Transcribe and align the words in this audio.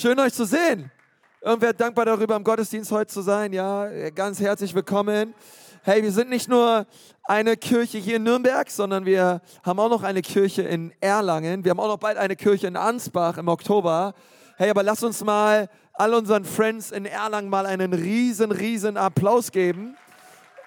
Schön 0.00 0.16
euch 0.20 0.32
zu 0.32 0.44
sehen. 0.44 0.92
Irgendwer 1.40 1.72
dankbar 1.72 2.04
darüber, 2.04 2.36
im 2.36 2.44
Gottesdienst 2.44 2.92
heute 2.92 3.12
zu 3.12 3.20
sein. 3.20 3.52
Ja, 3.52 4.10
ganz 4.10 4.38
herzlich 4.38 4.72
willkommen. 4.72 5.34
Hey, 5.82 6.04
wir 6.04 6.12
sind 6.12 6.30
nicht 6.30 6.48
nur 6.48 6.86
eine 7.24 7.56
Kirche 7.56 7.98
hier 7.98 8.18
in 8.18 8.22
Nürnberg, 8.22 8.70
sondern 8.70 9.04
wir 9.06 9.40
haben 9.64 9.80
auch 9.80 9.88
noch 9.88 10.04
eine 10.04 10.22
Kirche 10.22 10.62
in 10.62 10.94
Erlangen. 11.00 11.64
Wir 11.64 11.72
haben 11.72 11.80
auch 11.80 11.88
noch 11.88 11.98
bald 11.98 12.16
eine 12.16 12.36
Kirche 12.36 12.68
in 12.68 12.76
Ansbach 12.76 13.38
im 13.38 13.48
Oktober. 13.48 14.14
Hey, 14.56 14.70
aber 14.70 14.84
lass 14.84 15.02
uns 15.02 15.24
mal 15.24 15.68
all 15.94 16.14
unseren 16.14 16.44
Friends 16.44 16.92
in 16.92 17.04
Erlangen 17.04 17.50
mal 17.50 17.66
einen 17.66 17.92
riesen, 17.92 18.52
riesen 18.52 18.96
Applaus 18.96 19.50
geben. 19.50 19.96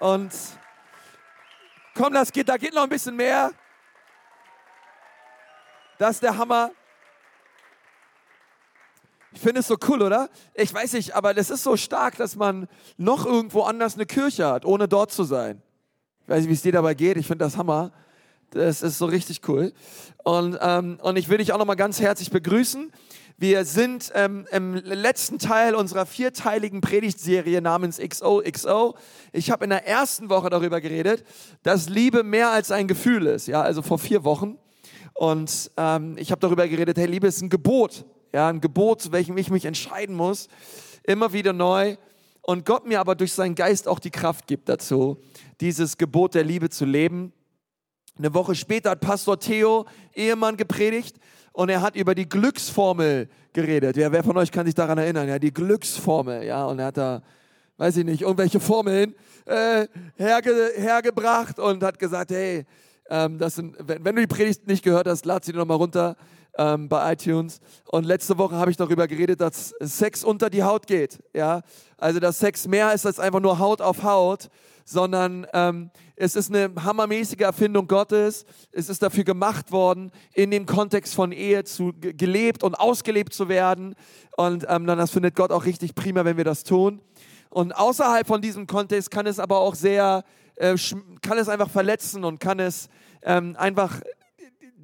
Und 0.02 0.34
komm, 1.96 2.12
das 2.12 2.34
geht, 2.34 2.50
da 2.50 2.58
geht 2.58 2.74
noch 2.74 2.84
ein 2.84 2.90
bisschen 2.90 3.16
mehr. 3.16 3.52
Das 6.00 6.16
ist 6.16 6.24
der 6.24 6.38
Hammer. 6.38 6.72
Ich 9.34 9.40
finde 9.40 9.62
es 9.62 9.68
so 9.68 9.78
cool, 9.88 10.02
oder? 10.02 10.30
Ich 10.54 10.74
weiß 10.74 10.94
nicht, 10.94 11.16
aber 11.16 11.34
das 11.34 11.50
ist 11.50 11.64
so 11.64 11.78
stark, 11.78 12.18
dass 12.18 12.36
man 12.36 12.68
noch 12.98 13.26
irgendwo 13.26 13.62
anders 13.62 13.96
eine 13.96 14.06
Kirche 14.06 14.48
hat, 14.48 14.66
ohne 14.66 14.88
dort 14.88 15.12
zu 15.12 15.24
sein. 15.24 15.62
Ich 16.24 16.30
weiß 16.30 16.42
nicht, 16.42 16.50
wie 16.50 16.54
es 16.54 16.62
dir 16.62 16.74
dabei 16.74 16.94
geht. 16.94 17.18
Ich 17.18 17.28
finde 17.28 17.46
das 17.46 17.58
Hammer. 17.58 17.92
Das 18.52 18.82
ist 18.82 18.98
so 18.98 19.06
richtig 19.06 19.48
cool. 19.48 19.72
Und, 20.24 20.58
ähm, 20.62 21.00
und 21.02 21.16
ich 21.16 21.30
will 21.30 21.38
dich 21.38 21.54
auch 21.54 21.58
nochmal 21.58 21.78
ganz 21.78 22.02
herzlich 22.02 22.32
begrüßen. 22.32 22.92
Wir 23.38 23.64
sind 23.64 24.12
ähm, 24.14 24.46
im 24.52 24.76
letzten 24.76 25.40
Teil 25.40 25.74
unserer 25.74 26.06
vierteiligen 26.06 26.82
Predigtserie 26.82 27.62
namens 27.62 27.98
XOXO. 27.98 28.96
Ich 29.32 29.50
habe 29.50 29.64
in 29.64 29.70
der 29.70 29.88
ersten 29.88 30.30
Woche 30.30 30.50
darüber 30.50 30.82
geredet, 30.82 31.24
dass 31.64 31.90
Liebe 31.90 32.24
mehr 32.24 32.52
als 32.52 32.72
ein 32.72 32.88
Gefühl 32.88 33.26
ist. 33.26 33.48
Ja, 33.48 33.62
also 33.62 33.82
vor 33.82 33.98
vier 33.98 34.26
Wochen. 34.26 34.58
Und 35.14 35.72
ähm, 35.78 36.18
ich 36.18 36.32
habe 36.32 36.40
darüber 36.42 36.68
geredet, 36.68 36.98
hey, 36.98 37.08
Liebe 37.08 37.28
ist 37.28 37.42
ein 37.42 37.50
Gebot. 37.50 38.06
Ja, 38.34 38.48
ein 38.48 38.62
Gebot, 38.62 39.02
zu 39.02 39.12
welchem 39.12 39.38
ich 39.38 39.50
mich 39.50 39.66
entscheiden 39.66 40.16
muss, 40.16 40.48
immer 41.04 41.34
wieder 41.34 41.54
neu. 41.54 41.98
Und 42.42 42.66
Gott 42.66 42.88
mir 42.88 43.00
aber 43.00 43.16
durch 43.16 43.34
seinen 43.34 43.56
Geist 43.56 43.88
auch 43.88 44.00
die 44.00 44.10
Kraft 44.10 44.48
gibt 44.48 44.70
dazu, 44.70 45.22
dieses 45.60 45.98
Gebot 45.98 46.34
der 46.34 46.44
Liebe 46.44 46.70
zu 46.70 46.86
leben. 46.86 47.34
Eine 48.18 48.34
Woche 48.34 48.56
später 48.56 48.92
hat 48.92 49.02
Pastor 49.02 49.40
Theo, 49.40 49.86
Ehemann, 50.14 50.58
gepredigt 50.58 51.18
und 51.54 51.70
er 51.70 51.82
hat 51.82 51.96
über 51.96 52.16
die 52.16 52.28
Glücksformel 52.28 53.30
geredet. 53.54 53.98
Ja, 53.98 54.12
wer 54.12 54.24
von 54.24 54.38
euch 54.38 54.52
kann 54.52 54.66
sich 54.66 54.76
daran 54.76 54.98
erinnern? 54.98 55.28
Ja, 55.28 55.38
die 55.38 55.54
Glücksformel. 55.54 56.44
Ja, 56.44 56.66
und 56.66 56.80
er 56.80 56.86
hat 56.86 56.98
da, 56.98 57.22
weiß 57.78 57.98
ich 57.98 58.06
nicht, 58.06 58.22
irgendwelche 58.22 58.60
Formeln 58.60 59.14
äh, 59.46 59.88
herge, 60.16 60.72
hergebracht 60.76 61.60
und 61.60 61.84
hat 61.84 62.00
gesagt, 62.00 62.32
hey, 62.32 62.66
ähm, 63.10 63.38
sind, 63.50 63.76
wenn, 63.80 64.04
wenn, 64.04 64.16
du 64.16 64.22
die 64.22 64.28
Predigt 64.28 64.68
nicht 64.68 64.84
gehört 64.84 65.08
hast, 65.08 65.26
lad 65.26 65.44
sie 65.44 65.52
dir 65.52 65.60
nochmal 65.60 65.78
runter 65.78 66.16
ähm, 66.58 66.90
bei 66.90 67.14
iTunes. 67.14 67.60
Und 67.86 68.06
letzte 68.06 68.38
Woche 68.38 68.56
habe 68.56 68.72
ich 68.72 68.78
darüber 68.78 69.08
geredet, 69.08 69.42
dass 69.42 69.74
Sex 69.80 70.24
unter 70.24 70.50
die 70.50 70.64
Haut 70.64 70.88
geht. 70.88 71.20
Ja? 71.34 71.62
Also, 71.98 72.20
dass 72.20 72.40
Sex 72.40 72.68
mehr 72.68 72.94
ist 72.94 73.06
als 73.06 73.20
einfach 73.20 73.40
nur 73.40 73.60
Haut 73.60 73.82
auf 73.82 74.04
Haut, 74.04 74.50
sondern 74.86 75.48
ähm, 75.54 75.92
es 76.16 76.36
ist 76.36 76.54
eine 76.54 76.72
hammermäßige 76.84 77.42
Erfindung 77.42 77.88
Gottes. 77.88 78.46
Es 78.72 78.90
ist 78.90 79.02
dafür 79.02 79.24
gemacht 79.24 79.72
worden, 79.72 80.12
in 80.34 80.52
dem 80.52 80.66
Kontext 80.66 81.16
von 81.16 81.32
Ehe 81.32 81.64
zu 81.64 81.94
gelebt 82.00 82.64
und 82.64 82.76
ausgelebt 82.76 83.34
zu 83.34 83.50
werden. 83.50 83.96
Und 84.38 84.66
ähm, 84.70 84.86
dann 84.86 84.98
das 84.98 85.12
findet 85.12 85.36
Gott 85.36 85.52
auch 85.52 85.66
richtig 85.66 85.96
prima, 85.96 86.26
wenn 86.26 86.38
wir 86.38 86.44
das 86.44 86.64
tun. 86.64 87.02
Und 87.50 87.74
außerhalb 87.74 88.28
von 88.28 88.42
diesem 88.42 88.68
Kontext 88.68 89.12
kann 89.12 89.26
es 89.28 89.40
aber 89.40 89.58
auch 89.58 89.76
sehr, 89.76 90.24
äh, 90.56 90.76
kann 91.22 91.38
es 91.38 91.50
einfach 91.50 91.70
verletzen 91.70 92.24
und 92.24 92.40
kann 92.40 92.60
es 92.60 92.88
ähm, 93.24 93.56
einfach 93.58 94.00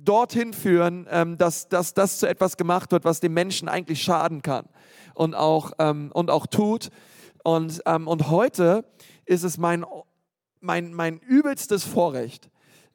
dorthin 0.08 0.54
führen, 0.54 1.08
ähm, 1.10 1.38
dass, 1.38 1.68
dass 1.68 1.94
das 1.94 2.20
zu 2.20 2.28
etwas 2.28 2.58
gemacht 2.58 2.92
wird, 2.92 3.04
was 3.04 3.20
dem 3.20 3.34
Menschen 3.34 3.68
eigentlich 3.68 4.02
schaden 4.02 4.42
kann 4.42 4.66
und 5.14 5.36
auch, 5.36 5.74
ähm, 5.80 6.12
und 6.14 6.32
auch 6.32 6.48
tut. 6.48 6.90
Und, 7.44 7.82
ähm, 7.86 8.08
und 8.08 8.30
heute 8.30 8.86
ist 9.26 9.44
es 9.44 9.58
mein, 9.58 9.86
mein, 10.60 10.94
mein 10.94 11.20
übelstes 11.20 11.84
Vorrecht, 11.84 12.50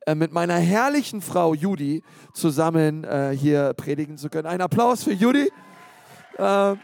äh, 0.06 0.14
mit 0.14 0.32
meiner 0.32 0.56
herrlichen 0.56 1.20
Frau 1.20 1.54
Judy 1.54 2.02
zusammen 2.32 3.04
äh, 3.04 3.36
hier 3.36 3.74
predigen 3.74 4.16
zu 4.16 4.30
können. 4.30 4.46
Ein 4.46 4.60
Applaus 4.60 5.04
für 5.04 5.12
Judy. 5.12 5.50
Äh, 6.38 6.76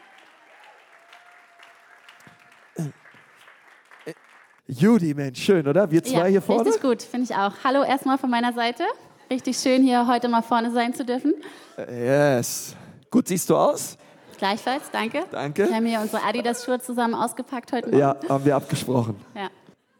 Judy, 4.66 5.14
Mensch, 5.14 5.42
schön, 5.42 5.66
oder? 5.66 5.90
Wir 5.90 6.04
zwei 6.04 6.18
ja, 6.18 6.24
hier 6.26 6.42
vorne. 6.42 6.66
Richtig 6.66 6.82
gut, 6.82 7.02
finde 7.02 7.24
ich 7.24 7.34
auch. 7.34 7.52
Hallo 7.64 7.82
erstmal 7.82 8.18
von 8.18 8.28
meiner 8.28 8.52
Seite. 8.52 8.84
Richtig 9.30 9.58
schön, 9.58 9.82
hier 9.82 10.06
heute 10.06 10.26
mal 10.28 10.40
vorne 10.40 10.72
sein 10.72 10.94
zu 10.94 11.04
dürfen. 11.04 11.34
Yes. 11.76 12.74
Gut 13.10 13.28
siehst 13.28 13.50
du 13.50 13.56
aus. 13.56 13.98
Gleichfalls, 14.38 14.84
danke. 14.90 15.24
Danke. 15.30 15.68
Wir 15.68 15.76
haben 15.76 15.84
hier 15.84 16.00
unsere 16.00 16.22
Adidas-Schuhe 16.22 16.80
zusammen 16.80 17.14
ausgepackt 17.14 17.72
heute 17.72 17.88
Morgen. 17.88 17.98
Ja, 17.98 18.16
haben 18.28 18.44
wir 18.46 18.56
abgesprochen. 18.56 19.16
Ja. 19.34 19.48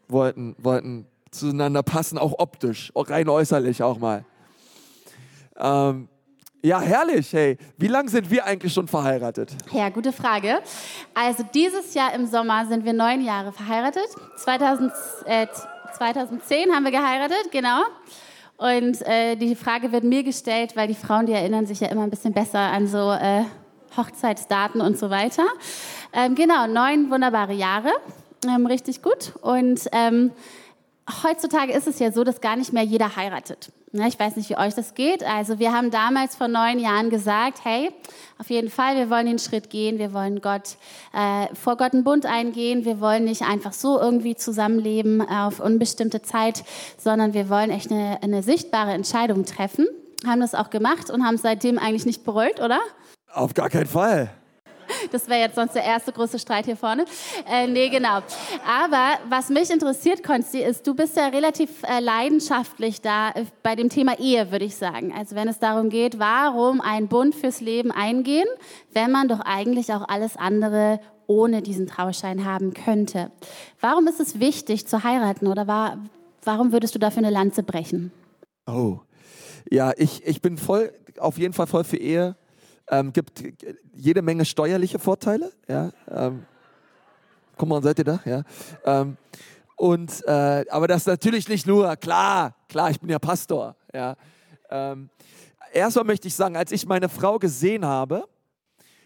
Wollten, 0.07 0.55
wollten 0.57 1.05
zueinander 1.29 1.83
passen, 1.83 2.17
auch 2.17 2.39
optisch, 2.39 2.91
auch 2.95 3.07
rein 3.09 3.29
äußerlich 3.29 3.83
auch 3.83 3.99
mal. 3.99 4.25
Ähm, 5.57 6.09
ja, 6.63 6.81
herrlich, 6.81 7.31
hey. 7.31 7.57
Wie 7.77 7.87
lange 7.87 8.09
sind 8.09 8.31
wir 8.31 8.45
eigentlich 8.45 8.73
schon 8.73 8.87
verheiratet? 8.87 9.51
Ja, 9.71 9.89
gute 9.89 10.11
Frage. 10.11 10.59
Also 11.13 11.43
dieses 11.53 11.93
Jahr 11.93 12.13
im 12.15 12.25
Sommer 12.25 12.65
sind 12.65 12.83
wir 12.83 12.93
neun 12.93 13.23
Jahre 13.23 13.51
verheiratet. 13.51 14.07
2000, 14.37 14.91
äh, 15.25 15.45
2010 15.95 16.73
haben 16.73 16.83
wir 16.83 16.91
geheiratet, 16.91 17.51
genau. 17.51 17.83
Und 18.59 19.01
äh, 19.07 19.37
die 19.37 19.55
Frage 19.55 19.93
wird 19.93 20.03
mir 20.03 20.21
gestellt, 20.21 20.75
weil 20.75 20.89
die 20.89 20.93
Frauen, 20.93 21.25
die 21.25 21.31
erinnern 21.31 21.65
sich 21.65 21.79
ja 21.79 21.87
immer 21.87 22.03
ein 22.03 22.09
bisschen 22.09 22.33
besser 22.33 22.59
an 22.59 22.87
so 22.87 23.13
äh, 23.13 23.45
Hochzeitsdaten 23.95 24.81
und 24.81 24.97
so 24.97 25.09
weiter. 25.09 25.45
Ähm, 26.11 26.35
genau, 26.35 26.67
neun 26.67 27.09
wunderbare 27.09 27.53
Jahre, 27.53 27.89
ähm, 28.45 28.65
richtig 28.65 29.01
gut. 29.01 29.31
Und 29.41 29.87
ähm, 29.93 30.31
heutzutage 31.23 31.73
ist 31.73 31.87
es 31.87 31.99
ja 31.99 32.11
so, 32.11 32.23
dass 32.23 32.41
gar 32.41 32.55
nicht 32.55 32.73
mehr 32.73 32.83
jeder 32.83 33.15
heiratet. 33.15 33.71
Ich 33.91 34.19
weiß 34.19 34.35
nicht, 34.35 34.49
wie 34.51 34.57
euch 34.57 34.75
das 34.75 34.93
geht. 34.93 35.23
Also 35.23 35.57
wir 35.57 35.73
haben 35.73 35.89
damals 35.89 36.35
vor 36.35 36.47
neun 36.47 36.77
Jahren 36.77 37.09
gesagt, 37.09 37.61
hey, 37.63 37.91
auf 38.37 38.49
jeden 38.51 38.69
Fall, 38.69 38.95
wir 38.95 39.09
wollen 39.09 39.25
den 39.25 39.39
Schritt 39.39 39.71
gehen, 39.71 39.97
wir 39.97 40.13
wollen 40.13 40.41
Gott, 40.41 40.77
äh, 41.11 41.53
vor 41.55 41.75
Gott 41.75 41.93
einen 41.93 42.03
Bund 42.03 42.27
eingehen, 42.27 42.85
wir 42.85 42.99
wollen 43.01 43.23
nicht 43.23 43.41
einfach 43.41 43.73
so 43.73 43.99
irgendwie 43.99 44.35
zusammenleben 44.35 45.27
auf 45.27 45.59
unbestimmte 45.59 46.21
Zeit, 46.21 46.63
sondern 46.97 47.33
wir 47.33 47.49
wollen 47.49 47.71
echt 47.71 47.91
eine, 47.91 48.21
eine 48.21 48.43
sichtbare 48.43 48.91
Entscheidung 48.91 49.45
treffen. 49.45 49.87
Haben 50.25 50.41
das 50.41 50.53
auch 50.53 50.69
gemacht 50.69 51.09
und 51.09 51.25
haben 51.25 51.37
seitdem 51.37 51.79
eigentlich 51.79 52.05
nicht 52.05 52.23
bereut, 52.23 52.59
oder? 52.59 52.79
Auf 53.33 53.55
gar 53.55 53.69
keinen 53.69 53.87
Fall. 53.87 54.29
Das 55.11 55.27
wäre 55.27 55.39
jetzt 55.39 55.55
sonst 55.55 55.73
der 55.73 55.83
erste 55.83 56.11
große 56.11 56.39
Streit 56.39 56.65
hier 56.65 56.77
vorne. 56.77 57.05
Äh, 57.49 57.67
nee, 57.67 57.89
genau. 57.89 58.21
Aber 58.67 59.19
was 59.29 59.49
mich 59.49 59.69
interessiert, 59.69 60.23
Konsti, 60.23 60.61
ist, 60.61 60.85
du 60.85 60.95
bist 60.95 61.17
ja 61.17 61.27
relativ 61.27 61.83
äh, 61.83 61.99
leidenschaftlich 61.99 63.01
da 63.01 63.29
äh, 63.31 63.45
bei 63.63 63.75
dem 63.75 63.89
Thema 63.89 64.19
Ehe, 64.19 64.51
würde 64.51 64.65
ich 64.65 64.75
sagen. 64.75 65.13
Also 65.17 65.35
wenn 65.35 65.47
es 65.47 65.59
darum 65.59 65.89
geht, 65.89 66.19
warum 66.19 66.81
ein 66.81 67.07
Bund 67.07 67.35
fürs 67.35 67.61
Leben 67.61 67.91
eingehen, 67.91 68.47
wenn 68.93 69.11
man 69.11 69.27
doch 69.27 69.39
eigentlich 69.39 69.93
auch 69.93 70.07
alles 70.07 70.37
andere 70.37 70.99
ohne 71.27 71.61
diesen 71.61 71.85
Trauschein 71.85 72.43
haben 72.43 72.73
könnte. 72.73 73.31
Warum 73.79 74.07
ist 74.07 74.19
es 74.19 74.39
wichtig 74.39 74.87
zu 74.87 75.03
heiraten 75.03 75.47
oder 75.47 75.67
war, 75.67 75.99
warum 76.43 76.71
würdest 76.71 76.95
du 76.95 76.99
dafür 76.99 77.19
eine 77.19 77.29
Lanze 77.29 77.61
brechen? 77.61 78.11
Oh, 78.65 78.99
ja, 79.69 79.93
ich, 79.95 80.25
ich 80.25 80.41
bin 80.41 80.57
voll, 80.57 80.91
auf 81.19 81.37
jeden 81.37 81.53
Fall 81.53 81.67
voll 81.67 81.83
für 81.83 81.97
Ehe. 81.97 82.35
Ähm, 82.91 83.13
gibt 83.13 83.43
jede 83.93 84.21
Menge 84.21 84.45
steuerliche 84.45 84.99
Vorteile. 84.99 85.51
Ja, 85.67 85.91
ähm, 86.09 86.45
guck 87.57 87.69
mal, 87.69 87.83
seid 87.83 87.99
ihr 87.99 88.05
da? 88.05 88.19
Ja. 88.25 88.43
Ähm, 88.85 89.17
und, 89.75 90.25
äh, 90.25 90.65
aber 90.69 90.87
das 90.87 91.05
natürlich 91.05 91.47
nicht 91.47 91.65
nur, 91.65 91.95
klar, 91.97 92.55
klar, 92.67 92.89
ich 92.89 92.99
bin 92.99 93.09
ja 93.09 93.19
Pastor. 93.19 93.75
Ja. 93.93 94.15
Ähm, 94.69 95.09
erstmal 95.71 96.05
möchte 96.05 96.27
ich 96.27 96.35
sagen, 96.35 96.57
als 96.57 96.71
ich 96.71 96.85
meine 96.85 97.09
Frau 97.09 97.39
gesehen 97.39 97.85
habe, 97.85 98.27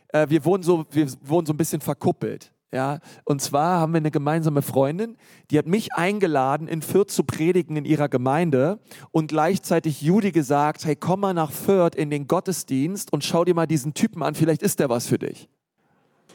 äh, 0.10 0.28
wir, 0.30 0.44
wohnen 0.46 0.64
so, 0.64 0.86
wir 0.92 1.08
wohnen 1.22 1.46
so 1.46 1.54
ein 1.54 1.58
bisschen 1.58 1.82
verkuppelt. 1.82 2.52
Ja, 2.74 3.02
und 3.24 3.40
zwar 3.40 3.80
haben 3.80 3.94
wir 3.94 4.00
eine 4.00 4.10
gemeinsame 4.10 4.64
Freundin, 4.64 5.16
die 5.52 5.60
hat 5.60 5.68
mich 5.68 5.94
eingeladen, 5.94 6.68
in 6.68 6.82
Fürth 6.82 7.12
zu 7.12 7.24
predigen 7.24 7.78
in 7.78 7.86
ihrer 7.86 8.10
Gemeinde 8.10 8.80
und 9.12 9.28
gleichzeitig 9.28 10.02
Judy 10.02 10.32
gesagt, 10.32 10.84
hey, 10.84 10.96
komm 10.96 11.20
mal 11.20 11.36
nach 11.36 11.52
Fürth 11.52 11.94
in 11.96 12.10
den 12.10 12.26
Gottesdienst 12.26 13.14
und 13.14 13.24
schau 13.24 13.46
dir 13.46 13.54
mal 13.54 13.68
diesen 13.68 13.94
Typen 13.94 14.24
an, 14.24 14.34
vielleicht 14.34 14.64
ist 14.64 14.80
der 14.80 14.90
was 14.90 15.06
für 15.06 15.20
dich. 15.20 15.48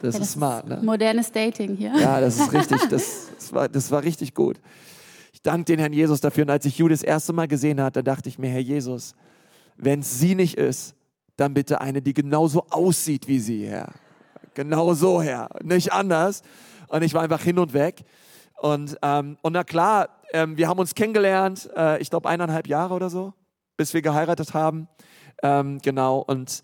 Das, 0.01 0.13
ja, 0.13 0.19
das 0.21 0.29
ist 0.29 0.33
smart, 0.35 0.65
ne? 0.65 0.79
Modernes 0.81 1.29
Dating 1.29 1.75
hier. 1.75 1.91
Ja, 1.99 2.21
das 2.21 2.39
ist 2.39 2.53
richtig, 2.53 2.79
das, 2.89 3.31
das, 3.35 3.53
war, 3.53 3.67
das 3.67 3.91
war 3.91 4.01
richtig 4.01 4.33
gut. 4.33 4.61
Ich 5.33 5.41
danke 5.41 5.65
den 5.65 5.79
Herrn 5.79 5.91
Jesus 5.91 6.21
dafür 6.21 6.45
und 6.45 6.51
als 6.51 6.63
ich 6.63 6.77
Judy 6.77 6.93
das 6.93 7.03
erste 7.03 7.33
Mal 7.33 7.49
gesehen 7.49 7.81
hatte, 7.81 8.01
dachte 8.01 8.29
ich 8.29 8.39
mir, 8.39 8.49
Herr 8.49 8.61
Jesus, 8.61 9.13
wenn 9.75 9.99
es 9.99 10.19
sie 10.19 10.35
nicht 10.35 10.57
ist, 10.57 10.95
dann 11.35 11.53
bitte 11.53 11.81
eine, 11.81 12.01
die 12.01 12.13
genauso 12.13 12.65
aussieht 12.69 13.27
wie 13.27 13.39
sie, 13.39 13.67
Herr. 13.67 13.91
Genau 14.53 14.93
so, 14.93 15.21
Herr. 15.21 15.49
Nicht 15.63 15.91
anders. 15.93 16.41
Und 16.87 17.03
ich 17.03 17.13
war 17.13 17.21
einfach 17.21 17.41
hin 17.41 17.59
und 17.59 17.73
weg. 17.73 18.03
Und, 18.57 18.97
ähm, 19.01 19.37
und 19.41 19.53
na 19.53 19.63
klar, 19.63 20.09
ähm, 20.33 20.57
wir 20.57 20.67
haben 20.67 20.79
uns 20.79 20.95
kennengelernt, 20.95 21.69
äh, 21.75 22.01
ich 22.01 22.09
glaube 22.09 22.27
eineinhalb 22.27 22.67
Jahre 22.67 22.93
oder 22.93 23.09
so, 23.09 23.33
bis 23.77 23.93
wir 23.93 24.01
geheiratet 24.01 24.53
haben. 24.53 24.87
Ähm, 25.41 25.79
genau. 25.81 26.19
Und 26.19 26.63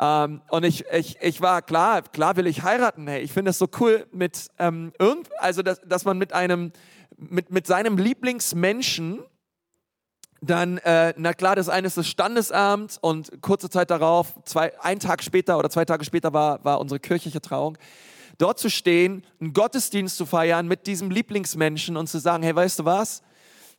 Ähm, 0.00 0.42
und 0.50 0.64
ich, 0.64 0.84
ich, 0.92 1.16
ich 1.20 1.40
war 1.40 1.60
klar, 1.60 2.02
klar 2.02 2.36
will 2.36 2.46
ich 2.46 2.62
heiraten. 2.62 3.08
Hey, 3.08 3.20
ich 3.20 3.32
finde 3.32 3.50
es 3.50 3.58
so 3.58 3.66
cool 3.80 4.06
mit 4.12 4.46
ähm, 4.60 4.92
irgend, 5.00 5.28
also 5.40 5.60
dass, 5.62 5.80
dass 5.80 6.04
man 6.04 6.18
mit 6.18 6.32
einem, 6.32 6.70
mit, 7.16 7.50
mit 7.50 7.66
seinem 7.66 7.98
Lieblingsmenschen 7.98 9.24
dann, 10.40 10.78
äh, 10.78 11.14
na 11.16 11.32
klar, 11.32 11.56
das 11.56 11.68
eine 11.68 11.86
ist 11.86 11.96
das 11.96 12.06
Standesamt 12.06 12.98
und 13.00 13.42
kurze 13.42 13.70
Zeit 13.70 13.90
darauf, 13.90 14.34
zwei, 14.44 14.72
ein 14.80 15.00
Tag 15.00 15.22
später 15.22 15.58
oder 15.58 15.70
zwei 15.70 15.84
Tage 15.84 16.04
später 16.04 16.32
war, 16.32 16.64
war 16.64 16.80
unsere 16.80 17.00
kirchliche 17.00 17.40
Trauung. 17.40 17.76
Dort 18.38 18.58
zu 18.60 18.70
stehen, 18.70 19.24
einen 19.40 19.52
Gottesdienst 19.52 20.16
zu 20.16 20.24
feiern 20.24 20.68
mit 20.68 20.86
diesem 20.86 21.10
Lieblingsmenschen 21.10 21.96
und 21.96 22.06
zu 22.08 22.18
sagen, 22.18 22.44
hey, 22.44 22.54
weißt 22.54 22.78
du 22.78 22.84
was? 22.84 23.22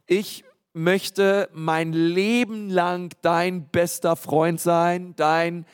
Ich 0.05 0.43
möchte 0.73 1.49
mein 1.53 1.93
Leben 1.93 2.69
lang 2.69 3.13
dein 3.21 3.69
bester 3.69 4.15
Freund 4.17 4.59
sein, 4.59 5.13
dein 5.15 5.65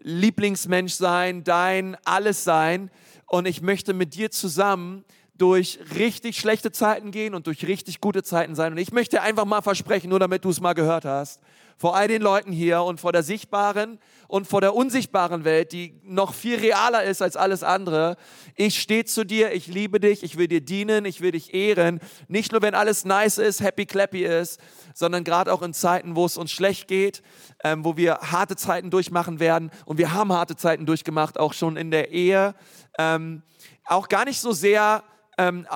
Lieblingsmensch 0.00 0.94
sein, 0.94 1.44
dein 1.44 1.96
alles 2.04 2.42
sein. 2.42 2.90
Und 3.26 3.46
ich 3.46 3.62
möchte 3.62 3.94
mit 3.94 4.14
dir 4.14 4.30
zusammen 4.30 5.04
durch 5.38 5.78
richtig 5.96 6.36
schlechte 6.36 6.72
Zeiten 6.72 7.10
gehen 7.10 7.34
und 7.34 7.46
durch 7.46 7.66
richtig 7.66 8.00
gute 8.00 8.22
Zeiten 8.22 8.54
sein. 8.54 8.72
Und 8.72 8.78
ich 8.78 8.92
möchte 8.92 9.22
einfach 9.22 9.46
mal 9.46 9.62
versprechen, 9.62 10.10
nur 10.10 10.20
damit 10.20 10.44
du 10.44 10.50
es 10.50 10.60
mal 10.60 10.74
gehört 10.74 11.04
hast, 11.04 11.40
vor 11.78 11.96
all 11.96 12.06
den 12.06 12.22
Leuten 12.22 12.52
hier 12.52 12.82
und 12.82 13.00
vor 13.00 13.12
der 13.12 13.22
sichtbaren 13.22 13.98
und 14.28 14.46
vor 14.46 14.60
der 14.60 14.74
unsichtbaren 14.74 15.44
Welt, 15.44 15.72
die 15.72 15.98
noch 16.04 16.34
viel 16.34 16.56
realer 16.56 17.02
ist 17.02 17.22
als 17.22 17.36
alles 17.36 17.64
andere. 17.64 18.16
Ich 18.54 18.78
stehe 18.78 19.06
zu 19.06 19.24
dir, 19.24 19.52
ich 19.52 19.66
liebe 19.66 19.98
dich, 19.98 20.22
ich 20.22 20.36
will 20.36 20.48
dir 20.48 20.60
dienen, 20.60 21.06
ich 21.06 21.22
will 21.22 21.32
dich 21.32 21.54
ehren. 21.54 21.98
Nicht 22.28 22.52
nur, 22.52 22.60
wenn 22.60 22.74
alles 22.74 23.04
nice 23.04 23.38
ist, 23.38 23.62
happy 23.62 23.86
clappy 23.86 24.24
ist, 24.24 24.60
sondern 24.94 25.24
gerade 25.24 25.52
auch 25.52 25.62
in 25.62 25.72
Zeiten, 25.72 26.14
wo 26.14 26.26
es 26.26 26.36
uns 26.36 26.52
schlecht 26.52 26.88
geht, 26.88 27.22
ähm, 27.64 27.84
wo 27.84 27.96
wir 27.96 28.18
harte 28.18 28.54
Zeiten 28.54 28.90
durchmachen 28.90 29.40
werden. 29.40 29.70
Und 29.86 29.96
wir 29.96 30.12
haben 30.12 30.32
harte 30.32 30.56
Zeiten 30.56 30.84
durchgemacht, 30.84 31.40
auch 31.40 31.54
schon 31.54 31.76
in 31.76 31.90
der 31.90 32.12
Ehe. 32.12 32.54
Ähm, 32.98 33.42
auch 33.84 34.08
gar 34.08 34.24
nicht 34.24 34.40
so 34.40 34.52
sehr 34.52 35.02
ähm, 35.38 35.66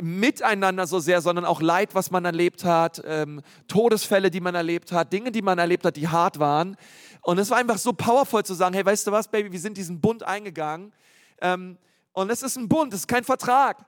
miteinander 0.00 0.86
so 0.86 0.98
sehr, 0.98 1.20
sondern 1.20 1.44
auch 1.44 1.60
Leid, 1.60 1.94
was 1.94 2.10
man 2.10 2.24
erlebt 2.24 2.64
hat, 2.64 3.02
ähm, 3.04 3.42
Todesfälle, 3.68 4.30
die 4.30 4.40
man 4.40 4.54
erlebt 4.54 4.90
hat, 4.92 5.12
Dinge, 5.12 5.30
die 5.30 5.42
man 5.42 5.58
erlebt 5.58 5.84
hat, 5.84 5.96
die 5.96 6.08
hart 6.08 6.38
waren. 6.38 6.76
Und 7.20 7.38
es 7.38 7.50
war 7.50 7.58
einfach 7.58 7.78
so 7.78 7.92
powerful 7.92 8.44
zu 8.44 8.54
sagen, 8.54 8.74
hey, 8.74 8.84
weißt 8.84 9.06
du 9.06 9.12
was, 9.12 9.28
Baby, 9.28 9.52
wir 9.52 9.60
sind 9.60 9.76
diesen 9.76 10.00
Bund 10.00 10.22
eingegangen. 10.22 10.92
Ähm, 11.40 11.78
und 12.12 12.30
es 12.30 12.42
ist 12.42 12.56
ein 12.56 12.68
Bund, 12.68 12.92
es 12.92 13.00
ist 13.00 13.08
kein 13.08 13.24
Vertrag. 13.24 13.84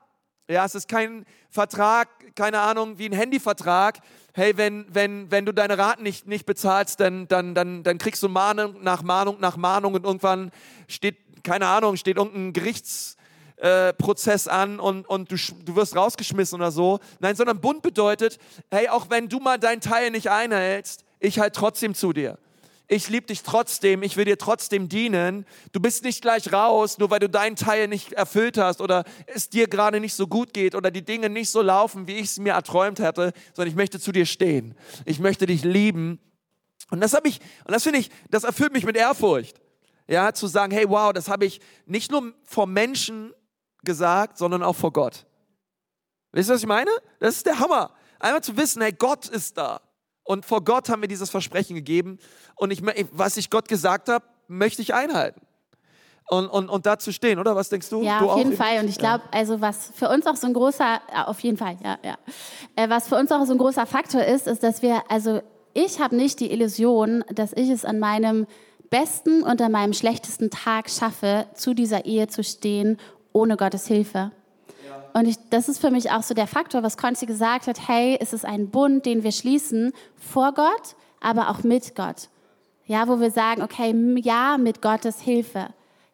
Ja, 0.47 0.63
es 0.63 0.75
ist 0.75 0.87
kein 0.87 1.25
Vertrag, 1.49 2.07
keine 2.35 2.59
Ahnung, 2.59 2.99
wie 2.99 3.09
ein 3.09 3.13
Handyvertrag. 3.13 3.99
Hey, 4.33 4.55
wenn, 4.57 4.85
wenn, 4.93 5.31
wenn 5.31 5.45
du 5.45 5.53
deine 5.53 5.77
Raten 5.77 6.03
nicht, 6.03 6.27
nicht 6.27 6.45
bezahlst, 6.45 6.99
dann, 6.99 7.27
dann, 7.27 7.55
dann, 7.55 7.81
dann 7.81 7.97
kriegst 7.97 8.21
du 8.21 8.29
Mahnung 8.29 8.83
nach 8.83 9.01
Mahnung 9.01 9.37
nach 9.39 9.57
Mahnung 9.57 9.95
und 9.95 10.05
irgendwann 10.05 10.51
steht, 10.87 11.43
keine 11.43 11.67
Ahnung, 11.67 11.97
steht 11.97 12.17
irgendein 12.17 12.53
Gerichts, 12.53 13.14
äh, 13.57 13.93
Prozess 13.93 14.47
an 14.47 14.79
und, 14.79 15.07
und 15.07 15.31
du, 15.31 15.35
du 15.63 15.75
wirst 15.75 15.95
rausgeschmissen 15.95 16.59
oder 16.59 16.71
so. 16.71 16.99
Nein, 17.19 17.35
sondern 17.35 17.61
Bund 17.61 17.81
bedeutet, 17.81 18.37
hey, 18.69 18.89
auch 18.89 19.09
wenn 19.09 19.29
du 19.29 19.39
mal 19.39 19.57
deinen 19.57 19.81
Teil 19.81 20.11
nicht 20.11 20.29
einhältst, 20.29 21.05
ich 21.19 21.39
halt 21.39 21.55
trotzdem 21.55 21.95
zu 21.95 22.13
dir. 22.13 22.37
Ich 22.87 23.09
liebe 23.09 23.25
dich 23.25 23.41
trotzdem, 23.41 24.03
ich 24.03 24.15
will 24.15 24.25
dir 24.25 24.37
trotzdem 24.37 24.89
dienen. 24.89 25.45
Du 25.71 25.79
bist 25.79 26.03
nicht 26.03 26.21
gleich 26.21 26.53
raus, 26.53 26.99
nur 26.99 27.09
weil 27.09 27.19
du 27.19 27.27
deinen 27.27 27.55
Teil 27.55 27.87
nicht 27.87 28.13
erfüllt 28.13 28.59
hast 28.59 28.79
oder 28.79 29.05
es 29.25 29.49
dir 29.49 29.67
gerade 29.67 29.99
nicht 29.99 30.13
so 30.13 30.27
gut 30.27 30.53
geht 30.53 30.75
oder 30.75 30.91
die 30.91 31.03
Dinge 31.03 31.29
nicht 31.29 31.49
so 31.49 31.63
laufen, 31.63 32.07
wie 32.07 32.15
ich 32.15 32.25
es 32.25 32.37
mir 32.37 32.53
erträumt 32.53 32.99
hätte, 32.99 33.33
sondern 33.53 33.69
ich 33.71 33.75
möchte 33.75 33.99
zu 33.99 34.11
dir 34.11 34.27
stehen. 34.27 34.75
Ich 35.05 35.19
möchte 35.19 35.47
dich 35.47 35.63
lieben. 35.63 36.19
Und 36.91 37.01
das 37.01 37.13
habe 37.15 37.27
ich, 37.27 37.39
und 37.65 37.73
das 37.73 37.81
finde 37.81 37.99
ich, 37.99 38.11
das 38.29 38.43
erfüllt 38.43 38.73
mich 38.73 38.85
mit 38.85 38.95
Ehrfurcht. 38.95 39.59
Ja, 40.07 40.33
zu 40.33 40.45
sagen, 40.45 40.71
hey, 40.71 40.87
wow, 40.87 41.11
das 41.11 41.27
habe 41.27 41.45
ich 41.45 41.61
nicht 41.87 42.11
nur 42.11 42.33
vor 42.43 42.67
Menschen 42.67 43.33
gesagt, 43.85 44.37
sondern 44.37 44.63
auch 44.63 44.75
vor 44.75 44.91
Gott. 44.91 45.25
Wisst 46.31 46.49
ihr, 46.49 46.55
was 46.55 46.61
ich 46.61 46.67
meine? 46.67 46.91
Das 47.19 47.35
ist 47.35 47.45
der 47.45 47.59
Hammer. 47.59 47.91
Einmal 48.19 48.43
zu 48.43 48.57
wissen, 48.57 48.81
hey, 48.81 48.91
Gott 48.91 49.27
ist 49.27 49.57
da. 49.57 49.81
Und 50.23 50.45
vor 50.45 50.63
Gott 50.63 50.89
haben 50.89 51.01
wir 51.01 51.07
dieses 51.07 51.29
Versprechen 51.29 51.75
gegeben. 51.75 52.17
Und 52.55 52.71
ich, 52.71 52.81
was 53.11 53.37
ich 53.37 53.49
Gott 53.49 53.67
gesagt 53.67 54.09
habe, 54.09 54.25
möchte 54.47 54.81
ich 54.81 54.93
einhalten. 54.93 55.41
Und, 56.27 56.47
und, 56.47 56.69
und 56.69 56.87
da 56.87 56.97
zu 56.97 57.13
stehen, 57.13 57.37
oder? 57.37 57.55
Was 57.55 57.69
denkst 57.69 57.89
du? 57.89 58.01
Ja, 58.01 58.19
du 58.19 58.31
auf 58.31 58.37
jeden 58.39 58.57
Fall. 58.57 58.79
Und 58.79 58.89
ich 58.89 58.97
glaube, 58.97 59.23
also 59.31 59.61
was 59.61 59.91
für 59.93 60.09
uns 60.09 60.25
auch 60.25 60.35
so 60.35 60.47
ein 60.47 60.53
großer, 60.53 60.99
auf 61.27 61.39
jeden 61.41 61.57
Fall, 61.57 61.77
ja, 61.83 61.99
ja. 62.03 62.17
Äh, 62.75 62.89
was 62.89 63.07
für 63.07 63.15
uns 63.15 63.31
auch 63.31 63.45
so 63.45 63.51
ein 63.51 63.59
großer 63.59 63.85
Faktor 63.85 64.23
ist, 64.23 64.47
ist, 64.47 64.63
dass 64.63 64.81
wir, 64.81 65.03
also 65.09 65.41
ich 65.75 65.99
habe 65.99 66.15
nicht 66.15 66.39
die 66.39 66.51
Illusion, 66.51 67.23
dass 67.29 67.53
ich 67.53 67.69
es 67.69 67.85
an 67.85 67.99
meinem 67.99 68.47
besten 68.89 69.43
und 69.43 69.61
an 69.61 69.71
meinem 69.71 69.93
schlechtesten 69.93 70.49
Tag 70.49 70.89
schaffe, 70.89 71.45
zu 71.53 71.75
dieser 71.75 72.05
Ehe 72.05 72.27
zu 72.27 72.43
stehen 72.43 72.97
ohne 73.35 73.57
Gottes 73.57 73.85
Hilfe. 73.85 74.31
Und 75.13 75.27
ich, 75.27 75.37
das 75.49 75.69
ist 75.69 75.79
für 75.79 75.91
mich 75.91 76.11
auch 76.11 76.23
so 76.23 76.33
der 76.33 76.47
Faktor, 76.47 76.83
was 76.83 76.97
Konzi 76.97 77.25
gesagt 77.25 77.67
hat, 77.67 77.87
hey, 77.87 78.17
es 78.19 78.33
ist 78.33 78.45
ein 78.45 78.69
Bund, 78.69 79.05
den 79.05 79.23
wir 79.23 79.31
schließen 79.31 79.93
vor 80.15 80.53
Gott, 80.53 80.95
aber 81.19 81.49
auch 81.49 81.63
mit 81.63 81.95
Gott. 81.95 82.29
Ja, 82.85 83.07
wo 83.07 83.19
wir 83.19 83.31
sagen, 83.31 83.61
okay, 83.61 83.93
ja, 84.21 84.57
mit 84.57 84.81
Gottes 84.81 85.19
Hilfe. 85.21 85.67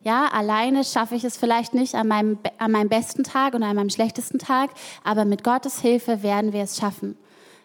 Ja, 0.04 0.28
alleine 0.32 0.84
schaffe 0.84 1.16
ich 1.16 1.24
es 1.24 1.38
vielleicht 1.38 1.74
nicht 1.74 1.94
an 1.94 2.08
meinem, 2.08 2.40
an 2.58 2.72
meinem 2.72 2.90
besten 2.90 3.24
Tag 3.24 3.54
und 3.54 3.62
an 3.62 3.76
meinem 3.76 3.90
schlechtesten 3.90 4.40
Tag, 4.40 4.72
aber 5.04 5.26
mit 5.26 5.44
Gottes 5.44 5.80
Hilfe 5.80 6.24
werden 6.24 6.54
wir 6.54 6.64
es 6.64 6.78
schaffen. 6.78 7.18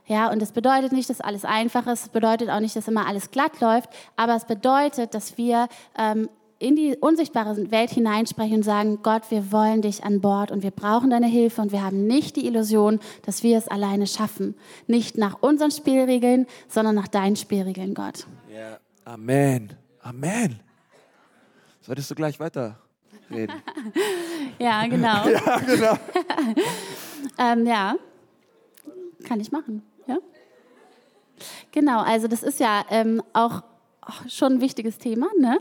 Ja, 0.06 0.30
und 0.30 0.42
es 0.42 0.52
bedeutet 0.52 0.92
nicht, 0.92 1.08
dass 1.08 1.20
alles 1.20 1.44
einfach 1.44 1.86
ist, 1.86 2.02
es 2.02 2.08
bedeutet 2.10 2.50
auch 2.50 2.60
nicht, 2.60 2.76
dass 2.76 2.88
immer 2.88 3.06
alles 3.06 3.30
glatt 3.30 3.60
läuft, 3.60 3.88
aber 4.16 4.36
es 4.36 4.44
bedeutet, 4.44 5.14
dass 5.14 5.38
wir 5.38 5.68
ähm, 5.98 6.28
in 6.58 6.74
die 6.74 6.96
unsichtbare 6.98 7.70
Welt 7.70 7.90
hineinsprechen 7.90 8.56
und 8.56 8.62
sagen, 8.62 9.00
Gott, 9.02 9.30
wir 9.30 9.52
wollen 9.52 9.82
dich 9.82 10.04
an 10.04 10.20
Bord 10.20 10.50
und 10.50 10.62
wir 10.62 10.70
brauchen 10.70 11.10
deine 11.10 11.26
Hilfe 11.26 11.60
und 11.60 11.72
wir 11.72 11.82
haben 11.82 12.06
nicht 12.06 12.36
die 12.36 12.46
Illusion, 12.46 12.98
dass 13.22 13.42
wir 13.42 13.58
es 13.58 13.68
alleine 13.68 14.06
schaffen. 14.06 14.54
Nicht 14.86 15.18
nach 15.18 15.42
unseren 15.42 15.70
Spielregeln, 15.70 16.46
sondern 16.68 16.94
nach 16.94 17.08
deinen 17.08 17.36
Spielregeln, 17.36 17.94
Gott. 17.94 18.26
Ja. 18.52 18.78
Amen. 19.04 19.72
Amen. 20.02 20.58
Solltest 21.80 22.10
du 22.10 22.14
gleich 22.14 22.40
weiter 22.40 22.78
reden? 23.30 23.52
ja, 24.58 24.86
genau. 24.86 25.28
ja, 25.28 25.58
genau. 25.58 25.98
ähm, 27.38 27.66
ja, 27.66 27.94
kann 29.24 29.38
ich 29.40 29.52
machen. 29.52 29.82
Ja. 30.06 30.18
Genau, 31.70 32.00
also 32.00 32.26
das 32.26 32.42
ist 32.42 32.58
ja 32.58 32.84
ähm, 32.90 33.22
auch 33.32 33.62
schon 34.28 34.54
ein 34.54 34.60
wichtiges 34.60 34.98
Thema, 34.98 35.28
ne? 35.38 35.60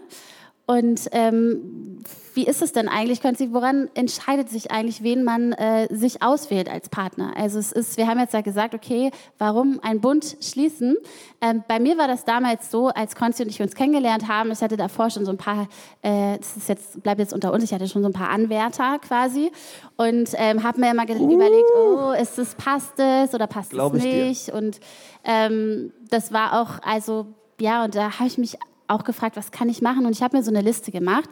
Und 0.68 1.08
ähm, 1.12 2.04
wie 2.34 2.46
ist 2.46 2.62
es 2.62 2.74
denn 2.74 2.88
eigentlich, 2.88 3.22
Sie, 3.38 3.54
woran 3.54 3.90
entscheidet 3.94 4.50
sich 4.50 4.72
eigentlich, 4.72 5.04
wen 5.04 5.24
man 5.24 5.54
äh, 5.54 5.88
sich 5.94 6.22
auswählt 6.24 6.70
als 6.70 6.90
Partner? 6.90 7.34
Also 7.38 7.60
es 7.60 7.72
ist, 7.72 7.98
wir 7.98 8.08
haben 8.08 8.20
jetzt 8.20 8.34
ja 8.34 8.42
gesagt, 8.42 8.74
okay, 8.74 9.12
warum 9.38 9.80
einen 9.82 10.02
Bund 10.02 10.38
schließen? 10.42 10.98
Ähm, 11.40 11.64
bei 11.68 11.80
mir 11.80 11.98
war 11.98 12.08
das 12.08 12.26
damals 12.26 12.72
so, 12.72 12.88
als 12.88 13.16
Konzi 13.16 13.44
und 13.44 13.50
ich 13.50 13.62
uns 13.62 13.76
kennengelernt 13.76 14.28
haben, 14.28 14.52
ich 14.52 14.62
hatte 14.62 14.76
davor 14.76 15.10
schon 15.12 15.24
so 15.24 15.32
ein 15.32 15.38
paar, 15.38 15.68
äh, 16.02 16.38
das 16.38 16.58
ist 16.58 16.68
jetzt, 16.68 17.04
bleibt 17.04 17.20
jetzt 17.20 17.34
unter 17.34 17.54
uns, 17.54 17.64
ich 17.64 17.74
hatte 17.74 17.88
schon 17.88 18.02
so 18.02 18.10
ein 18.10 18.14
paar 18.14 18.30
Anwärter 18.30 19.00
quasi 19.00 19.52
und 19.98 20.30
ähm, 20.36 20.64
habe 20.64 20.80
mir 20.80 20.92
immer 20.92 21.06
uh. 21.10 21.32
überlegt, 21.32 21.70
oh, 21.78 22.12
ist 22.20 22.40
es, 22.40 22.56
passt 22.56 23.00
es 23.00 23.34
oder 23.34 23.48
passt 23.48 23.70
Glaub 23.70 23.94
es 23.94 24.04
nicht? 24.04 24.50
Und 24.50 24.80
ähm, 25.24 25.94
das 26.10 26.34
war 26.34 26.62
auch, 26.62 26.80
also 26.86 27.28
ja, 27.62 27.86
und 27.86 27.96
da 27.96 28.20
habe 28.20 28.28
ich 28.28 28.38
mich 28.38 28.58
auch 28.88 29.04
gefragt, 29.04 29.36
was 29.36 29.52
kann 29.52 29.70
ich 29.70 29.82
machen? 29.82 30.06
Und 30.06 30.12
ich 30.12 30.22
habe 30.22 30.38
mir 30.38 30.44
so 30.44 30.52
eine 30.52 30.62
Liste 30.62 30.92
gemacht 30.92 31.30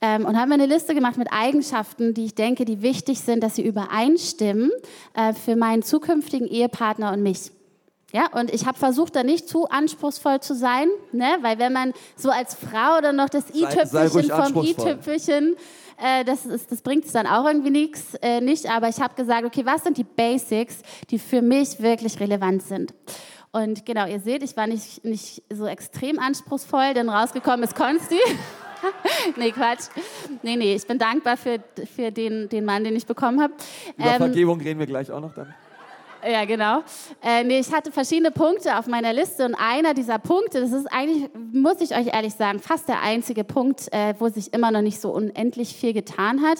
ähm, 0.00 0.24
und 0.26 0.36
habe 0.38 0.48
mir 0.48 0.54
eine 0.54 0.66
Liste 0.66 0.94
gemacht 0.94 1.16
mit 1.16 1.28
Eigenschaften, 1.32 2.14
die 2.14 2.26
ich 2.26 2.34
denke, 2.34 2.64
die 2.64 2.82
wichtig 2.82 3.20
sind, 3.20 3.42
dass 3.42 3.56
sie 3.56 3.62
übereinstimmen 3.62 4.70
äh, 5.14 5.32
für 5.32 5.56
meinen 5.56 5.82
zukünftigen 5.82 6.46
Ehepartner 6.46 7.12
und 7.12 7.22
mich. 7.22 7.52
Ja, 8.12 8.26
und 8.32 8.52
ich 8.52 8.66
habe 8.66 8.78
versucht, 8.78 9.16
da 9.16 9.22
nicht 9.22 9.48
zu 9.48 9.70
anspruchsvoll 9.70 10.40
zu 10.40 10.54
sein, 10.54 10.88
ne? 11.12 11.38
weil 11.40 11.58
wenn 11.58 11.72
man 11.72 11.94
so 12.14 12.28
als 12.28 12.54
Frau 12.54 13.00
dann 13.00 13.16
noch 13.16 13.30
das 13.30 13.48
i-Tüpfelchen 13.54 14.28
vom 14.28 14.64
i-Tüpfelchen, 14.64 15.56
äh, 15.96 16.22
das, 16.24 16.40
das 16.68 16.82
bringt 16.82 17.06
es 17.06 17.12
dann 17.12 17.26
auch 17.26 17.46
irgendwie 17.46 17.70
nichts, 17.70 18.14
äh, 18.20 18.42
nicht. 18.42 18.68
Aber 18.70 18.88
ich 18.90 19.00
habe 19.00 19.14
gesagt, 19.14 19.44
okay, 19.44 19.64
was 19.64 19.84
sind 19.84 19.96
die 19.96 20.04
Basics, 20.04 20.78
die 21.10 21.18
für 21.18 21.40
mich 21.40 21.80
wirklich 21.80 22.20
relevant 22.20 22.62
sind? 22.62 22.92
Und 23.52 23.84
genau, 23.84 24.06
ihr 24.06 24.18
seht, 24.18 24.42
ich 24.42 24.56
war 24.56 24.66
nicht, 24.66 25.04
nicht 25.04 25.42
so 25.52 25.66
extrem 25.66 26.18
anspruchsvoll, 26.18 26.94
denn 26.94 27.10
rausgekommen 27.10 27.62
ist 27.64 27.74
Konsti. 27.74 28.16
nee, 29.36 29.52
Quatsch. 29.52 29.88
Nee, 30.42 30.56
nee, 30.56 30.74
ich 30.74 30.86
bin 30.86 30.98
dankbar 30.98 31.36
für, 31.36 31.58
für 31.94 32.10
den, 32.10 32.48
den 32.48 32.64
Mann, 32.64 32.82
den 32.82 32.96
ich 32.96 33.06
bekommen 33.06 33.42
habe. 33.42 33.52
Über 33.96 34.06
ähm, 34.06 34.16
Vergebung 34.16 34.60
reden 34.60 34.80
wir 34.80 34.86
gleich 34.86 35.10
auch 35.10 35.20
noch 35.20 35.34
dann. 35.34 35.54
Ja, 36.24 36.44
genau. 36.44 36.82
Äh, 37.20 37.42
nee, 37.42 37.58
ich 37.58 37.72
hatte 37.72 37.90
verschiedene 37.90 38.30
Punkte 38.30 38.78
auf 38.78 38.86
meiner 38.86 39.12
Liste 39.12 39.44
und 39.44 39.56
einer 39.56 39.92
dieser 39.92 40.18
Punkte, 40.20 40.60
das 40.60 40.70
ist 40.70 40.86
eigentlich, 40.86 41.28
muss 41.52 41.80
ich 41.80 41.96
euch 41.96 42.14
ehrlich 42.14 42.34
sagen, 42.34 42.60
fast 42.60 42.88
der 42.88 43.02
einzige 43.02 43.42
Punkt, 43.42 43.92
äh, 43.92 44.14
wo 44.18 44.28
sich 44.28 44.52
immer 44.54 44.70
noch 44.70 44.82
nicht 44.82 45.00
so 45.00 45.10
unendlich 45.10 45.74
viel 45.74 45.92
getan 45.92 46.42
hat, 46.42 46.58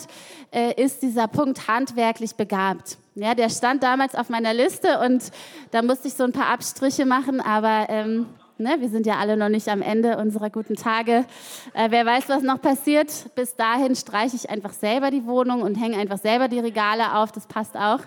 äh, 0.51 0.73
ist 0.81 1.01
dieser 1.01 1.27
Punkt 1.27 1.67
handwerklich 1.69 2.35
begabt. 2.35 2.97
Ja, 3.15 3.35
der 3.35 3.49
stand 3.49 3.83
damals 3.83 4.15
auf 4.15 4.29
meiner 4.29 4.53
Liste 4.53 4.99
und 4.99 5.23
da 5.71 5.81
musste 5.81 6.07
ich 6.07 6.15
so 6.15 6.23
ein 6.23 6.31
paar 6.31 6.47
Abstriche 6.47 7.05
machen, 7.05 7.41
aber 7.41 7.87
ähm, 7.89 8.27
Ne? 8.57 8.77
Wir 8.79 8.89
sind 8.89 9.07
ja 9.07 9.17
alle 9.17 9.35
noch 9.35 9.49
nicht 9.49 9.67
am 9.67 9.81
Ende 9.81 10.17
unserer 10.17 10.49
guten 10.49 10.75
Tage. 10.75 11.25
Äh, 11.73 11.89
wer 11.89 12.05
weiß, 12.05 12.29
was 12.29 12.43
noch 12.43 12.61
passiert. 12.61 13.11
Bis 13.35 13.55
dahin 13.55 13.95
streiche 13.95 14.35
ich 14.35 14.49
einfach 14.49 14.73
selber 14.73 15.09
die 15.09 15.25
Wohnung 15.25 15.63
und 15.63 15.75
hänge 15.75 15.97
einfach 15.97 16.19
selber 16.19 16.47
die 16.47 16.59
Regale 16.59 17.15
auf. 17.15 17.31
Das 17.31 17.47
passt 17.47 17.75
auch. 17.75 17.99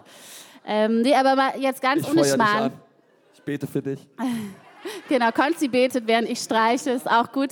Ähm, 0.64 1.02
nee, 1.02 1.14
aber 1.14 1.34
mal 1.34 1.58
jetzt 1.58 1.82
ganz 1.82 2.02
Ich 2.02 2.08
ohne 2.08 2.24
Schmarrn. 2.24 2.72
Ich 3.34 3.42
bete 3.42 3.66
für 3.66 3.82
dich. 3.82 4.06
Genau, 5.08 5.30
Konzi 5.32 5.68
betet, 5.68 6.06
während 6.06 6.28
ich 6.28 6.38
streiche, 6.40 6.90
ist 6.90 7.10
auch 7.10 7.32
gut. 7.32 7.50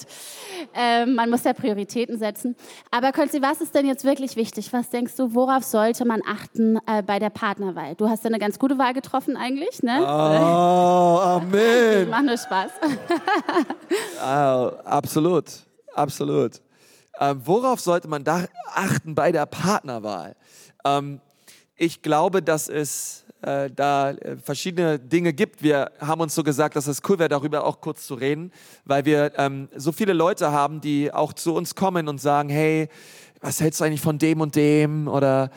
Ähm, 0.74 1.14
man 1.14 1.30
muss 1.30 1.44
ja 1.44 1.52
Prioritäten 1.52 2.18
setzen. 2.18 2.56
Aber 2.90 3.12
Konzi, 3.12 3.40
was 3.42 3.60
ist 3.60 3.74
denn 3.74 3.86
jetzt 3.86 4.04
wirklich 4.04 4.36
wichtig? 4.36 4.72
Was 4.72 4.90
denkst 4.90 5.14
du, 5.16 5.34
worauf 5.34 5.64
sollte 5.64 6.04
man 6.04 6.20
achten 6.26 6.78
äh, 6.86 7.02
bei 7.02 7.18
der 7.18 7.30
Partnerwahl? 7.30 7.94
Du 7.94 8.08
hast 8.08 8.24
ja 8.24 8.28
eine 8.28 8.38
ganz 8.38 8.58
gute 8.58 8.78
Wahl 8.78 8.94
getroffen 8.94 9.36
eigentlich, 9.36 9.82
ne? 9.82 10.00
Oh, 10.00 11.20
Amen. 11.22 12.08
Macht 12.10 12.24
nur 12.24 12.38
Spaß. 12.38 12.70
Ah, 14.20 14.68
absolut, 14.84 15.44
absolut. 15.94 16.60
Ähm, 17.20 17.40
worauf 17.44 17.80
sollte 17.80 18.08
man 18.08 18.24
da 18.24 18.44
achten 18.72 19.14
bei 19.14 19.30
der 19.30 19.46
Partnerwahl? 19.46 20.34
Ähm, 20.84 21.20
ich 21.76 22.02
glaube, 22.02 22.42
dass 22.42 22.68
es 22.68 23.23
äh, 23.44 23.70
da 23.70 24.10
äh, 24.10 24.36
verschiedene 24.36 24.98
Dinge 24.98 25.32
gibt. 25.32 25.62
Wir 25.62 25.92
haben 26.00 26.20
uns 26.20 26.34
so 26.34 26.42
gesagt, 26.42 26.76
dass 26.76 26.86
es 26.86 27.02
cool 27.08 27.18
wäre, 27.18 27.28
darüber 27.28 27.64
auch 27.64 27.80
kurz 27.80 28.06
zu 28.06 28.14
reden, 28.14 28.50
weil 28.84 29.04
wir 29.04 29.32
ähm, 29.36 29.68
so 29.76 29.92
viele 29.92 30.12
Leute 30.12 30.50
haben, 30.50 30.80
die 30.80 31.12
auch 31.12 31.32
zu 31.32 31.54
uns 31.54 31.74
kommen 31.74 32.08
und 32.08 32.20
sagen, 32.20 32.48
hey, 32.48 32.88
was 33.40 33.60
hältst 33.60 33.80
du 33.80 33.84
eigentlich 33.84 34.00
von 34.00 34.18
dem 34.18 34.40
und 34.40 34.56
dem? 34.56 35.06
Oder 35.06 35.50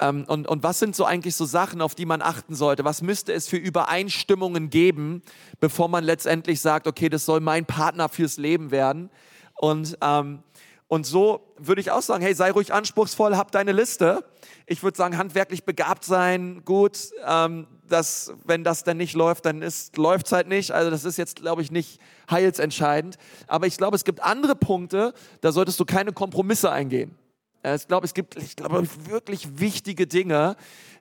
ähm, 0.00 0.24
und, 0.28 0.46
und 0.46 0.62
was 0.62 0.78
sind 0.78 0.94
so 0.94 1.04
eigentlich 1.04 1.34
so 1.34 1.44
Sachen, 1.44 1.80
auf 1.80 1.94
die 1.94 2.06
man 2.06 2.22
achten 2.22 2.54
sollte? 2.54 2.84
Was 2.84 3.02
müsste 3.02 3.32
es 3.32 3.48
für 3.48 3.56
Übereinstimmungen 3.56 4.70
geben, 4.70 5.22
bevor 5.58 5.88
man 5.88 6.04
letztendlich 6.04 6.60
sagt, 6.60 6.86
okay, 6.86 7.08
das 7.08 7.24
soll 7.24 7.40
mein 7.40 7.66
Partner 7.66 8.08
fürs 8.08 8.36
Leben 8.36 8.70
werden? 8.70 9.10
Und, 9.56 9.98
ähm, 10.00 10.40
und 10.92 11.06
so 11.06 11.54
würde 11.56 11.80
ich 11.80 11.90
auch 11.90 12.02
sagen, 12.02 12.22
hey, 12.22 12.34
sei 12.34 12.50
ruhig 12.50 12.74
anspruchsvoll, 12.74 13.34
hab 13.38 13.50
deine 13.50 13.72
Liste. 13.72 14.22
Ich 14.66 14.82
würde 14.82 14.94
sagen, 14.94 15.16
handwerklich 15.16 15.64
begabt 15.64 16.04
sein, 16.04 16.66
gut. 16.66 16.98
Ähm, 17.26 17.66
das, 17.88 18.34
wenn 18.44 18.62
das 18.62 18.84
dann 18.84 18.98
nicht 18.98 19.14
läuft, 19.14 19.46
dann 19.46 19.66
läuft 19.96 20.26
es 20.26 20.32
halt 20.32 20.48
nicht. 20.48 20.72
Also 20.72 20.90
das 20.90 21.06
ist 21.06 21.16
jetzt, 21.16 21.36
glaube 21.36 21.62
ich, 21.62 21.70
nicht 21.70 21.98
heilsentscheidend. 22.30 23.16
Aber 23.46 23.66
ich 23.66 23.78
glaube, 23.78 23.96
es 23.96 24.04
gibt 24.04 24.22
andere 24.22 24.54
Punkte, 24.54 25.14
da 25.40 25.50
solltest 25.50 25.80
du 25.80 25.86
keine 25.86 26.12
Kompromisse 26.12 26.70
eingehen. 26.70 27.16
Äh, 27.62 27.76
Ich 27.76 27.88
glaube, 27.88 28.04
es 28.04 28.12
gibt, 28.12 28.36
ich 28.36 28.54
glaube, 28.54 28.86
wirklich 29.08 29.58
wichtige 29.58 30.06
Dinge, 30.06 30.56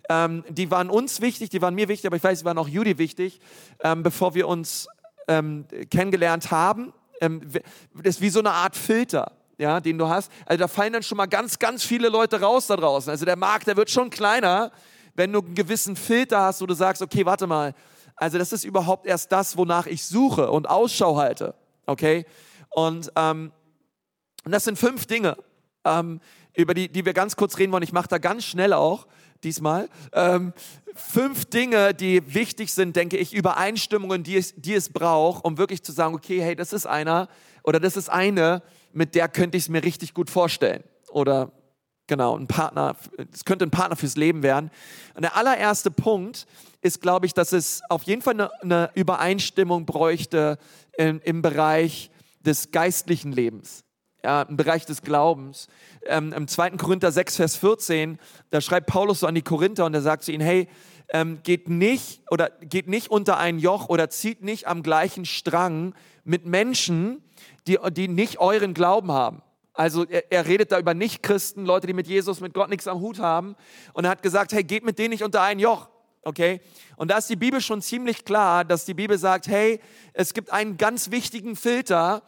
ähm, 0.07 0.45
die 0.47 0.71
waren 0.71 0.89
uns 0.89 1.19
wichtig, 1.19 1.49
die 1.49 1.61
waren 1.61 1.75
mir 1.75 1.89
wichtig, 1.89 2.07
aber 2.07 2.15
ich 2.15 2.23
weiß, 2.23 2.39
die 2.39 2.45
waren 2.45 2.57
auch 2.57 2.69
Judy 2.69 2.97
wichtig, 2.97 3.41
ähm, 3.81 4.03
bevor 4.03 4.35
wir 4.35 4.47
uns 4.47 4.87
ähm, 5.27 5.65
kennengelernt 5.89 6.49
haben. 6.49 6.93
Ähm, 7.19 7.41
das 7.93 8.15
ist 8.15 8.21
wie 8.21 8.29
so 8.29 8.39
eine 8.39 8.51
Art 8.51 8.77
Filter, 8.77 9.33
ja, 9.61 9.79
den 9.79 9.97
du 9.97 10.09
hast. 10.09 10.31
Also 10.45 10.59
da 10.59 10.67
fallen 10.67 10.93
dann 10.93 11.03
schon 11.03 11.17
mal 11.17 11.27
ganz, 11.27 11.59
ganz 11.59 11.83
viele 11.83 12.09
Leute 12.09 12.41
raus 12.41 12.67
da 12.67 12.75
draußen. 12.75 13.09
Also 13.09 13.25
der 13.25 13.37
Markt, 13.37 13.67
der 13.67 13.77
wird 13.77 13.89
schon 13.89 14.09
kleiner, 14.09 14.71
wenn 15.15 15.31
du 15.31 15.39
einen 15.39 15.55
gewissen 15.55 15.95
Filter 15.95 16.41
hast, 16.41 16.61
wo 16.61 16.65
du 16.65 16.73
sagst, 16.73 17.01
okay, 17.01 17.25
warte 17.25 17.47
mal, 17.47 17.73
also 18.15 18.37
das 18.37 18.51
ist 18.51 18.63
überhaupt 18.63 19.05
erst 19.05 19.31
das, 19.31 19.57
wonach 19.57 19.85
ich 19.85 20.05
suche 20.05 20.51
und 20.51 20.69
Ausschau 20.69 21.17
halte, 21.17 21.55
okay? 21.85 22.25
Und 22.69 23.11
ähm, 23.15 23.51
und 24.43 24.51
das 24.51 24.63
sind 24.63 24.77
fünf 24.77 25.05
Dinge, 25.05 25.37
ähm, 25.85 26.19
über 26.55 26.73
die, 26.73 26.89
die 26.89 27.05
wir 27.05 27.13
ganz 27.13 27.35
kurz 27.35 27.57
reden 27.57 27.71
wollen. 27.71 27.83
Ich 27.83 27.93
mache 27.93 28.07
da 28.07 28.17
ganz 28.17 28.43
schnell 28.43 28.73
auch 28.73 29.07
diesmal. 29.43 29.89
Ähm, 30.13 30.53
fünf 30.95 31.45
Dinge, 31.45 31.93
die 31.93 32.33
wichtig 32.33 32.73
sind, 32.73 32.95
denke 32.95 33.17
ich, 33.17 33.33
Übereinstimmungen, 33.33 34.23
die 34.23 34.37
es, 34.37 34.53
die 34.55 34.73
es 34.73 34.89
braucht, 34.89 35.45
um 35.45 35.57
wirklich 35.57 35.83
zu 35.83 35.91
sagen, 35.91 36.15
okay, 36.15 36.41
hey, 36.41 36.55
das 36.55 36.73
ist 36.73 36.85
einer 36.85 37.27
oder 37.63 37.79
das 37.79 37.97
ist 37.97 38.09
eine, 38.09 38.63
mit 38.93 39.15
der 39.15 39.27
könnte 39.27 39.57
ich 39.57 39.65
es 39.65 39.69
mir 39.69 39.83
richtig 39.83 40.13
gut 40.13 40.29
vorstellen. 40.29 40.83
Oder 41.09 41.51
genau, 42.07 42.37
ein 42.37 42.47
Partner, 42.47 42.95
es 43.33 43.45
könnte 43.45 43.65
ein 43.65 43.71
Partner 43.71 43.95
fürs 43.95 44.15
Leben 44.15 44.43
werden. 44.43 44.71
Und 45.13 45.23
der 45.23 45.35
allererste 45.35 45.91
Punkt 45.91 46.45
ist, 46.81 47.01
glaube 47.01 47.25
ich, 47.25 47.33
dass 47.33 47.51
es 47.51 47.81
auf 47.89 48.03
jeden 48.03 48.21
Fall 48.21 48.33
eine, 48.33 48.61
eine 48.61 48.89
Übereinstimmung 48.95 49.85
bräuchte 49.85 50.57
im, 50.97 51.21
im 51.23 51.41
Bereich 51.41 52.11
des 52.41 52.71
geistlichen 52.71 53.31
Lebens 53.31 53.83
ja, 54.23 54.43
im 54.43 54.57
Bereich 54.57 54.85
des 54.85 55.01
Glaubens. 55.01 55.67
Ähm, 56.05 56.33
Im 56.33 56.47
2. 56.47 56.71
Korinther 56.71 57.11
6, 57.11 57.37
Vers 57.37 57.55
14, 57.55 58.19
da 58.49 58.61
schreibt 58.61 58.87
Paulus 58.87 59.21
so 59.21 59.27
an 59.27 59.35
die 59.35 59.41
Korinther 59.41 59.85
und 59.85 59.93
er 59.93 60.01
sagt 60.01 60.23
zu 60.23 60.31
ihnen, 60.31 60.43
hey, 60.43 60.67
ähm, 61.09 61.39
geht 61.43 61.69
nicht 61.69 62.21
oder 62.29 62.49
geht 62.61 62.87
nicht 62.87 63.09
unter 63.09 63.37
ein 63.37 63.59
Joch 63.59 63.89
oder 63.89 64.09
zieht 64.09 64.43
nicht 64.43 64.67
am 64.67 64.83
gleichen 64.83 65.25
Strang 65.25 65.93
mit 66.23 66.45
Menschen, 66.45 67.23
die, 67.67 67.77
die 67.91 68.07
nicht 68.07 68.39
euren 68.39 68.73
Glauben 68.73 69.11
haben. 69.11 69.41
Also 69.73 70.05
er, 70.05 70.31
er 70.31 70.45
redet 70.45 70.71
da 70.71 70.79
über 70.79 70.93
Nichtchristen, 70.93 71.65
Leute, 71.65 71.87
die 71.87 71.93
mit 71.93 72.07
Jesus, 72.07 72.41
mit 72.41 72.53
Gott 72.53 72.69
nichts 72.69 72.87
am 72.87 72.99
Hut 72.99 73.19
haben. 73.19 73.55
Und 73.93 74.05
er 74.05 74.11
hat 74.11 74.21
gesagt, 74.21 74.53
hey, 74.53 74.63
geht 74.63 74.83
mit 74.83 74.99
denen 74.99 75.11
nicht 75.11 75.23
unter 75.23 75.41
ein 75.41 75.59
Joch. 75.59 75.89
Okay? 76.23 76.61
Und 76.97 77.09
da 77.09 77.17
ist 77.17 77.29
die 77.29 77.35
Bibel 77.35 77.61
schon 77.61 77.81
ziemlich 77.81 78.25
klar, 78.25 78.63
dass 78.65 78.85
die 78.85 78.93
Bibel 78.93 79.17
sagt, 79.17 79.47
hey, 79.47 79.79
es 80.13 80.33
gibt 80.33 80.51
einen 80.51 80.77
ganz 80.77 81.09
wichtigen 81.09 81.55
Filter, 81.55 82.21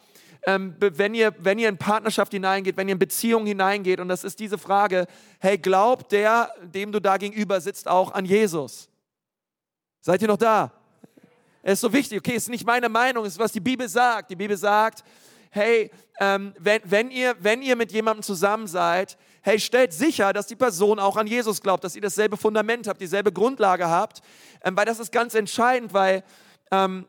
ähm, 0.46 0.74
wenn, 0.78 1.14
ihr, 1.14 1.34
wenn 1.38 1.58
ihr 1.58 1.68
in 1.68 1.78
Partnerschaft 1.78 2.32
hineingeht, 2.32 2.76
wenn 2.76 2.88
ihr 2.88 2.92
in 2.92 2.98
Beziehung 2.98 3.46
hineingeht. 3.46 4.00
Und 4.00 4.08
das 4.08 4.24
ist 4.24 4.40
diese 4.40 4.58
Frage, 4.58 5.06
hey, 5.38 5.58
glaubt 5.58 6.12
der, 6.12 6.50
dem 6.62 6.92
du 6.92 7.00
da 7.00 7.16
gegenüber 7.16 7.60
sitzt, 7.60 7.88
auch 7.88 8.12
an 8.12 8.24
Jesus? 8.24 8.88
Seid 10.00 10.22
ihr 10.22 10.28
noch 10.28 10.36
da? 10.36 10.72
Es 11.66 11.74
ist 11.74 11.80
so 11.80 11.92
wichtig, 11.94 12.18
okay, 12.18 12.34
es 12.36 12.44
ist 12.44 12.48
nicht 12.50 12.66
meine 12.66 12.90
Meinung, 12.90 13.24
es 13.24 13.32
ist, 13.34 13.38
was 13.38 13.52
die 13.52 13.60
Bibel 13.60 13.88
sagt. 13.88 14.30
Die 14.30 14.36
Bibel 14.36 14.56
sagt, 14.56 15.02
hey, 15.50 15.90
ähm, 16.20 16.52
wenn, 16.58 16.82
wenn, 16.84 17.10
ihr, 17.10 17.34
wenn 17.40 17.62
ihr 17.62 17.74
mit 17.74 17.90
jemandem 17.90 18.22
zusammen 18.22 18.66
seid, 18.66 19.16
hey, 19.40 19.58
stellt 19.58 19.94
sicher, 19.94 20.34
dass 20.34 20.46
die 20.46 20.56
Person 20.56 20.98
auch 20.98 21.16
an 21.16 21.26
Jesus 21.26 21.62
glaubt, 21.62 21.82
dass 21.82 21.96
ihr 21.96 22.02
dasselbe 22.02 22.36
Fundament 22.36 22.86
habt, 22.86 23.00
dieselbe 23.00 23.32
Grundlage 23.32 23.88
habt, 23.88 24.20
ähm, 24.62 24.76
weil 24.76 24.84
das 24.84 24.98
ist 25.00 25.10
ganz 25.10 25.34
entscheidend, 25.34 25.94
weil 25.94 26.22
ähm, 26.70 27.06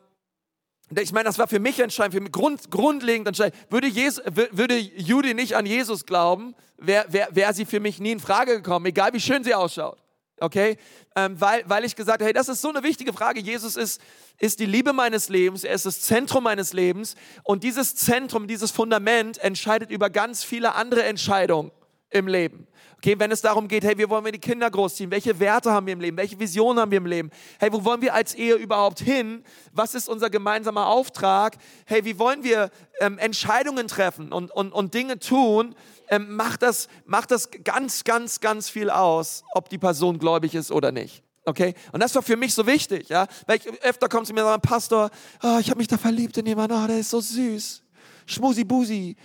ich 0.98 1.12
meine, 1.12 1.26
das 1.26 1.38
war 1.38 1.48
für 1.48 1.60
mich 1.60 1.80
entscheidend, 1.80 2.14
für 2.14 2.22
mich 2.22 2.32
grund, 2.32 2.72
grundlegend 2.72 3.28
entscheidend. 3.28 3.60
Würde, 3.70 3.88
Jesus, 3.88 4.24
wür- 4.26 4.50
würde 4.52 4.78
Judy 4.78 5.34
nicht 5.34 5.58
an 5.58 5.66
Jesus 5.66 6.06
glauben, 6.06 6.56
wäre 6.78 7.06
wär, 7.10 7.28
wär 7.32 7.54
sie 7.54 7.66
für 7.66 7.82
mich 7.82 8.00
nie 8.00 8.12
in 8.12 8.20
Frage 8.22 8.56
gekommen, 8.58 8.86
egal 8.86 9.12
wie 9.12 9.20
schön 9.20 9.44
sie 9.44 9.54
ausschaut. 9.54 9.98
Okay? 10.40 10.78
Ähm, 11.16 11.40
weil, 11.40 11.64
weil 11.68 11.86
ich 11.86 11.96
gesagt 11.96 12.20
habe, 12.20 12.26
hey, 12.26 12.34
das 12.34 12.50
ist 12.50 12.62
so 12.62 12.70
eine 12.70 12.84
wichtige 12.84 13.14
Frage. 13.14 13.40
Jesus 13.40 13.78
ist, 13.78 14.02
ist 14.38 14.60
die 14.60 14.66
Liebe 14.66 14.94
meines 14.94 15.30
Lebens, 15.30 15.64
er 15.64 15.76
ist 15.76 15.86
das 15.86 16.02
Zentrum 16.02 16.44
meines 16.44 16.74
Lebens. 16.74 17.16
Und 17.44 17.64
dieses 17.64 17.96
Zentrum, 17.96 18.48
dieses 18.48 18.72
Fundament 18.72 19.38
entscheidet 19.38 19.90
über 19.90 20.10
ganz 20.10 20.44
viele 20.44 20.76
andere 20.76 21.04
Entscheidungen 21.04 21.72
im 22.10 22.28
Leben. 22.28 22.68
Okay, 22.98 23.20
wenn 23.20 23.32
es 23.32 23.42
darum 23.42 23.68
geht, 23.68 23.84
hey, 23.84 23.98
wie 23.98 24.10
wollen 24.10 24.26
wir 24.26 24.32
die 24.32 24.40
Kinder 24.40 24.70
großziehen? 24.72 25.12
Welche 25.12 25.40
Werte 25.40 25.72
haben 25.72 25.86
wir 25.86 25.94
im 25.94 26.00
Leben? 26.00 26.18
Welche 26.18 26.40
Visionen 26.40 26.80
haben 26.80 26.90
wir 26.90 26.98
im 26.98 27.06
Leben? 27.06 27.30
Hey, 27.60 27.72
wo 27.72 27.84
wollen 27.84 28.02
wir 28.02 28.14
als 28.14 28.34
Ehe 28.34 28.56
überhaupt 28.56 29.00
hin? 29.00 29.44
Was 29.74 29.94
ist 29.94 30.10
unser 30.10 30.30
gemeinsamer 30.30 30.88
Auftrag? 30.88 31.58
Hey, 31.86 32.04
wie 32.04 32.18
wollen 32.18 32.44
wir 32.44 32.72
ähm, 33.00 33.20
Entscheidungen 33.20 33.88
treffen 33.88 34.32
und, 34.32 34.50
und, 34.50 34.72
und 34.72 34.94
Dinge 34.94 35.20
tun? 35.20 35.76
Ähm, 36.08 36.36
macht, 36.36 36.62
das, 36.62 36.88
macht 37.06 37.32
das 37.32 37.50
ganz, 37.64 38.06
ganz, 38.06 38.40
ganz 38.40 38.70
viel 38.70 38.90
aus, 38.90 39.44
ob 39.54 39.70
die 39.70 39.78
Person 39.78 40.18
gläubig 40.18 40.56
ist 40.56 40.72
oder 40.72 40.92
nicht. 40.92 41.25
Okay? 41.46 41.76
Und 41.92 42.02
das 42.02 42.14
war 42.16 42.22
für 42.24 42.36
mich 42.36 42.54
so 42.54 42.66
wichtig, 42.66 43.10
ja? 43.10 43.28
Weil 43.46 43.58
ich, 43.58 43.84
öfter 43.84 44.10
kommt 44.10 44.28
zu 44.28 44.34
mir 44.34 44.42
und 44.42 44.48
sagt, 44.48 44.64
Pastor, 44.64 45.10
oh, 45.44 45.58
ich 45.60 45.70
habe 45.70 45.78
mich 45.78 45.88
da 45.88 45.98
verliebt 45.98 46.38
in 46.38 46.46
jemanden, 46.46 46.76
oh, 46.76 46.88
der 46.88 47.00
ist 47.00 47.12
so 47.12 47.22
süß. 47.22 47.84
Schmusi-Busi. 48.26 49.16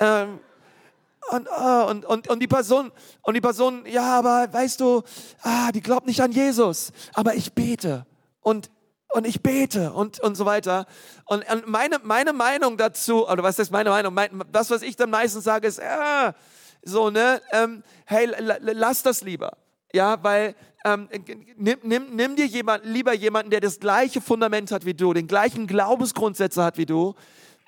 Ähm, 0.00 0.40
und, 1.30 1.48
ah, 1.50 1.82
und, 1.84 2.04
und, 2.04 2.28
und 2.28 2.40
die 2.40 2.48
Person, 2.48 2.90
und 3.22 3.34
die 3.34 3.40
Person, 3.40 3.84
ja, 3.86 4.18
aber 4.18 4.52
weißt 4.52 4.80
du, 4.80 5.02
ah, 5.42 5.70
die 5.72 5.80
glaubt 5.80 6.06
nicht 6.06 6.20
an 6.20 6.32
Jesus, 6.32 6.90
aber 7.12 7.34
ich 7.34 7.52
bete 7.52 8.06
und, 8.40 8.70
und 9.10 9.26
ich 9.26 9.42
bete 9.42 9.92
und, 9.92 10.20
und 10.20 10.36
so 10.36 10.46
weiter. 10.46 10.86
Und, 11.26 11.48
und 11.50 11.68
meine, 11.68 11.98
meine 12.02 12.32
Meinung 12.32 12.76
dazu, 12.76 13.28
oder 13.28 13.42
was 13.42 13.58
ist 13.58 13.70
meine 13.70 13.90
Meinung? 13.90 14.14
Mein, 14.14 14.42
das, 14.50 14.70
was 14.70 14.82
ich 14.82 14.96
dann 14.96 15.10
meistens 15.10 15.44
sage, 15.44 15.68
ist, 15.68 15.80
ah, 15.82 16.34
so, 16.82 17.10
ne, 17.10 17.40
ähm, 17.52 17.82
hey, 18.06 18.26
la- 18.26 18.56
la- 18.58 18.72
lass 18.72 19.02
das 19.02 19.22
lieber. 19.22 19.56
Ja, 19.92 20.22
weil 20.22 20.54
ähm, 20.84 21.08
nimm, 21.56 21.78
nimm, 21.82 22.14
nimm 22.14 22.36
dir 22.36 22.46
jemand, 22.46 22.84
lieber 22.84 23.12
jemanden, 23.14 23.50
der 23.50 23.60
das 23.60 23.80
gleiche 23.80 24.20
Fundament 24.20 24.70
hat 24.70 24.84
wie 24.84 24.94
du, 24.94 25.12
den 25.12 25.26
gleichen 25.26 25.66
Glaubensgrundsätze 25.66 26.62
hat 26.62 26.78
wie 26.78 26.86
du 26.86 27.14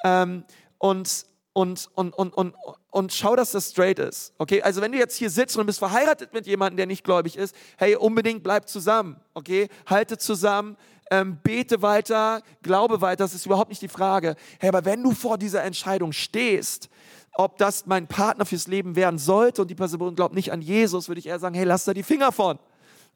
ähm, 0.04 0.44
und, 0.78 1.26
und, 1.52 1.88
und, 1.94 2.14
und, 2.14 2.34
und, 2.34 2.54
und 2.90 3.12
schau, 3.12 3.36
dass 3.36 3.52
das 3.52 3.70
straight 3.70 3.98
ist. 3.98 4.32
Okay, 4.38 4.62
also 4.62 4.80
wenn 4.80 4.92
du 4.92 4.98
jetzt 4.98 5.16
hier 5.16 5.30
sitzt 5.30 5.56
und 5.56 5.66
bist 5.66 5.80
verheiratet 5.80 6.32
mit 6.32 6.46
jemandem, 6.46 6.76
der 6.76 6.86
nicht 6.86 7.04
gläubig 7.04 7.36
ist, 7.36 7.54
hey, 7.76 7.96
unbedingt 7.96 8.42
bleib 8.42 8.68
zusammen. 8.68 9.20
Okay, 9.34 9.68
halte 9.86 10.16
zusammen, 10.16 10.76
ähm, 11.10 11.38
bete 11.42 11.82
weiter, 11.82 12.42
glaube 12.62 13.00
weiter, 13.00 13.24
das 13.24 13.34
ist 13.34 13.46
überhaupt 13.46 13.70
nicht 13.70 13.82
die 13.82 13.88
Frage. 13.88 14.36
Hey, 14.60 14.68
aber 14.68 14.84
wenn 14.84 15.02
du 15.02 15.12
vor 15.12 15.38
dieser 15.38 15.64
Entscheidung 15.64 16.12
stehst, 16.12 16.88
ob 17.34 17.58
das 17.58 17.86
mein 17.86 18.06
Partner 18.06 18.44
fürs 18.44 18.66
Leben 18.66 18.96
werden 18.96 19.18
sollte 19.18 19.62
und 19.62 19.68
die 19.68 19.74
Person 19.74 20.14
glaubt 20.14 20.34
nicht 20.34 20.52
an 20.52 20.62
Jesus, 20.62 21.08
würde 21.08 21.18
ich 21.18 21.26
eher 21.26 21.38
sagen, 21.38 21.54
hey, 21.54 21.64
lass 21.64 21.84
da 21.84 21.94
die 21.94 22.02
Finger 22.02 22.32
von. 22.32 22.58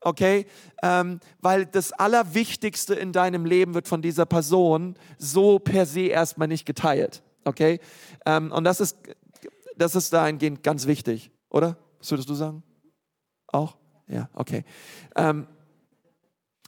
Okay? 0.05 0.47
Ähm, 0.83 1.21
weil 1.41 1.67
das 1.67 1.93
Allerwichtigste 1.93 2.95
in 2.95 3.13
deinem 3.13 3.45
Leben 3.45 3.75
wird 3.75 3.89
von 3.89 4.03
dieser 4.03 4.27
Person 4.27 4.97
so 5.19 5.59
per 5.59 5.87
se 5.87 6.03
erstmal 6.03 6.49
nicht 6.49 6.67
geteilt, 6.67 7.23
okay? 7.45 7.81
Ähm, 8.27 8.53
und 8.53 8.65
das 8.65 8.81
ist, 8.81 8.97
das 9.77 9.95
ist 9.95 10.13
dahingehend 10.13 10.63
ganz 10.63 10.87
wichtig, 10.87 11.31
oder? 11.49 11.77
Was 11.99 12.11
würdest 12.11 12.29
du 12.29 12.35
sagen? 12.35 12.63
Auch? 13.49 13.77
Ja, 14.07 14.29
okay. 14.35 14.65
Ähm, 15.17 15.47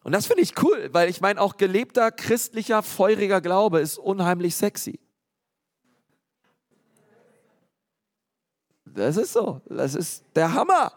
und 0.02 0.12
das 0.12 0.26
finde 0.26 0.42
ich 0.42 0.62
cool, 0.62 0.88
weil 0.92 1.10
ich 1.10 1.20
meine, 1.20 1.40
auch 1.40 1.56
gelebter 1.56 2.10
christlicher, 2.12 2.82
feuriger 2.82 3.40
Glaube 3.40 3.80
ist 3.80 3.98
unheimlich 3.98 4.54
sexy. 4.54 5.00
Das 8.84 9.16
ist 9.16 9.32
so. 9.32 9.60
Das 9.68 9.94
ist 9.94 10.24
der 10.34 10.54
Hammer. 10.54 10.92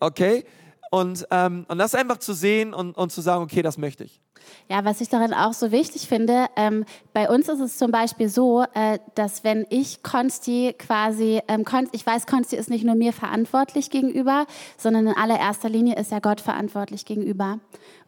Okay? 0.00 0.44
Und, 0.92 1.26
ähm, 1.30 1.64
und 1.68 1.78
das 1.78 1.94
einfach 1.94 2.18
zu 2.18 2.34
sehen 2.34 2.74
und, 2.74 2.98
und 2.98 3.10
zu 3.10 3.22
sagen, 3.22 3.42
okay, 3.42 3.62
das 3.62 3.78
möchte 3.78 4.04
ich. 4.04 4.20
Ja, 4.68 4.84
was 4.84 5.00
ich 5.00 5.08
darin 5.08 5.32
auch 5.32 5.54
so 5.54 5.72
wichtig 5.72 6.06
finde, 6.06 6.48
ähm, 6.54 6.84
bei 7.14 7.30
uns 7.30 7.48
ist 7.48 7.60
es 7.60 7.78
zum 7.78 7.90
Beispiel 7.90 8.28
so, 8.28 8.64
äh, 8.74 8.98
dass 9.14 9.42
wenn 9.42 9.64
ich 9.70 10.02
Konsti 10.02 10.74
quasi, 10.78 11.40
ähm, 11.48 11.64
Konsti, 11.64 11.96
ich 11.96 12.04
weiß, 12.04 12.26
Konsti 12.26 12.56
ist 12.56 12.68
nicht 12.68 12.84
nur 12.84 12.94
mir 12.94 13.14
verantwortlich 13.14 13.88
gegenüber, 13.88 14.44
sondern 14.76 15.06
in 15.06 15.16
allererster 15.16 15.70
Linie 15.70 15.96
ist 15.96 16.12
er 16.12 16.20
Gott 16.20 16.42
verantwortlich 16.42 17.06
gegenüber. 17.06 17.58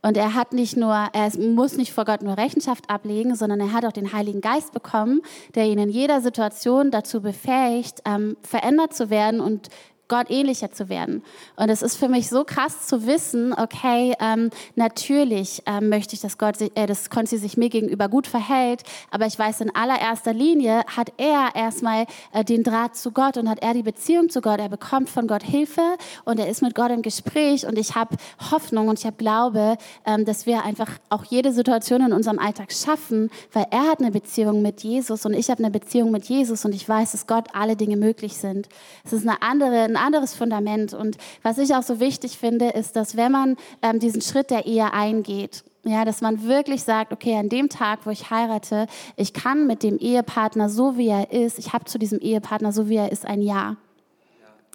Und 0.03 0.19
er 0.19 0.35
hat 0.35 0.53
nicht 0.53 0.76
nur, 0.76 0.93
er 0.93 1.31
muss 1.38 1.79
nicht 1.79 1.95
vor 1.95 2.05
Gott 2.05 2.21
nur 2.21 2.37
Rechenschaft 2.37 2.91
ablegen, 2.91 3.35
sondern 3.35 3.61
er 3.61 3.73
hat 3.73 3.87
auch 3.87 3.93
den 3.93 4.12
Heiligen 4.12 4.43
Geist 4.43 4.75
bekommen, 4.75 5.23
der 5.55 5.64
ihn 5.64 5.79
in 5.79 5.88
jeder 5.88 6.21
Situation 6.21 6.91
dazu 6.91 7.23
befähigt, 7.23 8.03
ähm, 8.05 8.37
verändert 8.43 8.93
zu 8.93 9.09
werden 9.09 9.41
und 9.41 9.71
Gott 10.09 10.31
ähnlicher 10.31 10.71
zu 10.71 10.89
werden. 10.89 11.23
Und 11.57 11.71
es 11.71 11.83
ist 11.83 11.97
für 11.97 12.09
mich 12.09 12.29
so 12.29 12.45
krass 12.45 12.87
zu 12.87 13.07
wissen, 13.07 13.55
okay, 13.55 14.15
ähm, 14.21 14.51
natürlich 14.75 15.63
ähm, 15.67 15.89
möchte 15.89 16.15
ich, 16.15 16.21
dass 16.21 16.39
Gott, 16.39 16.61
äh, 16.61 16.87
dass 16.87 17.11
Konzi 17.11 17.39
sich 17.39 17.57
mir 17.57 17.71
gegenüber 17.71 18.09
gut 18.09 18.27
verhält, 18.27 18.83
aber 19.11 19.27
ich 19.27 19.39
weiß, 19.39 19.63
in 19.63 19.75
allererster 19.75 20.33
Linie 20.33 20.85
hat 20.95 21.13
er 21.17 21.51
erstmal 21.55 22.07
äh, 22.33 22.45
den 22.45 22.63
Draht 22.63 22.97
zu 22.97 23.13
Gott 23.13 23.37
und 23.37 23.49
hat 23.49 23.63
er 23.63 23.73
die 23.73 23.83
Beziehung 23.83 24.29
zu 24.29 24.41
Gott. 24.41 24.61
Er 24.61 24.69
bekommt 24.69 25.09
von 25.09 25.27
Gott 25.27 25.43
Hilfe 25.43 25.97
und 26.25 26.39
er 26.39 26.49
ist 26.49 26.63
mit 26.63 26.75
Gott 26.75 26.91
im 26.91 27.03
Gespräch 27.03 27.67
und 27.67 27.79
ich 27.79 27.95
habe 27.95 28.17
Hoffnung 28.51 28.89
und 28.89 28.99
ich 28.99 29.07
habe 29.07 29.17
Glaube, 29.17 29.77
ähm, 30.05 30.25
dass 30.25 30.45
wir 30.47 30.65
einfach 30.65 30.91
auch 31.09 31.25
jede 31.25 31.53
Situation 31.53 32.03
in 32.03 32.13
unserem 32.13 32.39
Alltag 32.39 32.73
schaffen, 32.73 33.31
weil 33.53 33.67
er 33.71 33.89
hat 33.89 34.01
eine 34.01 34.11
Beziehung 34.11 34.61
mit 34.61 34.83
Jesus 34.83 35.25
und 35.25 35.35
ich 35.35 35.49
habe 35.51 35.63
eine 35.63 35.71
Beziehung 35.71 36.11
mit 36.11 36.27
Jesus 36.27 36.65
und 36.65 36.75
ich 36.75 36.87
weiß, 36.89 37.13
dass 37.13 37.27
Gott 37.27 37.49
alle 37.53 37.77
Dinge 37.77 37.97
möglich 37.97 38.37
sind. 38.37 38.69
Es 39.05 39.13
ist 39.13 39.27
eine 39.27 39.41
andere, 39.43 39.94
ein 39.95 40.03
anderes 40.03 40.35
Fundament. 40.35 40.95
Und 40.95 41.17
was 41.43 41.59
ich 41.59 41.75
auch 41.75 41.83
so 41.83 42.01
wichtig 42.01 42.39
finde, 42.39 42.71
ist, 42.71 42.97
dass 42.97 43.17
wenn 43.17 43.33
man 43.33 43.57
ähm, 43.83 43.99
diesen 43.99 44.21
Schritt 44.21 44.51
der 44.51 44.67
Ehe 44.67 44.93
eingeht, 44.93 45.65
ja, 45.85 46.05
dass 46.05 46.23
man 46.23 46.45
wirklich 46.45 46.83
sagt, 46.83 47.13
okay, 47.13 47.37
an 47.37 47.49
dem 47.49 47.69
Tag, 47.69 48.07
wo 48.07 48.11
ich 48.11 48.31
heirate, 48.31 48.87
ich 49.17 49.35
kann 49.35 49.67
mit 49.67 49.83
dem 49.83 49.99
Ehepartner 49.99 50.69
so 50.71 50.97
wie 50.97 51.09
er 51.09 51.31
ist, 51.31 51.59
ich 51.59 51.73
habe 51.73 51.85
zu 51.85 51.99
diesem 51.99 52.21
Ehepartner 52.21 52.73
so 52.73 52.89
wie 52.89 52.97
er 52.97 53.13
ist 53.13 53.27
ein 53.27 53.43
Ja. 53.43 53.77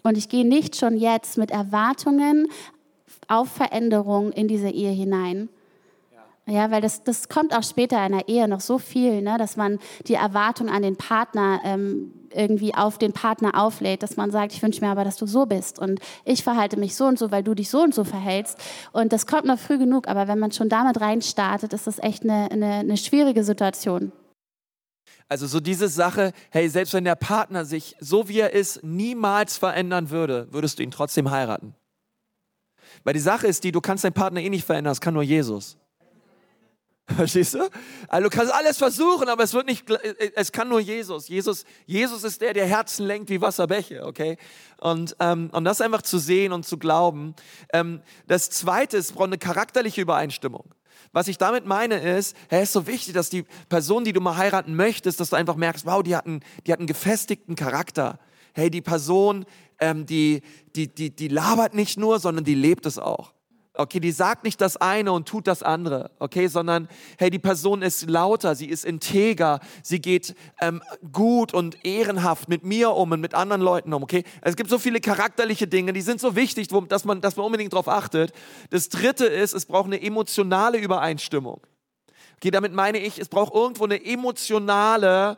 Und 0.04 0.18
ich 0.18 0.30
gehe 0.30 0.48
nicht 0.48 0.76
schon 0.76 0.98
jetzt 0.98 1.38
mit 1.38 1.52
Erwartungen 1.52 2.48
auf 3.28 3.50
Veränderung 3.50 4.32
in 4.32 4.48
diese 4.48 4.70
Ehe 4.70 4.92
hinein. 4.92 5.50
Ja, 6.50 6.72
weil 6.72 6.82
das, 6.82 7.03
das 7.03 7.29
kommt 7.29 7.56
auch 7.56 7.63
später 7.63 8.03
in 8.06 8.13
der 8.13 8.27
Ehe 8.27 8.48
noch 8.48 8.60
so 8.60 8.79
viel, 8.79 9.22
ne, 9.22 9.38
dass 9.38 9.56
man 9.56 9.77
die 10.08 10.15
Erwartung 10.15 10.70
an 10.70 10.82
den 10.82 10.96
Partner 10.96 11.62
ähm, 11.63 12.12
irgendwie 12.34 12.74
auf 12.74 12.98
den 12.98 13.13
Partner 13.13 13.62
auflädt, 13.62 14.01
dass 14.01 14.18
man 14.18 14.32
sagt, 14.32 14.53
ich 14.53 14.62
wünsche 14.63 14.82
mir 14.82 14.89
aber, 14.89 15.03
dass 15.03 15.18
du 15.18 15.27
so 15.27 15.46
bist 15.46 15.77
und 15.79 16.00
ich 16.25 16.44
verhalte 16.44 16.77
mich 16.77 16.96
so 16.96 17.06
und 17.06 17.20
so, 17.20 17.32
weil 17.32 17.44
du 17.44 17.53
dich 17.53 17.70
so 17.70 17.82
und 17.82 17.94
so 17.94 18.03
verhältst. 18.03 18.58
Und 18.91 19.13
das 19.13 19.27
kommt 19.27 19.46
noch 19.46 19.60
früh 19.60 19.77
genug, 19.77 20.08
aber 20.08 20.27
wenn 20.27 20.39
man 20.39 20.51
schon 20.51 20.70
damit 20.70 21.00
reinstartet, 21.01 21.74
ist 21.74 21.86
das 21.86 22.00
echt 22.00 22.24
eine, 22.24 22.50
eine, 22.51 22.74
eine 22.75 22.98
schwierige 22.98 23.44
Situation. 23.44 24.12
Also 25.27 25.46
so 25.46 25.60
diese 25.60 25.88
Sache, 25.88 26.34
hey, 26.50 26.68
selbst 26.70 26.96
wenn 26.96 27.03
der 27.03 27.15
Partner 27.15 27.63
sich 27.63 27.96
so 28.00 28.27
wie 28.27 28.39
er 28.39 28.53
ist 28.53 28.84
niemals 28.84 29.58
verändern 29.58 30.10
würde, 30.10 30.48
würdest 30.51 30.79
du 30.79 30.84
ihn 30.84 30.91
trotzdem 30.91 31.29
heiraten. 31.29 31.75
Weil 33.03 33.13
die 33.13 33.20
Sache 33.20 33.46
ist 33.46 33.63
die, 33.63 33.72
du 33.72 33.82
kannst 33.82 34.03
deinen 34.03 34.13
Partner 34.13 34.41
eh 34.41 34.50
nicht 34.50 34.65
verändern, 34.65 34.91
das 34.91 35.02
kann 35.02 35.13
nur 35.13 35.21
Jesus. 35.21 35.78
Verstehst 37.15 37.56
du? 37.56 37.69
Also 38.08 38.30
du 38.30 38.36
kannst 38.36 38.54
alles 38.54 38.78
versuchen, 38.78 39.30
aber 39.30 39.43
es 39.43 39.54
wird 39.54 39.65
nicht, 39.65 39.86
es 40.36 40.52
kann 40.52 40.69
nur 40.69 40.80
Jesus. 40.80 41.28
Jesus, 41.28 41.65
Jesus 41.86 42.24
ist 42.24 42.41
der, 42.41 42.54
der 42.54 42.65
Herzen 42.65 43.06
lenkt 43.06 43.30
wie 43.30 43.41
Wasserbäche, 43.41 44.06
okay? 44.06 44.38
Und, 44.80 45.15
ähm, 45.19 45.50
und 45.52 45.63
das 45.63 45.82
einfach 45.82 46.02
zu 46.02 46.19
sehen 46.19 46.52
und 46.52 46.65
zu 46.65 46.78
glauben. 46.78 47.36
Ähm, 47.74 48.02
das 48.28 48.50
Zweite 48.50 48.98
ist, 48.98 49.13
braucht 49.13 49.28
eine 49.28 49.38
charakterliche 49.38 50.02
Übereinstimmung. 50.02 50.74
Was 51.12 51.28
ich 51.28 51.38
damit 51.38 51.65
meine 51.65 52.00
ist, 52.00 52.36
hey, 52.50 52.63
ist 52.63 52.74
so 52.74 52.86
wichtig, 52.86 53.13
dass 53.13 53.30
die 53.30 53.45
Person, 53.67 54.04
die 54.04 54.13
du 54.13 54.22
mal 54.22 54.38
heiraten 54.38 54.76
möchtest, 54.76 55.19
dass 55.19 55.32
du 55.32 55.36
einfach 55.36 55.56
merkst, 55.56 55.86
wow, 55.86 56.04
die 56.04 56.15
hat 56.15 56.28
einen, 56.28 56.41
die 56.67 56.72
hat 56.72 56.80
einen 56.80 56.88
gefestigten 56.88 57.56
Charakter. 57.56 58.19
Hey, 58.54 58.69
die 58.69 58.82
Person, 58.82 59.45
ähm, 59.80 60.06
die, 60.06 60.41
die, 60.76 60.93
die, 60.93 61.15
die 61.15 61.28
labert 61.28 61.74
nicht 61.74 61.98
nur, 61.98 62.19
sondern 62.19 62.45
die 62.45 62.56
lebt 62.56 62.86
es 62.86 63.00
auch. 63.00 63.34
Okay, 63.80 64.02
die 64.02 64.12
sagt 64.12 64.44
nicht 64.44 64.60
das 64.60 64.76
eine 64.76 65.13
und 65.13 65.26
tut 65.26 65.48
das 65.48 65.63
andere, 65.63 66.12
okay, 66.20 66.48
sondern 66.48 66.89
hey, 67.18 67.30
die 67.30 67.39
Person 67.39 67.82
ist 67.82 68.10
lauter, 68.10 68.54
sie 68.54 68.65
ist 68.65 68.84
integer, 68.84 69.62
sie 69.84 70.02
geht 70.02 70.36
ähm, 70.60 70.84
gut 71.13 71.54
und 71.54 71.86
ehrenhaft 71.86 72.50
mit 72.50 72.65
mir 72.65 72.92
um 72.92 73.13
und 73.13 73.22
mit 73.22 73.34
anderen 73.34 73.62
Leuten 73.62 73.94
um, 73.94 74.04
okay. 74.04 74.26
Es 74.42 74.58
gibt 74.58 74.70
so 74.70 74.80
viele 74.80 75.00
charakterliche 75.00 75.65
Dinge, 75.65 75.94
die 75.94 76.02
sind 76.02 76.20
so 76.20 76.36
wichtig, 76.36 76.68
dass 76.89 77.06
man, 77.06 77.22
dass 77.22 77.38
man 77.38 77.46
unbedingt 77.46 77.72
darauf 77.72 77.88
achtet. 77.88 78.34
Das 78.70 78.89
Dritte 78.89 79.26
ist, 79.28 79.54
es 79.54 79.65
braucht 79.65 79.86
eine 79.86 80.02
emotionale 80.02 80.78
Übereinstimmung. 80.78 81.62
Okay, 82.36 82.52
damit 82.52 82.74
meine 82.74 82.98
ich, 82.98 83.18
es 83.18 83.30
braucht 83.30 83.54
irgendwo 83.54 83.86
eine 83.86 84.04
emotionale 84.04 85.38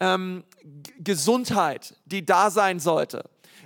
ähm, 0.00 0.42
Gesundheit, 0.98 1.94
die 2.06 2.26
da 2.26 2.50
sein 2.50 2.80
sollte. 2.80 3.22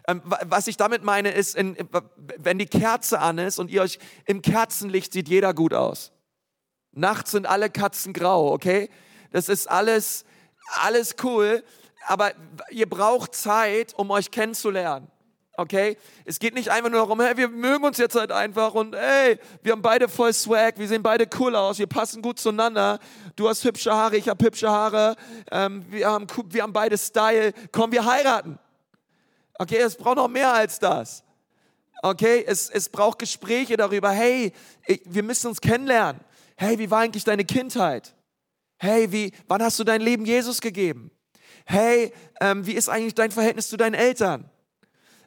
Ähm, 0.09 0.23
was 0.25 0.67
ich 0.67 0.77
damit 0.77 1.05
meine, 1.05 1.31
ist, 1.31 1.57
wenn 1.57 2.59
die 2.59 2.67
Kerze 2.67 3.21
an 3.21 3.39
ist 3.39 3.59
und 3.59 3.71
ihr 3.71 3.83
euch 3.83 3.99
im 4.27 4.43
Kerzenlicht 4.43 5.13
sieht 5.13 5.29
jeder 5.29 5.55
gut 5.55 5.75
aus. 5.75 6.13
Nachts 6.93 7.31
sind 7.31 7.47
alle 7.47 7.71
Katzen 7.71 8.13
grau, 8.13 8.53
okay? 8.53 8.91
Das 9.31 9.49
ist 9.49 9.71
alles, 9.71 10.25
alles 10.83 11.17
cool, 11.23 11.63
aber 12.07 12.33
ihr 12.71 12.89
braucht 12.89 13.35
Zeit, 13.35 13.95
um 13.95 14.11
euch 14.11 14.31
kennenzulernen. 14.31 15.09
Okay? 15.57 15.99
Es 16.25 16.39
geht 16.39 16.55
nicht 16.55 16.71
einfach 16.71 16.91
nur 16.91 17.01
darum, 17.01 17.21
hey, 17.21 17.37
wir 17.37 17.49
mögen 17.49 17.85
uns 17.85 17.99
jetzt 17.99 18.15
halt 18.15 18.33
einfach 18.33 18.75
und 18.75 18.97
hey, 18.97 19.39
wir 19.63 19.73
haben 19.73 19.83
beide 19.83 20.09
voll 20.09 20.33
Swag, 20.33 20.79
wir 20.79 20.89
sehen 20.89 21.03
beide 21.03 21.29
cool 21.39 21.55
aus, 21.55 21.79
wir 21.79 21.87
passen 21.87 22.23
gut 22.23 22.39
zueinander. 22.39 22.99
Du 23.37 23.49
hast 23.49 23.63
hübsche 23.65 23.93
Haare, 23.93 24.17
ich 24.17 24.29
habe 24.29 24.45
hübsche 24.45 24.71
Haare, 24.71 25.15
ähm, 25.51 25.85
wir, 25.91 26.09
haben, 26.09 26.27
wir 26.47 26.63
haben 26.63 26.73
beide 26.73 26.97
Style. 26.97 27.53
Komm, 27.71 27.93
wir 27.93 28.05
heiraten. 28.05 28.59
Okay, 29.59 29.79
es 29.79 29.97
braucht 29.97 30.17
noch 30.17 30.29
mehr 30.29 30.53
als 30.53 30.79
das. 30.79 31.25
Okay, 32.03 32.45
es, 32.47 32.69
es 32.69 32.89
braucht 32.89 33.21
Gespräche 33.21 33.77
darüber, 33.77 34.11
hey, 34.11 34.53
ich, 34.87 35.03
wir 35.05 35.23
müssen 35.23 35.47
uns 35.47 35.61
kennenlernen. 35.61 36.21
Hey, 36.57 36.79
wie 36.79 36.91
war 36.91 37.01
eigentlich 37.01 37.25
deine 37.25 37.45
Kindheit? 37.45 38.15
Hey, 38.79 39.13
wie, 39.13 39.33
wann 39.47 39.63
hast 39.63 39.79
du 39.79 39.85
dein 39.85 40.01
Leben 40.01 40.25
Jesus 40.25 40.61
gegeben? 40.61 41.13
Hey, 41.65 42.13
ähm, 42.41 42.67
wie 42.67 42.73
ist 42.73 42.89
eigentlich 42.89 43.15
dein 43.15 43.31
Verhältnis 43.31 43.69
zu 43.69 43.77
deinen 43.77 43.95
Eltern? 43.95 44.51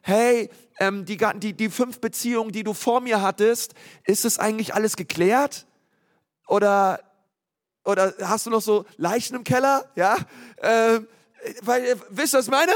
Hey, 0.01 0.49
ähm, 0.79 1.05
die, 1.05 1.17
die, 1.35 1.53
die 1.53 1.69
fünf 1.69 2.01
Beziehungen, 2.01 2.51
die 2.51 2.63
du 2.63 2.73
vor 2.73 2.99
mir 2.99 3.21
hattest, 3.21 3.73
ist 4.03 4.25
es 4.25 4.37
eigentlich 4.37 4.73
alles 4.73 4.97
geklärt? 4.97 5.65
Oder, 6.47 6.99
oder 7.85 8.13
hast 8.21 8.45
du 8.45 8.49
noch 8.49 8.61
so 8.61 8.85
Leichen 8.97 9.35
im 9.35 9.43
Keller? 9.45 9.89
Ja, 9.95 10.17
ähm, 10.61 11.07
weil, 11.61 11.95
wisst 12.09 12.33
ihr, 12.33 12.39
was 12.39 12.45
ich 12.45 12.51
meine? 12.51 12.73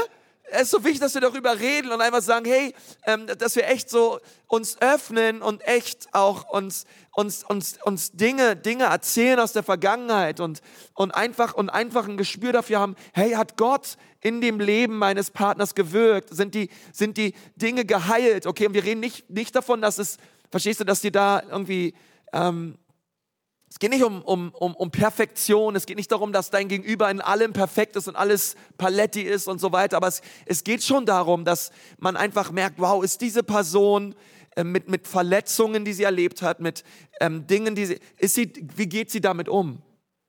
Es 0.52 0.62
ist 0.62 0.70
so 0.70 0.84
wichtig, 0.84 1.00
dass 1.00 1.14
wir 1.14 1.20
darüber 1.20 1.58
reden 1.58 1.92
und 1.92 2.00
einfach 2.00 2.22
sagen, 2.22 2.44
hey, 2.44 2.74
ähm, 3.06 3.26
dass 3.38 3.56
wir 3.56 3.68
echt 3.68 3.88
so 3.90 4.20
uns 4.46 4.76
öffnen 4.80 5.42
und 5.42 5.66
echt 5.66 6.08
auch 6.12 6.48
uns, 6.50 6.86
uns, 7.12 7.44
uns, 7.44 7.78
uns 7.82 8.12
Dinge, 8.12 8.56
Dinge 8.56 8.84
erzählen 8.84 9.38
aus 9.38 9.52
der 9.52 9.62
Vergangenheit 9.62 10.40
und, 10.40 10.60
und 10.94 11.12
einfach, 11.12 11.54
und 11.54 11.70
einfach 11.70 12.08
ein 12.08 12.16
Gespür 12.16 12.52
dafür 12.52 12.80
haben, 12.80 12.96
hey, 13.12 13.32
hat 13.32 13.56
Gott 13.56 13.96
in 14.20 14.40
dem 14.40 14.60
Leben 14.60 14.98
meines 14.98 15.30
Partners 15.30 15.74
gewirkt? 15.74 16.34
Sind 16.34 16.54
die, 16.54 16.68
sind 16.92 17.16
die 17.16 17.34
Dinge 17.56 17.84
geheilt? 17.84 18.46
Okay, 18.46 18.66
und 18.66 18.74
wir 18.74 18.84
reden 18.84 19.00
nicht, 19.00 19.30
nicht 19.30 19.54
davon, 19.54 19.80
dass 19.80 19.98
es, 19.98 20.18
verstehst 20.50 20.80
du, 20.80 20.84
dass 20.84 21.00
die 21.00 21.12
da 21.12 21.42
irgendwie, 21.48 21.94
ähm, 22.32 22.76
es 23.70 23.78
geht 23.78 23.90
nicht 23.90 24.02
um, 24.02 24.20
um, 24.22 24.50
um, 24.50 24.74
um 24.74 24.90
Perfektion, 24.90 25.76
es 25.76 25.86
geht 25.86 25.96
nicht 25.96 26.10
darum, 26.10 26.32
dass 26.32 26.50
dein 26.50 26.66
Gegenüber 26.66 27.08
in 27.08 27.20
allem 27.20 27.52
perfekt 27.52 27.94
ist 27.94 28.08
und 28.08 28.16
alles 28.16 28.56
paletti 28.78 29.22
ist 29.22 29.46
und 29.46 29.60
so 29.60 29.70
weiter, 29.70 29.96
aber 29.96 30.08
es, 30.08 30.22
es 30.44 30.64
geht 30.64 30.82
schon 30.82 31.06
darum, 31.06 31.44
dass 31.44 31.70
man 31.98 32.16
einfach 32.16 32.50
merkt, 32.50 32.80
wow, 32.80 33.02
ist 33.02 33.20
diese 33.20 33.44
Person 33.44 34.16
äh, 34.56 34.64
mit, 34.64 34.88
mit 34.88 35.06
Verletzungen, 35.06 35.84
die 35.84 35.92
sie 35.92 36.02
erlebt 36.02 36.42
hat, 36.42 36.58
mit 36.58 36.82
ähm, 37.20 37.46
Dingen, 37.46 37.76
die 37.76 37.86
sie, 37.86 38.00
ist 38.18 38.34
sie, 38.34 38.52
wie 38.74 38.88
geht 38.88 39.12
sie 39.12 39.20
damit 39.20 39.48
um? 39.48 39.80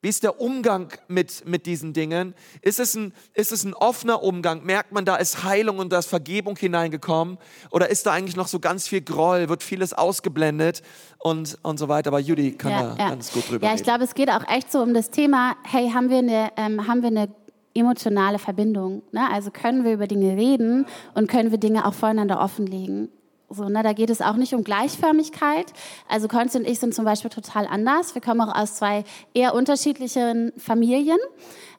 Wie 0.04 0.10
ist 0.10 0.24
der 0.24 0.42
Umgang 0.42 0.92
mit, 1.08 1.48
mit 1.48 1.68
diesen 1.68 1.94
Dingen? 1.94 2.34
Ist 2.64 2.80
es, 2.80 2.96
ein, 2.96 3.14
ist 3.36 3.52
es 3.52 3.64
ein 3.64 3.76
offener 3.76 4.24
Umgang? 4.24 4.64
Merkt 4.64 4.92
man, 4.92 5.06
da 5.06 5.16
ist 5.18 5.44
Heilung 5.44 5.78
und 5.78 5.94
da 5.94 6.00
ist 6.00 6.08
Vergebung 6.08 6.56
hineingekommen? 6.58 7.38
Oder 7.70 7.90
ist 7.90 8.08
da 8.08 8.12
eigentlich 8.12 8.36
noch 8.36 8.48
so 8.48 8.60
ganz 8.60 8.88
viel 8.88 9.02
Groll? 9.02 9.48
Wird 9.48 9.62
vieles 9.62 9.94
ausgeblendet 9.94 10.82
und, 11.20 11.60
und 11.62 11.78
so 11.78 11.88
weiter? 11.88 12.08
Aber 12.08 12.20
Judy 12.20 12.54
kann 12.54 12.72
ja, 12.72 12.82
da 12.82 12.96
ja. 12.98 13.10
ganz 13.10 13.32
gut 13.32 13.48
drüber 13.48 13.68
Ja, 13.68 13.76
ich 13.76 13.84
glaube, 13.84 14.04
es 14.04 14.16
geht 14.16 14.32
auch 14.32 14.48
echt 14.48 14.72
so 14.72 14.82
um 14.82 14.96
das 14.96 15.12
Thema, 15.12 15.56
hey, 15.64 15.92
haben 15.92 16.10
wir 16.10 16.18
eine, 16.18 16.52
ähm, 16.58 16.88
haben 16.88 17.04
wir 17.04 17.10
eine 17.10 17.30
emotionale 17.76 18.40
Verbindung? 18.40 19.04
Ne? 19.12 19.30
Also 19.32 19.52
können 19.52 19.84
wir 19.84 19.94
über 19.94 20.08
Dinge 20.08 20.36
reden 20.36 20.88
und 21.14 21.30
können 21.30 21.52
wir 21.52 21.60
Dinge 21.60 21.86
auch 21.86 21.94
voreinander 21.94 22.42
offenlegen? 22.42 23.10
So, 23.54 23.70
ne, 23.70 23.84
da 23.84 23.94
geht 23.94 24.10
es 24.10 24.22
auch 24.22 24.36
nicht 24.36 24.54
um 24.54 24.64
Gleichförmigkeit. 24.64 25.74
Also 26.08 26.28
Konsti 26.28 26.60
und 26.60 26.68
ich 26.68 26.80
sind 26.80 26.96
zum 26.96 27.06
Beispiel 27.06 27.30
total 27.30 27.68
anders. 27.68 28.16
Wir 28.16 28.22
kommen 28.22 28.42
auch 28.42 28.56
aus 28.56 28.76
zwei 28.76 29.04
eher 29.34 29.54
unterschiedlichen 29.54 30.54
Familien. 30.58 31.18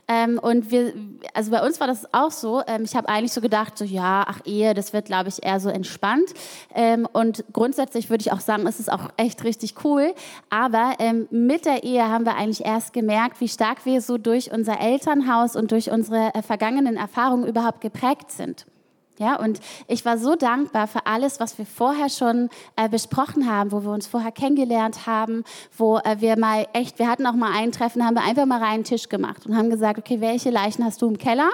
Ähm, 0.08 0.38
und 0.38 0.70
wir, 0.70 0.92
also 1.32 1.50
bei 1.50 1.64
uns 1.64 1.80
war 1.80 1.86
das 1.86 2.12
auch 2.12 2.30
so. 2.30 2.62
Ähm, 2.66 2.82
ich 2.84 2.96
habe 2.96 3.08
eigentlich 3.08 3.32
so 3.32 3.40
gedacht, 3.40 3.78
so 3.78 3.84
ja, 3.84 4.24
ach 4.26 4.40
Ehe, 4.44 4.74
das 4.74 4.92
wird, 4.92 5.06
glaube 5.06 5.28
ich, 5.28 5.44
eher 5.44 5.60
so 5.60 5.68
entspannt. 5.68 6.34
Ähm, 6.74 7.06
und 7.12 7.44
grundsätzlich 7.52 8.10
würde 8.10 8.22
ich 8.22 8.32
auch 8.32 8.40
sagen, 8.40 8.66
es 8.66 8.80
ist 8.80 8.92
auch 8.92 9.10
echt 9.16 9.44
richtig 9.44 9.84
cool. 9.84 10.12
Aber 10.50 10.94
ähm, 10.98 11.28
mit 11.30 11.64
der 11.64 11.84
Ehe 11.84 12.08
haben 12.08 12.26
wir 12.26 12.34
eigentlich 12.34 12.64
erst 12.64 12.92
gemerkt, 12.92 13.40
wie 13.40 13.48
stark 13.48 13.86
wir 13.86 14.00
so 14.00 14.18
durch 14.18 14.52
unser 14.52 14.80
Elternhaus 14.80 15.56
und 15.56 15.70
durch 15.70 15.90
unsere 15.90 16.34
äh, 16.34 16.42
vergangenen 16.42 16.96
Erfahrungen 16.96 17.46
überhaupt 17.46 17.80
geprägt 17.80 18.32
sind. 18.32 18.66
Ja, 19.22 19.36
und 19.36 19.60
ich 19.86 20.04
war 20.04 20.18
so 20.18 20.34
dankbar 20.34 20.88
für 20.88 21.06
alles, 21.06 21.38
was 21.38 21.56
wir 21.56 21.64
vorher 21.64 22.08
schon 22.08 22.48
äh, 22.74 22.88
besprochen 22.88 23.48
haben, 23.48 23.70
wo 23.70 23.84
wir 23.84 23.92
uns 23.92 24.08
vorher 24.08 24.32
kennengelernt 24.32 25.06
haben, 25.06 25.44
wo 25.78 25.98
äh, 25.98 26.16
wir 26.18 26.36
mal 26.36 26.66
echt, 26.72 26.98
wir 26.98 27.08
hatten 27.08 27.24
auch 27.26 27.34
mal 27.34 27.52
ein 27.54 27.70
Treffen, 27.70 28.04
haben 28.04 28.16
wir 28.16 28.24
einfach 28.24 28.46
mal 28.46 28.58
reinen 28.58 28.82
Tisch 28.82 29.08
gemacht 29.08 29.46
und 29.46 29.56
haben 29.56 29.70
gesagt, 29.70 30.00
okay, 30.00 30.20
welche 30.20 30.50
Leichen 30.50 30.84
hast 30.84 31.02
du 31.02 31.06
im 31.06 31.18
Keller? 31.18 31.50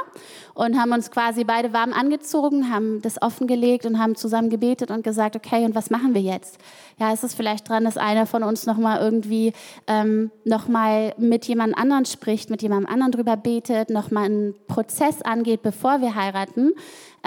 Und 0.55 0.81
haben 0.81 0.93
uns 0.93 1.11
quasi 1.11 1.45
beide 1.45 1.75
warm 1.75 1.93
angezogen, 1.93 2.73
haben 2.73 3.03
das 3.03 3.21
offengelegt 3.21 3.85
und 3.85 3.99
haben 3.99 4.17
zusammen 4.17 4.49
gebetet 4.49 4.91
und 4.91 5.05
gesagt, 5.05 5.37
okay, 5.37 5.67
und 5.67 5.75
was 5.75 5.91
machen 5.91 6.15
wir 6.15 6.23
jetzt? 6.23 6.59
Ja, 6.99 7.13
ist 7.13 7.23
es 7.23 7.35
vielleicht 7.35 7.69
dran, 7.69 7.85
dass 7.85 7.97
einer 7.99 8.25
von 8.25 8.43
uns 8.43 8.65
noch 8.65 8.79
mal 8.79 8.99
irgendwie 8.99 9.53
ähm, 9.87 10.31
noch 10.45 10.69
mal 10.69 11.15
mit 11.19 11.45
jemand 11.45 11.77
anderen 11.77 12.07
spricht, 12.07 12.49
mit 12.49 12.63
jemandem 12.63 12.91
anderen 12.91 13.13
drüber 13.13 13.37
betet, 13.37 13.91
noch 13.91 14.11
mal 14.11 14.25
einen 14.25 14.55
Prozess 14.67 15.21
angeht, 15.23 15.63
bevor 15.63 16.01
wir 16.01 16.15
heiraten? 16.15 16.73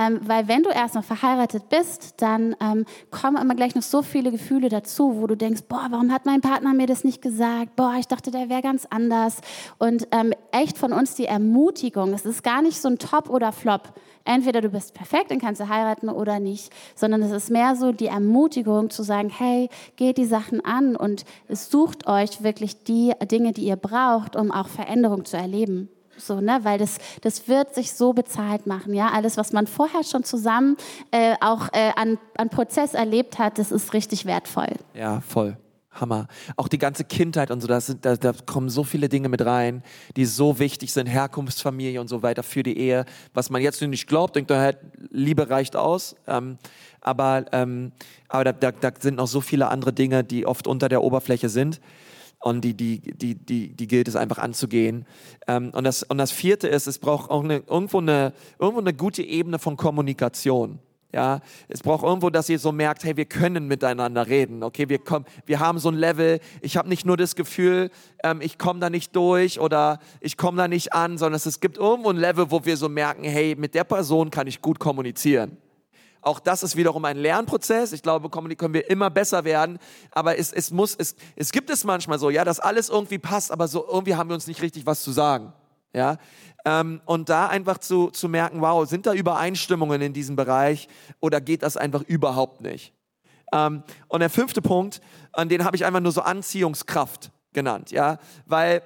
Ähm, 0.02 0.20
weil 0.24 0.48
wenn 0.48 0.64
du 0.64 0.70
erstmal 0.70 1.04
verheiratet 1.04 1.70
bist, 1.70 2.22
dann 2.22 2.56
ähm, 2.62 2.86
kommen 3.10 3.38
immer 3.38 3.56
gleich 3.56 3.76
noch 3.76 3.84
so 3.84 4.02
viele 4.02 4.32
Gefühle 4.32 4.70
dazu, 4.70 5.22
wo 5.22 5.28
du 5.28 5.36
denkst, 5.36 5.64
boah, 5.68 5.88
warum 5.90 6.12
hat 6.12 6.26
mein 6.26 6.42
Partner 6.42 6.74
mir 6.74 6.88
das 6.88 7.04
nicht 7.04 7.22
gesagt? 7.22 7.76
Boah, 7.76 7.96
ich 8.00 8.08
dachte, 8.08 8.32
der 8.32 8.50
wäre 8.50 8.62
ganz 8.62 8.88
anders. 8.90 9.42
Und 9.78 10.08
ähm, 10.12 10.34
echt 10.52 10.78
von 10.78 10.94
uns 10.94 11.16
die 11.16 11.26
Ermutigung, 11.26 12.14
es 12.14 12.26
ist 12.26 12.44
gar 12.44 12.62
nicht 12.62 12.82
so 12.82 12.88
ein 12.88 12.98
Top 12.98 13.30
oder 13.30 13.52
Flop. 13.52 13.94
Entweder 14.24 14.62
du 14.62 14.70
bist 14.70 14.94
perfekt, 14.94 15.32
dann 15.32 15.40
kannst 15.40 15.62
du 15.62 15.68
heiraten 15.68 16.10
oder 16.10 16.40
nicht, 16.40 16.72
sondern 16.96 17.22
es 17.24 17.32
ist 17.32 17.50
mehr 17.50 17.76
so 17.76 17.92
die 17.92 18.08
Ermutigung 18.08 18.90
zu 18.90 19.04
sagen, 19.04 19.30
hey, 19.36 19.70
geht 19.96 20.18
die 20.18 20.26
Sachen 20.26 20.64
an 20.64 20.96
und 20.96 21.26
sucht 21.50 22.08
euch 22.08 22.44
wirklich 22.44 22.84
die 22.84 23.14
Dinge, 23.24 23.52
die 23.52 23.66
ihr 23.66 23.78
braucht, 23.78 24.36
um 24.36 24.52
auch 24.52 24.68
Veränderung 24.68 25.26
zu 25.26 25.38
erleben 25.38 25.90
so, 26.22 26.42
ne? 26.42 26.60
weil 26.64 26.78
das, 26.78 26.98
das 27.22 27.48
wird 27.48 27.76
sich 27.76 27.94
so 27.94 28.14
bezahlt 28.14 28.68
machen. 28.68 28.94
Ja? 28.94 29.10
Alles, 29.10 29.38
was 29.38 29.54
man 29.54 29.68
vorher 29.68 30.04
schon 30.04 30.24
zusammen 30.24 30.78
äh, 31.12 31.36
auch 31.42 31.70
äh, 31.74 31.92
an, 31.96 32.18
an 32.38 32.50
Prozess 32.50 32.94
erlebt 32.94 33.40
hat, 33.40 33.58
das 33.58 33.72
ist 33.72 33.94
richtig 33.94 34.26
wertvoll. 34.26 34.70
Ja, 34.94 35.22
voll. 35.22 35.58
Hammer. 35.94 36.28
Auch 36.56 36.70
die 36.70 36.78
ganze 36.78 37.04
Kindheit 37.04 37.52
und 37.52 37.60
so, 37.60 37.68
da, 37.68 37.82
sind, 37.82 38.06
da, 38.06 38.16
da, 38.16 38.32
kommen 38.46 38.70
so 38.70 38.86
viele 38.86 39.10
Dinge 39.10 39.28
mit 39.28 39.46
rein, 39.46 39.84
die 40.16 40.24
so 40.24 40.58
wichtig 40.58 40.94
sind, 40.94 41.08
Herkunftsfamilie 41.08 42.00
und 42.00 42.08
so 42.08 42.24
weiter 42.24 42.44
für 42.44 42.64
die 42.64 42.78
Ehe. 42.78 43.04
Was 43.34 43.50
man 43.50 43.62
jetzt 43.62 43.82
nicht 43.82 44.08
glaubt, 44.08 44.38
denkt, 44.38 44.52
halt, 44.52 44.78
Liebe 45.10 45.50
reicht 45.50 45.76
aus. 45.76 46.16
Ähm, 46.28 46.58
aber 47.02 47.46
ähm, 47.52 47.92
aber 48.30 48.46
da, 48.46 48.54
da, 48.54 48.72
da 48.72 48.92
sind 48.98 49.16
noch 49.16 49.28
so 49.28 49.42
viele 49.42 49.68
andere 49.68 49.92
Dinge, 49.92 50.24
die 50.24 50.46
oft 50.46 50.66
unter 50.66 50.88
der 50.88 51.04
Oberfläche 51.04 51.50
sind 51.50 51.82
und 52.42 52.62
die, 52.62 52.74
die, 52.74 53.00
die, 53.00 53.36
die, 53.36 53.70
die 53.70 53.88
gilt 53.88 54.08
es 54.08 54.16
einfach 54.16 54.40
anzugehen. 54.40 55.06
Ähm, 55.48 55.72
und, 55.74 55.84
das, 55.84 56.04
und 56.04 56.18
das 56.18 56.32
vierte 56.32 56.68
ist, 56.68 56.88
es 56.88 57.00
braucht 57.00 57.30
auch 57.30 57.44
eine, 57.44 57.64
irgendwo, 57.68 58.00
eine, 58.00 58.34
irgendwo 58.60 58.82
eine 58.82 58.94
gute 58.94 59.24
Ebene 59.24 59.60
von 59.60 59.78
Kommunikation. 59.78 60.80
Ja, 61.14 61.42
es 61.68 61.82
braucht 61.82 62.04
irgendwo, 62.04 62.30
dass 62.30 62.48
ihr 62.48 62.58
so 62.58 62.72
merkt, 62.72 63.04
hey, 63.04 63.18
wir 63.18 63.26
können 63.26 63.68
miteinander 63.68 64.28
reden. 64.28 64.64
Okay, 64.64 64.88
wir 64.88 65.00
kommen, 65.00 65.26
wir 65.46 65.60
haben 65.60 65.78
so 65.78 65.90
ein 65.90 65.96
Level. 65.96 66.40
Ich 66.62 66.78
habe 66.78 66.88
nicht 66.88 67.06
nur 67.06 67.18
das 67.18 67.36
Gefühl, 67.36 67.92
ähm, 68.24 68.40
ich 68.42 68.58
komme 68.58 68.80
da 68.80 68.90
nicht 68.90 69.14
durch 69.16 69.60
oder 69.60 70.00
ich 70.22 70.38
komme 70.38 70.58
da 70.58 70.68
nicht 70.70 70.94
an, 70.94 71.18
sondern 71.18 71.36
es, 71.36 71.46
es 71.46 71.60
gibt 71.60 71.78
irgendwo 71.78 72.10
ein 72.10 72.18
Level, 72.18 72.50
wo 72.50 72.64
wir 72.64 72.78
so 72.78 72.88
merken, 72.88 73.26
hey, 73.26 73.56
mit 73.58 73.76
der 73.76 73.84
Person 73.84 74.32
kann 74.32 74.48
ich 74.48 74.62
gut 74.62 74.80
kommunizieren. 74.80 75.58
Auch 76.22 76.40
das 76.40 76.64
ist 76.64 76.76
wiederum 76.76 77.04
ein 77.06 77.18
Lernprozess. 77.18 77.94
Ich 77.94 78.04
glaube, 78.04 78.30
können 78.30 78.74
wir 78.74 78.90
immer 78.90 79.10
besser 79.10 79.44
werden. 79.44 79.80
Aber 80.12 80.38
es, 80.38 80.54
es 80.54 80.72
muss, 80.72 80.96
es, 80.96 81.16
es 81.36 81.52
gibt 81.52 81.70
es 81.70 81.84
manchmal 81.84 82.20
so, 82.20 82.30
ja, 82.30 82.46
dass 82.46 82.60
alles 82.60 82.90
irgendwie 82.90 83.18
passt, 83.18 83.52
aber 83.52 83.68
so 83.68 83.86
irgendwie 83.88 84.16
haben 84.16 84.30
wir 84.30 84.36
uns 84.36 84.48
nicht 84.48 84.62
richtig 84.62 84.86
was 84.86 85.02
zu 85.02 85.12
sagen. 85.12 85.54
Ja, 85.94 86.18
ähm, 86.64 87.02
und 87.06 87.30
da 87.30 87.48
einfach 87.48 87.80
zu, 87.80 88.12
zu 88.12 88.30
merken, 88.30 88.62
wow, 88.62 88.88
sind 88.88 89.06
da 89.06 89.14
Übereinstimmungen 89.14 90.02
in 90.02 90.14
diesem 90.14 90.36
Bereich 90.36 90.88
oder 91.20 91.42
geht 91.42 91.64
das 91.64 91.76
einfach 91.76 92.04
überhaupt 92.04 92.62
nicht? 92.62 92.94
Ähm, 93.52 93.84
und 94.08 94.20
der 94.20 94.30
fünfte 94.30 94.62
Punkt, 94.62 95.02
an 95.34 95.50
den 95.50 95.66
habe 95.66 95.76
ich 95.76 95.86
einfach 95.86 96.00
nur 96.00 96.12
so 96.12 96.22
Anziehungskraft 96.22 97.32
genannt, 97.52 97.92
ja, 97.92 98.20
weil 98.46 98.82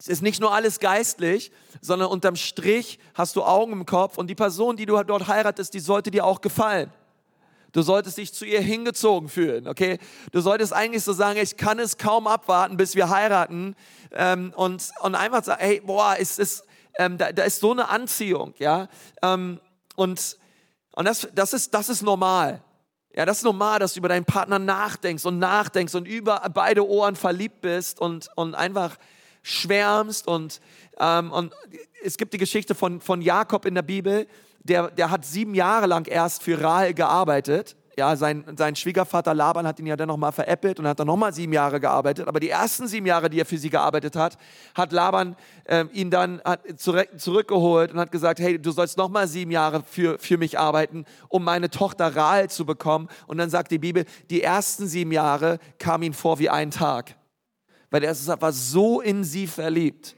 es 0.00 0.08
ist 0.08 0.22
nicht 0.22 0.40
nur 0.40 0.52
alles 0.52 0.80
geistlich, 0.80 1.52
sondern 1.82 2.08
unterm 2.08 2.34
Strich 2.34 2.98
hast 3.14 3.36
du 3.36 3.44
Augen 3.44 3.72
im 3.72 3.84
Kopf 3.84 4.16
und 4.16 4.28
die 4.28 4.34
Person, 4.34 4.76
die 4.76 4.86
du 4.86 5.00
dort 5.02 5.28
heiratest, 5.28 5.74
die 5.74 5.80
sollte 5.80 6.10
dir 6.10 6.24
auch 6.24 6.40
gefallen. 6.40 6.90
Du 7.72 7.82
solltest 7.82 8.16
dich 8.16 8.32
zu 8.32 8.46
ihr 8.46 8.62
hingezogen 8.62 9.28
fühlen, 9.28 9.68
okay? 9.68 9.98
Du 10.32 10.40
solltest 10.40 10.72
eigentlich 10.72 11.04
so 11.04 11.12
sagen, 11.12 11.38
ich 11.38 11.56
kann 11.58 11.78
es 11.78 11.98
kaum 11.98 12.26
abwarten, 12.26 12.78
bis 12.78 12.96
wir 12.96 13.10
heiraten 13.10 13.76
ähm, 14.12 14.52
und, 14.56 14.90
und 15.02 15.14
einfach 15.14 15.44
sagen, 15.44 15.62
hey, 15.62 15.80
boah, 15.84 16.16
es 16.18 16.38
ist, 16.38 16.64
ähm, 16.98 17.18
da, 17.18 17.30
da, 17.30 17.44
ist 17.44 17.60
so 17.60 17.70
eine 17.70 17.90
Anziehung, 17.90 18.54
ja? 18.58 18.88
Ähm, 19.22 19.60
und 19.96 20.38
und 20.92 21.04
das, 21.04 21.28
das, 21.34 21.52
ist, 21.52 21.72
das 21.72 21.88
ist 21.88 22.02
normal. 22.02 22.62
Ja, 23.14 23.26
das 23.26 23.38
ist 23.38 23.44
normal, 23.44 23.78
dass 23.78 23.94
du 23.94 23.98
über 23.98 24.08
deinen 24.08 24.24
Partner 24.24 24.58
nachdenkst 24.58 25.24
und 25.24 25.38
nachdenkst 25.38 25.94
und 25.94 26.06
über 26.06 26.40
beide 26.52 26.86
Ohren 26.86 27.16
verliebt 27.16 27.60
bist 27.60 28.00
und, 28.00 28.28
und 28.36 28.54
einfach 28.54 28.96
schwärmst 29.42 30.26
und, 30.26 30.60
ähm, 30.98 31.32
und 31.32 31.54
es 32.02 32.16
gibt 32.16 32.32
die 32.32 32.38
Geschichte 32.38 32.74
von, 32.74 33.00
von 33.00 33.22
Jakob 33.22 33.64
in 33.64 33.74
der 33.74 33.82
Bibel, 33.82 34.26
der, 34.62 34.90
der 34.90 35.10
hat 35.10 35.24
sieben 35.24 35.54
Jahre 35.54 35.86
lang 35.86 36.06
erst 36.06 36.42
für 36.42 36.60
Rahel 36.60 36.94
gearbeitet. 36.94 37.76
Ja, 37.98 38.16
sein, 38.16 38.44
sein 38.56 38.76
Schwiegervater 38.76 39.34
Laban 39.34 39.66
hat 39.66 39.78
ihn 39.78 39.86
ja 39.86 39.96
dann 39.96 40.08
nochmal 40.08 40.32
veräppelt 40.32 40.78
und 40.78 40.86
hat 40.86 40.98
dann 41.00 41.06
nochmal 41.06 41.34
sieben 41.34 41.52
Jahre 41.52 41.80
gearbeitet. 41.80 42.28
Aber 42.28 42.40
die 42.40 42.48
ersten 42.48 42.86
sieben 42.86 43.04
Jahre, 43.04 43.28
die 43.28 43.40
er 43.40 43.44
für 43.44 43.58
sie 43.58 43.68
gearbeitet 43.68 44.16
hat, 44.16 44.38
hat 44.74 44.92
Laban 44.92 45.36
äh, 45.64 45.84
ihn 45.92 46.10
dann 46.10 46.40
hat 46.44 46.60
zurück, 46.76 47.08
zurückgeholt 47.18 47.92
und 47.92 47.98
hat 47.98 48.12
gesagt, 48.12 48.38
hey, 48.38 48.60
du 48.60 48.70
sollst 48.70 48.96
nochmal 48.96 49.28
sieben 49.28 49.50
Jahre 49.50 49.82
für, 49.82 50.18
für 50.18 50.38
mich 50.38 50.58
arbeiten, 50.58 51.04
um 51.28 51.44
meine 51.44 51.68
Tochter 51.68 52.14
Rahel 52.14 52.48
zu 52.48 52.64
bekommen. 52.64 53.08
Und 53.26 53.38
dann 53.38 53.50
sagt 53.50 53.70
die 53.70 53.78
Bibel, 53.78 54.04
die 54.30 54.42
ersten 54.42 54.86
sieben 54.86 55.12
Jahre 55.12 55.58
kamen 55.78 56.04
ihm 56.04 56.14
vor 56.14 56.38
wie 56.38 56.48
ein 56.48 56.70
Tag 56.70 57.16
weil 57.90 58.04
er 58.04 58.14
war 58.40 58.52
so 58.52 59.00
in 59.00 59.24
sie 59.24 59.46
verliebt. 59.46 60.16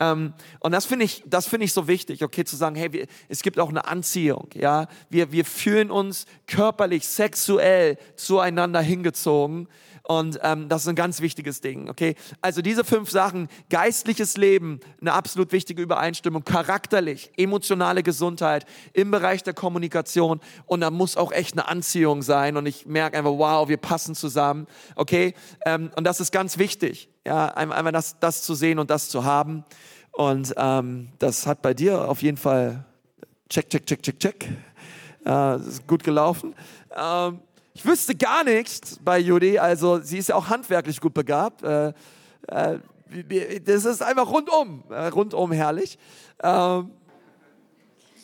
Ähm, 0.00 0.32
und 0.60 0.72
das 0.72 0.86
finde 0.86 1.04
ich, 1.04 1.22
das 1.26 1.46
finde 1.46 1.66
ich 1.66 1.72
so 1.74 1.86
wichtig, 1.86 2.24
okay, 2.24 2.44
zu 2.44 2.56
sagen, 2.56 2.74
hey, 2.74 2.92
wir, 2.92 3.06
es 3.28 3.42
gibt 3.42 3.58
auch 3.58 3.68
eine 3.68 3.86
Anziehung, 3.86 4.48
ja. 4.54 4.88
Wir, 5.10 5.30
wir 5.30 5.44
fühlen 5.44 5.90
uns 5.90 6.24
körperlich, 6.46 7.06
sexuell 7.06 7.98
zueinander 8.16 8.80
hingezogen 8.80 9.68
und 10.10 10.40
ähm, 10.42 10.68
das 10.68 10.82
ist 10.82 10.88
ein 10.88 10.96
ganz 10.96 11.20
wichtiges 11.20 11.60
Ding, 11.60 11.88
okay? 11.88 12.16
Also 12.40 12.62
diese 12.62 12.82
fünf 12.82 13.12
Sachen, 13.12 13.48
geistliches 13.68 14.36
Leben, 14.36 14.80
eine 15.00 15.12
absolut 15.12 15.52
wichtige 15.52 15.80
Übereinstimmung, 15.80 16.42
charakterlich, 16.42 17.30
emotionale 17.36 18.02
Gesundheit, 18.02 18.66
im 18.92 19.12
Bereich 19.12 19.44
der 19.44 19.54
Kommunikation 19.54 20.40
und 20.66 20.80
da 20.80 20.90
muss 20.90 21.16
auch 21.16 21.30
echt 21.30 21.52
eine 21.52 21.68
Anziehung 21.68 22.22
sein 22.22 22.56
und 22.56 22.66
ich 22.66 22.86
merke 22.86 23.18
einfach, 23.18 23.30
wow, 23.30 23.68
wir 23.68 23.76
passen 23.76 24.16
zusammen, 24.16 24.66
okay? 24.96 25.32
Ähm, 25.64 25.92
und 25.96 26.02
das 26.02 26.18
ist 26.18 26.32
ganz 26.32 26.58
wichtig, 26.58 27.08
ja, 27.24 27.46
einmal 27.46 27.92
das, 27.92 28.18
das 28.18 28.42
zu 28.42 28.56
sehen 28.56 28.80
und 28.80 28.90
das 28.90 29.10
zu 29.10 29.24
haben 29.24 29.64
und 30.10 30.52
ähm, 30.56 31.10
das 31.20 31.46
hat 31.46 31.62
bei 31.62 31.72
dir 31.72 32.08
auf 32.08 32.20
jeden 32.22 32.36
Fall 32.36 32.84
check, 33.48 33.70
check, 33.70 33.86
check, 33.86 34.02
check, 34.02 34.18
check. 34.18 34.48
Äh, 35.24 35.56
ist 35.58 35.86
gut 35.86 36.02
gelaufen. 36.02 36.54
Ähm, 36.96 37.40
ich 37.72 37.84
wüsste 37.84 38.14
gar 38.14 38.44
nichts 38.44 38.98
bei 39.02 39.18
Judy, 39.18 39.58
also 39.58 40.00
sie 40.00 40.18
ist 40.18 40.28
ja 40.28 40.34
auch 40.34 40.48
handwerklich 40.48 41.00
gut 41.00 41.14
begabt. 41.14 41.62
Äh, 41.62 41.92
äh, 42.48 42.78
das 43.64 43.84
ist 43.84 44.02
einfach 44.02 44.30
rundum, 44.30 44.84
äh, 44.90 45.06
rundum 45.08 45.52
herrlich. 45.52 45.98
Ähm, 46.42 46.90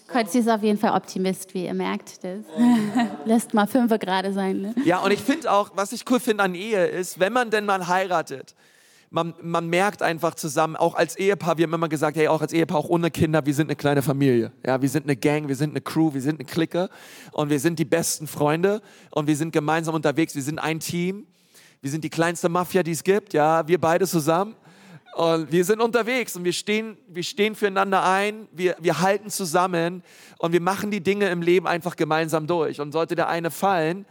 Kotzi 0.09 0.38
ist 0.38 0.48
auf 0.48 0.62
jeden 0.62 0.78
Fall 0.78 0.94
Optimist, 0.96 1.52
wie 1.54 1.64
ihr 1.66 1.74
merkt. 1.74 2.22
Das 2.22 2.40
lässt 3.24 3.54
mal 3.54 3.66
fünf 3.66 3.90
gerade 3.98 4.32
sein. 4.32 4.61
Ne? 4.61 4.74
Ja, 4.85 4.98
und 5.00 5.11
ich 5.11 5.20
finde 5.20 5.50
auch, 5.50 5.70
was 5.74 5.92
ich 5.92 6.09
cool 6.11 6.20
finde 6.20 6.44
an 6.44 6.54
Ehe 6.54 6.87
ist, 6.87 7.18
wenn 7.18 7.32
man 7.32 7.50
denn 7.50 7.66
mal 7.66 7.88
heiratet, 7.88 8.54
man, 9.16 9.33
man 9.40 9.66
merkt 9.68 10.02
einfach 10.02 10.35
zusammen, 10.35 10.76
auch 10.76 10.94
als 10.94 11.16
Ehepaar, 11.16 11.57
wir 11.57 11.64
haben 11.64 11.72
immer 11.72 11.88
gesagt, 11.88 12.18
hey, 12.18 12.29
auch 12.29 12.42
als 12.42 12.52
Ehepaar, 12.52 12.76
auch 12.76 12.90
ohne 12.90 13.11
Kinder, 13.11 13.46
wir 13.46 13.55
sind 13.55 13.68
eine 13.68 13.76
kleine 13.76 14.02
Familie. 14.02 14.52
Ja, 14.64 14.83
wir 14.83 14.90
sind 14.90 15.05
eine 15.05 15.16
Gang, 15.16 15.48
wir 15.48 15.57
sind 15.57 15.70
eine 15.70 15.81
Crew, 15.81 16.12
wir 16.12 16.20
sind 16.20 16.38
eine 16.38 16.44
Clique 16.44 16.90
und 17.33 17.48
wir 17.48 17.59
sind 17.59 17.79
die 17.79 17.87
besten 17.87 18.26
Freunde 18.26 18.83
und 19.11 19.26
wir 19.26 19.35
sind 19.35 19.52
gemeinsam 19.52 19.94
unterwegs, 19.94 20.35
wir 20.35 20.42
sind 20.42 20.59
ein 20.59 20.81
Team. 20.81 21.26
Wir 21.81 21.90
sind 21.90 22.05
die 22.05 22.11
kleinste 22.11 22.50
Mafia, 22.50 22.83
die 22.83 22.90
es 22.90 23.05
gibt, 23.05 23.33
ja, 23.33 23.66
wir 23.66 23.81
beide 23.81 24.07
zusammen. 24.07 24.55
Und 25.14 25.50
wir 25.50 25.64
sind 25.64 25.81
unterwegs 25.81 26.37
und 26.37 26.44
wir 26.44 26.52
stehen, 26.52 26.98
wir 27.09 27.22
stehen 27.22 27.55
füreinander 27.55 28.05
ein, 28.05 28.48
wir, 28.52 28.76
wir 28.81 29.00
halten 29.00 29.31
zusammen 29.31 30.02
und 30.38 30.52
wir 30.52 30.61
machen 30.61 30.90
die 30.90 31.02
Dinge 31.02 31.31
im 31.31 31.40
Leben 31.40 31.66
einfach 31.66 31.96
gemeinsam 31.96 32.46
durch. 32.46 32.83
Und 32.83 32.92
sollte 32.92 33.14
der 33.14 33.29
eine 33.29 33.50
fallen, 33.50 34.05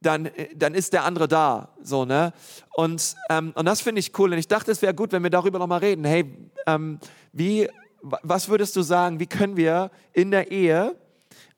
dann, 0.00 0.30
dann 0.54 0.74
ist 0.74 0.92
der 0.92 1.04
andere 1.04 1.28
da. 1.28 1.70
So, 1.82 2.04
ne? 2.04 2.32
und, 2.74 3.16
ähm, 3.30 3.52
und 3.54 3.64
das 3.64 3.80
finde 3.80 4.00
ich 4.00 4.16
cool. 4.18 4.32
Und 4.32 4.38
ich 4.38 4.48
dachte, 4.48 4.70
es 4.70 4.82
wäre 4.82 4.94
gut, 4.94 5.12
wenn 5.12 5.22
wir 5.22 5.30
darüber 5.30 5.58
nochmal 5.58 5.80
reden. 5.80 6.04
Hey, 6.04 6.50
ähm, 6.66 6.98
wie, 7.32 7.68
was 8.02 8.48
würdest 8.48 8.76
du 8.76 8.82
sagen, 8.82 9.20
wie 9.20 9.26
können 9.26 9.56
wir 9.56 9.90
in 10.12 10.30
der 10.30 10.50
Ehe 10.50 10.96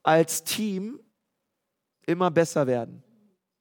als 0.02 0.44
Team 0.44 0.98
immer 2.06 2.30
besser 2.30 2.66
werden? 2.66 3.02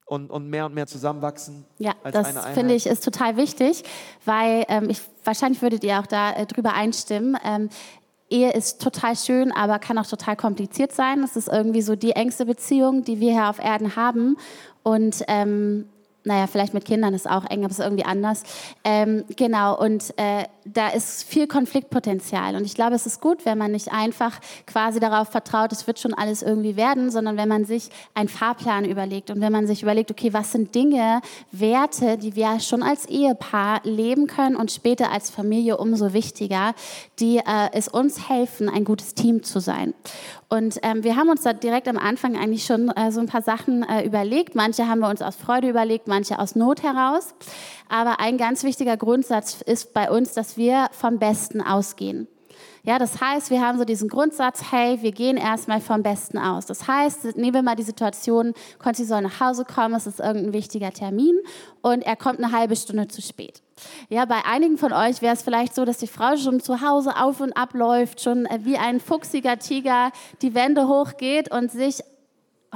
und, 0.07 0.31
und 0.31 0.49
mehr 0.49 0.65
und 0.65 0.73
mehr 0.73 0.87
zusammenwachsen. 0.87 1.65
Ja, 1.77 1.93
das 2.11 2.33
finde 2.53 2.73
ich 2.73 2.87
ist 2.87 3.03
total 3.03 3.35
wichtig, 3.37 3.83
weil 4.25 4.65
ähm, 4.69 4.89
ich, 4.89 5.01
wahrscheinlich 5.23 5.61
würdet 5.61 5.83
ihr 5.83 5.99
auch 5.99 6.07
da 6.07 6.33
äh, 6.33 6.45
drüber 6.45 6.73
einstimmen. 6.73 7.37
Ehe 8.29 8.51
ist 8.51 8.81
total 8.81 9.15
schön, 9.15 9.51
aber 9.51 9.79
kann 9.79 9.97
auch 9.97 10.05
total 10.05 10.35
kompliziert 10.35 10.91
sein. 10.91 11.21
Das 11.21 11.35
ist 11.35 11.47
irgendwie 11.47 11.81
so 11.81 11.95
die 11.95 12.11
engste 12.11 12.45
Beziehung, 12.45 13.03
die 13.03 13.19
wir 13.19 13.31
hier 13.31 13.49
auf 13.49 13.59
Erden 13.59 13.95
haben. 13.95 14.37
Und 14.83 15.23
ähm, 15.27 15.87
naja, 16.27 16.45
vielleicht 16.47 16.73
mit 16.73 16.85
Kindern 16.85 17.13
ist 17.13 17.27
auch 17.27 17.45
eng, 17.45 17.63
aber 17.63 17.71
es 17.71 17.79
ist 17.79 17.85
irgendwie 17.85 18.05
anders. 18.05 18.43
Ähm, 18.83 19.23
genau, 19.35 19.79
und 19.79 20.13
äh, 20.17 20.43
da 20.65 20.89
ist 20.89 21.23
viel 21.23 21.47
Konfliktpotenzial. 21.47 22.55
Und 22.55 22.65
ich 22.65 22.75
glaube, 22.75 22.95
es 22.95 23.05
ist 23.05 23.21
gut, 23.21 23.45
wenn 23.45 23.57
man 23.57 23.71
nicht 23.71 23.91
einfach 23.91 24.39
quasi 24.65 24.99
darauf 24.99 25.29
vertraut, 25.29 25.71
es 25.71 25.87
wird 25.87 25.99
schon 25.99 26.13
alles 26.13 26.43
irgendwie 26.43 26.75
werden, 26.75 27.09
sondern 27.09 27.37
wenn 27.37 27.47
man 27.47 27.65
sich 27.65 27.89
einen 28.13 28.27
Fahrplan 28.27 28.85
überlegt 28.85 29.31
und 29.31 29.39
wenn 29.39 29.51
man 29.51 29.67
sich 29.67 29.81
überlegt, 29.81 30.11
okay, 30.11 30.33
was 30.33 30.51
sind 30.51 30.75
Dinge, 30.75 31.21
Werte, 31.51 32.17
die 32.17 32.35
wir 32.35 32.59
schon 32.59 32.83
als 32.83 33.05
Ehepaar 33.05 33.81
leben 33.83 34.27
können 34.27 34.55
und 34.57 34.71
später 34.71 35.11
als 35.11 35.29
Familie 35.29 35.77
umso 35.77 36.13
wichtiger, 36.13 36.73
die 37.19 37.37
äh, 37.37 37.69
es 37.71 37.87
uns 37.87 38.27
helfen, 38.29 38.69
ein 38.69 38.83
gutes 38.83 39.13
Team 39.13 39.43
zu 39.43 39.59
sein. 39.59 39.93
Und 40.49 40.79
ähm, 40.81 41.03
wir 41.03 41.17
haben 41.17 41.29
uns 41.29 41.41
da 41.41 41.51
direkt 41.51 41.89
am 41.89 41.97
Anfang 41.97 42.37
eigentlich 42.37 42.65
schon 42.65 42.89
äh, 42.89 43.11
so 43.11 43.19
ein 43.19 43.27
paar 43.27 43.41
Sachen 43.41 43.83
äh, 43.83 44.05
überlegt. 44.05 44.55
Manche 44.55 44.87
haben 44.87 44.99
wir 44.99 45.09
uns 45.09 45.21
aus 45.21 45.35
Freude 45.35 45.67
überlegt, 45.67 46.07
manche 46.07 46.16
aus 46.37 46.55
Not 46.55 46.83
heraus. 46.83 47.33
Aber 47.89 48.19
ein 48.19 48.37
ganz 48.37 48.63
wichtiger 48.63 48.97
Grundsatz 48.97 49.61
ist 49.61 49.93
bei 49.93 50.09
uns, 50.11 50.33
dass 50.33 50.57
wir 50.57 50.89
vom 50.91 51.19
Besten 51.19 51.61
ausgehen. 51.61 52.27
Ja, 52.83 52.99
das 52.99 53.19
heißt, 53.19 53.49
wir 53.49 53.61
haben 53.61 53.77
so 53.77 53.83
diesen 53.83 54.07
Grundsatz, 54.07 54.71
hey, 54.71 55.01
wir 55.01 55.11
gehen 55.11 55.35
erstmal 55.35 55.81
vom 55.81 56.03
Besten 56.03 56.37
aus. 56.37 56.65
Das 56.65 56.87
heißt, 56.87 57.35
nehmen 57.35 57.53
wir 57.53 57.61
mal 57.61 57.75
die 57.75 57.83
Situation, 57.83 58.53
Conti 58.79 59.03
soll 59.03 59.21
nach 59.21 59.41
Hause 59.41 59.65
kommen, 59.65 59.93
es 59.93 60.07
ist 60.07 60.21
irgendein 60.21 60.53
wichtiger 60.53 60.91
Termin 60.91 61.37
und 61.81 62.03
er 62.03 62.15
kommt 62.15 62.41
eine 62.41 62.53
halbe 62.53 62.77
Stunde 62.77 63.09
zu 63.09 63.21
spät. 63.21 63.61
Ja, 64.07 64.23
bei 64.23 64.45
einigen 64.45 64.77
von 64.77 64.93
euch 64.93 65.21
wäre 65.21 65.33
es 65.33 65.41
vielleicht 65.41 65.75
so, 65.75 65.83
dass 65.83 65.97
die 65.97 66.07
Frau 66.07 66.37
schon 66.37 66.61
zu 66.61 66.81
Hause 66.81 67.17
auf 67.17 67.41
und 67.41 67.51
ab 67.57 67.73
läuft, 67.73 68.21
schon 68.21 68.47
wie 68.61 68.77
ein 68.77 69.01
fuchsiger 69.01 69.59
Tiger 69.59 70.11
die 70.41 70.55
Wände 70.55 70.87
hochgeht 70.87 71.51
und 71.51 71.69
sich 71.69 72.01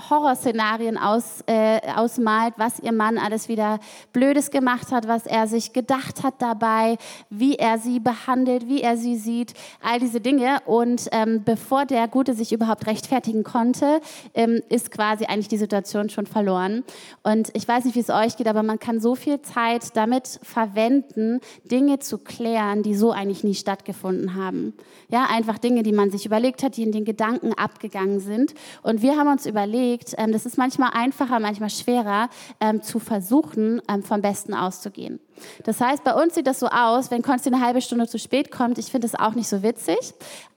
Horrorszenarien 0.09 0.97
aus, 0.97 1.43
äh, 1.47 1.81
ausmalt, 1.95 2.53
was 2.55 2.79
ihr 2.79 2.93
Mann 2.93 3.17
alles 3.17 3.49
wieder 3.49 3.79
Blödes 4.13 4.49
gemacht 4.49 4.91
hat, 4.91 5.07
was 5.07 5.25
er 5.25 5.47
sich 5.47 5.73
gedacht 5.73 6.23
hat 6.23 6.35
dabei, 6.39 6.97
wie 7.29 7.55
er 7.55 7.77
sie 7.77 7.99
behandelt, 7.99 8.69
wie 8.69 8.81
er 8.81 8.95
sie 8.95 9.17
sieht, 9.17 9.53
all 9.81 9.99
diese 9.99 10.21
Dinge. 10.21 10.59
Und 10.65 11.09
ähm, 11.11 11.43
bevor 11.43 11.85
der 11.85 12.07
Gute 12.07 12.33
sich 12.33 12.53
überhaupt 12.53 12.87
rechtfertigen 12.87 13.43
konnte, 13.43 13.99
ähm, 14.33 14.61
ist 14.69 14.91
quasi 14.91 15.25
eigentlich 15.25 15.49
die 15.49 15.57
Situation 15.57 16.09
schon 16.09 16.25
verloren. 16.25 16.85
Und 17.21 17.49
ich 17.53 17.67
weiß 17.67 17.83
nicht, 17.83 17.95
wie 17.95 17.99
es 17.99 18.09
euch 18.09 18.37
geht, 18.37 18.47
aber 18.47 18.63
man 18.63 18.79
kann 18.79 19.01
so 19.01 19.15
viel 19.15 19.41
Zeit 19.41 19.97
damit 19.97 20.39
verwenden, 20.41 21.41
Dinge 21.65 21.99
zu 21.99 22.17
klären, 22.17 22.81
die 22.81 22.95
so 22.95 23.11
eigentlich 23.11 23.43
nie 23.43 23.55
stattgefunden 23.55 24.35
haben. 24.35 24.73
Ja, 25.09 25.25
einfach 25.29 25.57
Dinge, 25.57 25.83
die 25.83 25.91
man 25.91 26.11
sich 26.11 26.25
überlegt 26.25 26.63
hat, 26.63 26.77
die 26.77 26.83
in 26.83 26.93
den 26.93 27.03
Gedanken 27.03 27.53
abgegangen 27.53 28.21
sind. 28.21 28.53
Und 28.83 29.01
wir 29.01 29.17
haben 29.17 29.27
uns 29.27 29.45
überlegt, 29.45 29.80
überlegt, 29.81 30.15
ähm, 30.17 30.31
das 30.31 30.45
ist 30.45 30.57
manchmal 30.57 30.91
einfacher, 30.93 31.39
manchmal 31.39 31.69
schwerer, 31.69 32.29
ähm, 32.59 32.81
zu 32.81 32.99
versuchen, 32.99 33.81
ähm, 33.89 34.03
vom 34.03 34.21
Besten 34.21 34.53
auszugehen. 34.53 35.19
Das 35.63 35.81
heißt, 35.81 36.03
bei 36.03 36.13
uns 36.13 36.35
sieht 36.35 36.45
das 36.45 36.59
so 36.59 36.67
aus, 36.67 37.09
wenn 37.09 37.23
Konsti 37.23 37.49
eine 37.49 37.61
halbe 37.61 37.81
Stunde 37.81 38.07
zu 38.07 38.19
spät 38.19 38.51
kommt, 38.51 38.77
ich 38.77 38.87
finde 38.87 39.07
das 39.07 39.19
auch 39.19 39.33
nicht 39.33 39.47
so 39.47 39.63
witzig, 39.63 39.97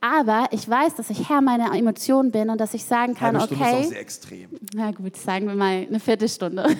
aber 0.00 0.46
ich 0.50 0.68
weiß, 0.68 0.96
dass 0.96 1.08
ich 1.08 1.28
Herr 1.28 1.40
meiner 1.40 1.74
Emotionen 1.74 2.30
bin 2.30 2.50
und 2.50 2.60
dass 2.60 2.74
ich 2.74 2.84
sagen 2.84 3.14
kann, 3.14 3.38
halbe 3.38 3.54
okay. 3.54 3.80
Ist 3.80 3.86
auch 3.86 3.90
sehr 3.90 4.00
extrem. 4.00 4.48
Na 4.74 4.90
gut, 4.90 5.16
sagen 5.16 5.46
wir 5.46 5.54
mal 5.54 5.86
eine 5.88 6.00
Viertelstunde. 6.00 6.66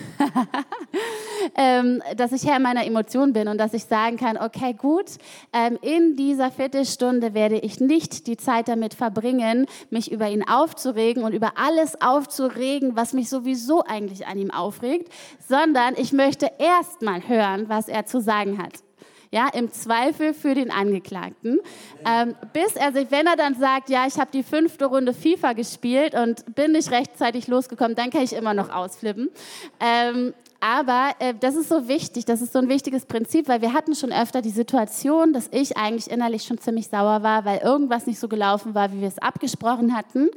ähm, 1.55 2.01
dass 2.17 2.31
ich 2.31 2.45
Herr 2.45 2.59
meiner 2.59 2.85
Emotionen 2.85 3.33
bin 3.33 3.47
und 3.47 3.57
dass 3.57 3.73
ich 3.73 3.85
sagen 3.85 4.17
kann, 4.17 4.37
okay, 4.37 4.73
gut, 4.73 5.05
ähm, 5.53 5.77
in 5.81 6.15
dieser 6.15 6.51
Viertelstunde 6.51 7.33
werde 7.33 7.59
ich 7.59 7.79
nicht 7.79 8.27
die 8.27 8.37
Zeit 8.37 8.67
damit 8.67 8.93
verbringen, 8.93 9.67
mich 9.89 10.11
über 10.11 10.29
ihn 10.29 10.47
aufzuregen 10.47 11.23
und 11.23 11.33
über 11.33 11.53
alles 11.55 12.01
aufzuregen, 12.01 12.95
was 12.95 13.13
mich 13.13 13.29
sowieso 13.29 13.83
eigentlich 13.83 14.27
an 14.27 14.37
ihm 14.37 14.51
aufregt, 14.51 15.11
sondern 15.47 15.95
ich 15.97 16.13
möchte 16.13 16.51
erst 16.57 17.01
mal 17.01 17.27
hören, 17.27 17.69
was 17.69 17.87
er 17.87 18.05
zu 18.05 18.19
sagen 18.21 18.57
hat 18.57 18.73
ja, 19.35 19.49
im 19.53 19.69
Zweifel 19.69 20.33
für 20.33 20.55
den 20.55 20.71
Angeklagten, 20.71 21.59
ähm, 22.05 22.35
bis 22.53 22.77
er 22.77 22.93
sich, 22.93 23.11
wenn 23.11 23.27
er 23.27 23.35
dann 23.35 23.55
sagt, 23.55 23.89
ja, 23.89 24.07
ich 24.07 24.17
habe 24.17 24.31
die 24.31 24.43
fünfte 24.43 24.85
Runde 24.85 25.13
FIFA 25.13 25.51
gespielt 25.51 26.15
und 26.15 26.55
bin 26.55 26.71
nicht 26.71 26.89
rechtzeitig 26.89 27.47
losgekommen, 27.47 27.95
dann 27.95 28.11
kann 28.11 28.21
ich 28.21 28.31
immer 28.31 28.53
noch 28.53 28.69
ausflippen. 28.69 29.29
Ähm, 29.81 30.33
aber 30.65 31.11
äh, 31.19 31.35
das 31.39 31.53
ist 31.53 31.69
so 31.69 31.87
wichtig, 31.87 32.25
das 32.25 32.41
ist 32.41 32.53
so 32.53 32.57
ein 32.57 32.69
wichtiges 32.69 33.05
Prinzip, 33.05 33.47
weil 33.47 33.61
wir 33.61 33.73
hatten 33.73 33.93
schon 33.93 34.11
öfter 34.11 34.41
die 34.41 34.49
Situation, 34.49 35.31
dass 35.31 35.47
ich 35.51 35.77
eigentlich 35.77 36.09
innerlich 36.09 36.41
schon 36.41 36.57
ziemlich 36.57 36.87
sauer 36.87 37.21
war, 37.21 37.45
weil 37.45 37.59
irgendwas 37.59 38.07
nicht 38.07 38.19
so 38.19 38.27
gelaufen 38.27 38.73
war, 38.73 38.91
wie 38.91 38.99
wir 38.99 39.07
es 39.07 39.19
abgesprochen 39.19 39.95
hatten, 39.95 40.31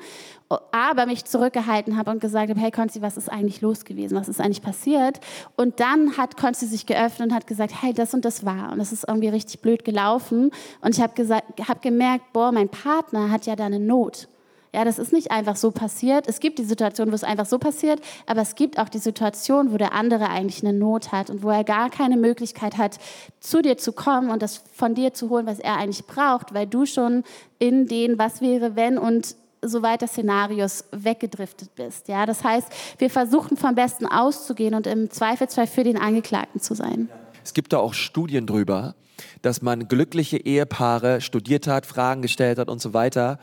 aber 0.70 1.06
mich 1.06 1.24
zurückgehalten 1.24 1.96
habe 1.96 2.10
und 2.10 2.20
gesagt 2.20 2.50
habe, 2.50 2.60
hey 2.60 2.70
Konzi, 2.70 3.00
was 3.00 3.16
ist 3.16 3.32
eigentlich 3.32 3.62
los 3.62 3.86
gewesen, 3.86 4.18
was 4.18 4.28
ist 4.28 4.38
eigentlich 4.38 4.60
passiert? 4.60 5.18
Und 5.56 5.80
dann 5.80 6.18
hat 6.18 6.36
Konzi 6.36 6.66
sich 6.66 6.84
geöffnet 6.84 7.30
und 7.30 7.34
hat 7.34 7.46
gesagt, 7.46 7.72
hey, 7.80 7.94
das 7.94 8.12
und 8.12 8.26
das 8.26 8.44
war 8.44 8.72
und 8.72 8.80
das 8.80 8.92
ist 8.92 9.08
irgendwie 9.08 9.28
richtig 9.28 9.62
blöd 9.62 9.82
gelaufen 9.82 10.50
und 10.82 10.94
ich 10.94 11.00
habe 11.00 11.40
hab 11.66 11.80
gemerkt, 11.80 12.34
boah, 12.34 12.52
mein 12.52 12.68
Partner 12.68 13.30
hat 13.30 13.46
ja 13.46 13.56
da 13.56 13.64
eine 13.64 13.80
Not. 13.80 14.28
Ja, 14.74 14.84
das 14.84 14.98
ist 14.98 15.12
nicht 15.12 15.30
einfach 15.30 15.56
so 15.56 15.70
passiert. 15.70 16.26
Es 16.28 16.40
gibt 16.40 16.58
die 16.58 16.64
Situation, 16.64 17.10
wo 17.10 17.14
es 17.14 17.24
einfach 17.24 17.46
so 17.46 17.58
passiert, 17.58 18.00
aber 18.26 18.42
es 18.42 18.54
gibt 18.54 18.78
auch 18.78 18.88
die 18.88 18.98
Situation, 18.98 19.72
wo 19.72 19.78
der 19.78 19.94
andere 19.94 20.28
eigentlich 20.28 20.62
eine 20.62 20.76
Not 20.76 21.10
hat 21.10 21.30
und 21.30 21.42
wo 21.42 21.50
er 21.50 21.64
gar 21.64 21.88
keine 21.90 22.16
Möglichkeit 22.16 22.76
hat, 22.76 22.98
zu 23.40 23.62
dir 23.62 23.78
zu 23.78 23.92
kommen 23.92 24.30
und 24.30 24.42
das 24.42 24.62
von 24.74 24.94
dir 24.94 25.14
zu 25.14 25.30
holen, 25.30 25.46
was 25.46 25.58
er 25.58 25.76
eigentlich 25.76 26.06
braucht, 26.06 26.52
weil 26.52 26.66
du 26.66 26.84
schon 26.84 27.24
in 27.58 27.86
den 27.86 28.18
Was 28.18 28.40
wäre, 28.40 28.76
wenn 28.76 28.98
und 28.98 29.36
so 29.62 29.82
weiter 29.82 30.06
Szenarios 30.06 30.84
weggedriftet 30.92 31.74
bist. 31.74 32.08
Ja, 32.08 32.26
das 32.26 32.44
heißt, 32.44 32.68
wir 32.98 33.10
versuchen 33.10 33.56
vom 33.56 33.74
Besten 33.74 34.06
auszugehen 34.06 34.74
und 34.74 34.86
im 34.86 35.10
Zweifelsfall 35.10 35.66
für 35.66 35.82
den 35.82 35.96
Angeklagten 35.96 36.60
zu 36.60 36.74
sein. 36.74 37.08
Es 37.42 37.54
gibt 37.54 37.72
da 37.72 37.78
auch 37.78 37.94
Studien 37.94 38.46
drüber, 38.46 38.94
dass 39.42 39.62
man 39.62 39.88
glückliche 39.88 40.36
Ehepaare 40.36 41.20
studiert 41.20 41.66
hat, 41.66 41.86
Fragen 41.86 42.22
gestellt 42.22 42.58
hat 42.58 42.68
und 42.68 42.80
so 42.80 42.92
weiter 42.94 43.38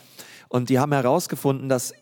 und 0.49 0.69
die 0.69 0.79
haben 0.79 0.91
herausgefunden, 0.91 1.69
dass 1.69 1.93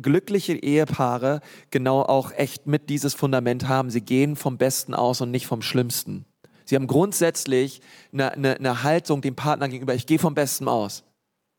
glückliche 0.00 0.54
Ehepaare 0.54 1.40
genau 1.70 2.02
auch 2.02 2.32
echt 2.32 2.66
mit 2.66 2.88
dieses 2.88 3.14
Fundament 3.14 3.68
haben. 3.68 3.90
Sie 3.90 4.00
gehen 4.00 4.36
vom 4.36 4.56
Besten 4.58 4.94
aus 4.94 5.20
und 5.20 5.30
nicht 5.30 5.46
vom 5.46 5.62
Schlimmsten. 5.62 6.24
Sie 6.64 6.74
haben 6.74 6.86
grundsätzlich 6.86 7.80
eine, 8.12 8.32
eine, 8.32 8.56
eine 8.56 8.82
Haltung 8.82 9.20
dem 9.20 9.36
Partner 9.36 9.68
gegenüber, 9.68 9.94
ich 9.94 10.06
gehe 10.06 10.18
vom 10.18 10.34
Besten 10.34 10.66
aus. 10.68 11.04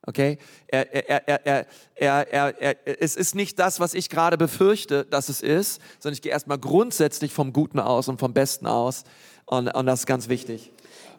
Okay? 0.05 0.37
Er, 0.67 0.93
er, 0.93 1.27
er, 1.27 1.45
er, 1.45 1.67
er, 1.95 2.33
er, 2.33 2.61
er, 2.61 3.01
es 3.01 3.15
ist 3.15 3.35
nicht 3.35 3.59
das, 3.59 3.79
was 3.79 3.93
ich 3.93 4.09
gerade 4.09 4.37
befürchte, 4.37 5.05
dass 5.05 5.29
es 5.29 5.41
ist, 5.41 5.81
sondern 5.99 6.13
ich 6.13 6.21
gehe 6.21 6.31
erstmal 6.31 6.57
grundsätzlich 6.57 7.33
vom 7.33 7.53
Guten 7.53 7.79
aus 7.79 8.07
und 8.07 8.19
vom 8.19 8.33
Besten 8.33 8.67
aus. 8.67 9.03
Und, 9.45 9.69
und 9.69 9.85
das 9.85 10.01
ist 10.01 10.05
ganz 10.05 10.27
wichtig. 10.27 10.71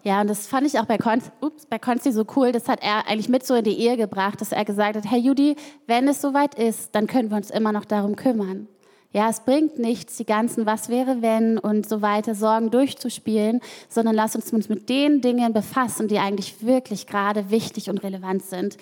Ja, 0.05 0.21
und 0.21 0.29
das 0.29 0.47
fand 0.47 0.67
ich 0.67 0.79
auch 0.79 0.87
bei, 0.87 0.97
Kon 0.99 1.21
ups, 1.41 1.67
bei 1.67 1.79
Konsti 1.79 2.13
so 2.13 2.25
cool. 2.37 2.53
Das 2.53 2.69
hat 2.69 2.83
er 2.83 3.09
eigentlich 3.09 3.29
mit 3.29 3.45
so 3.45 3.55
in 3.55 3.65
die 3.65 3.79
Ehe 3.79 3.97
gebracht, 3.97 4.41
dass 4.41 4.53
er 4.53 4.65
gesagt 4.65 4.97
hat, 4.97 5.11
hey 5.11 5.19
Judy, 5.19 5.57
wenn 5.87 6.09
es 6.09 6.21
soweit 6.21 6.55
ist, 6.55 6.95
dann 6.95 7.07
können 7.07 7.31
wir 7.31 7.37
uns 7.37 7.51
immer 7.51 7.73
noch 7.73 7.85
darum 7.85 8.17
kümmern. 8.17 8.69
Ja, 9.13 9.31
es 9.31 9.41
bringt 9.41 9.79
nichts, 9.79 10.19
die 10.19 10.27
ganzen 10.27 10.67
Was 10.67 10.91
wäre 10.91 11.23
wenn 11.23 11.59
und 11.59 11.89
so 11.89 12.03
weiter 12.03 12.35
Sorgen 12.35 12.71
durchzuspielen, 12.71 13.61
sondern 13.89 14.15
lass 14.15 14.37
uns 14.37 14.53
uns 14.53 14.69
mit 14.69 14.91
den 14.91 15.23
Dingen 15.23 15.55
befassen, 15.55 16.09
die 16.09 16.19
eigentlich 16.19 16.65
wirklich 16.65 17.07
gerade 17.07 17.51
wichtig 17.51 17.89
und 17.89 18.03
relevant 18.03 18.43
sind. 18.45 18.77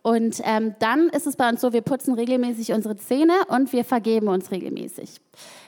Und 0.00 0.40
ähm, 0.44 0.74
dann 0.78 1.08
ist 1.08 1.26
es 1.26 1.36
bei 1.36 1.48
uns 1.48 1.60
so, 1.60 1.72
wir 1.72 1.82
putzen 1.82 2.14
regelmäßig 2.14 2.72
unsere 2.72 2.96
Zähne 2.96 3.34
und 3.48 3.72
wir 3.72 3.84
vergeben 3.84 4.28
uns 4.28 4.50
regelmäßig. 4.50 5.20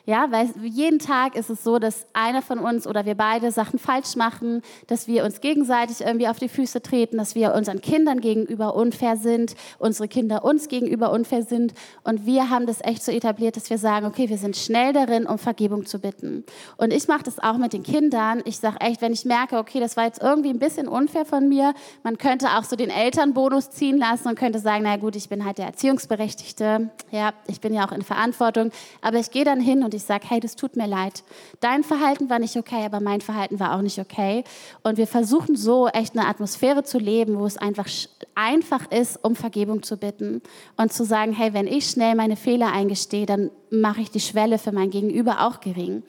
Ja, 0.09 0.29
weil 0.31 0.49
jeden 0.62 1.01
Tag 1.01 1.37
ist 1.37 1.51
es 1.51 1.62
so, 1.62 1.79
dass 1.79 2.07
einer 2.14 2.40
von 2.40 2.61
uns 2.61 2.87
oder 2.87 3.05
wir 3.05 3.14
beide 3.14 3.53
Sachen 3.53 3.79
falsch 3.79 4.16
machen, 4.16 4.62
dass 4.87 5.07
wir 5.07 5.23
uns 5.23 5.42
gegenseitig 5.42 6.01
irgendwie 6.01 6.29
auf 6.29 6.38
die 6.38 6.49
Füße 6.49 6.81
treten, 6.81 7.18
dass 7.18 7.35
wir 7.35 7.53
unseren 7.53 7.83
Kindern 7.83 8.23
gegenüber 8.23 8.75
unfair 8.75 9.18
sind, 9.18 9.55
unsere 9.79 10.09
Kinder 10.09 10.47
uns 10.47 10.68
gegenüber 10.68 11.12
unfair 11.12 11.42
sind. 11.42 11.75
Und 12.05 12.25
wir 12.25 12.49
haben 12.49 12.64
das 12.64 12.83
echt 12.83 13.03
so 13.03 13.12
etabliert, 13.12 13.57
dass 13.57 13.68
wir 13.68 13.77
sagen, 13.77 14.07
okay, 14.07 14.31
wir 14.31 14.38
sind 14.38 14.57
schnell 14.57 14.94
darin, 14.94 15.27
um 15.27 15.37
Vergebung 15.37 15.85
zu 15.85 15.99
bitten. 15.99 16.42
Und 16.79 16.94
ich 16.94 17.07
mache 17.07 17.25
das 17.25 17.38
auch 17.38 17.59
mit 17.59 17.75
den 17.75 17.83
Kindern. 17.83 18.40
Ich 18.47 18.61
sage 18.61 18.81
echt, 18.81 19.03
wenn 19.03 19.12
ich 19.12 19.27
merke, 19.27 19.59
okay, 19.59 19.79
das 19.79 19.99
war 19.99 20.07
jetzt 20.07 20.23
irgendwie 20.23 20.49
ein 20.49 20.59
bisschen 20.59 20.88
unfair 20.88 21.27
von 21.27 21.51
mir, 21.51 21.75
man 22.03 22.16
könnte 22.16 22.47
auch 22.57 22.64
so 22.64 22.77
den 22.77 22.88
Elternbonus 22.88 23.73
ziehen 23.73 23.99
lassen 23.99 24.29
und 24.29 24.38
könnte 24.38 24.59
sagen, 24.59 24.85
na 24.85 24.97
gut, 24.97 25.16
ich 25.16 25.29
bin 25.29 25.44
halt 25.44 25.59
der 25.59 25.66
Erziehungsberechtigte. 25.66 26.88
Ja, 27.11 27.35
ich 27.47 27.61
bin 27.61 27.75
ja 27.75 27.87
auch 27.87 27.92
in 27.92 28.01
Verantwortung. 28.01 28.71
Aber 29.03 29.18
ich 29.18 29.31
gehe 29.31 29.44
dann 29.44 29.61
hin 29.61 29.85
und 29.85 29.97
ich 29.98 30.04
sage, 30.04 30.26
hey, 30.28 30.40
das 30.40 30.56
tut 30.56 30.76
mir 30.76 30.87
leid. 30.87 31.22
Dein 31.61 31.84
Verhalten 31.84 32.30
war 32.30 32.38
nicht 32.38 32.56
okay, 32.56 32.84
aber 32.84 33.00
mein 33.00 33.20
Verhalten 33.20 33.61
war 33.61 33.76
auch 33.76 33.82
nicht 33.82 33.98
okay. 33.98 34.44
Und 34.82 34.96
wir 34.96 35.06
versuchen 35.06 35.56
so 35.56 35.88
echt 35.88 36.16
eine 36.16 36.26
Atmosphäre 36.26 36.82
zu 36.82 36.98
leben, 36.98 37.38
wo 37.38 37.46
es 37.46 37.58
einfach 37.58 37.87
einfach 38.34 38.90
ist, 38.90 39.22
um 39.22 39.37
Vergebung 39.37 39.82
zu 39.82 39.96
bitten 39.96 40.40
und 40.76 40.92
zu 40.92 41.04
sagen, 41.04 41.32
hey, 41.32 41.52
wenn 41.52 41.66
ich 41.66 41.90
schnell 41.90 42.14
meine 42.14 42.37
Fehler 42.37 42.72
eingestehe, 42.72 43.26
dann 43.26 43.50
mache 43.70 44.00
ich 44.00 44.11
die 44.11 44.20
Schwelle 44.20 44.58
für 44.58 44.72
mein 44.72 44.90
Gegenüber 44.90 45.46
auch 45.46 45.61
gering. 45.61 46.02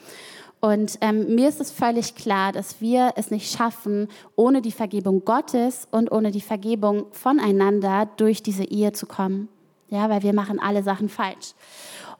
Und 0.61 0.97
ähm, 1.01 1.35
mir 1.35 1.47
ist 1.47 1.61
es 1.61 1.71
völlig 1.71 2.15
klar, 2.15 2.51
dass 2.51 2.81
wir 2.81 3.13
es 3.15 3.31
nicht 3.31 3.55
schaffen, 3.55 4.09
ohne 4.35 4.61
die 4.61 4.73
Vergebung 4.73 5.23
Gottes 5.23 5.87
und 5.89 6.11
ohne 6.11 6.31
die 6.31 6.41
Vergebung 6.41 7.05
voneinander 7.11 8.09
durch 8.17 8.43
diese 8.43 8.65
Ehe 8.65 8.91
zu 8.91 9.05
kommen. 9.05 9.47
Ja, 9.89 10.09
weil 10.09 10.21
wir 10.21 10.33
machen 10.33 10.59
alle 10.59 10.83
Sachen 10.83 11.09
falsch. 11.09 11.53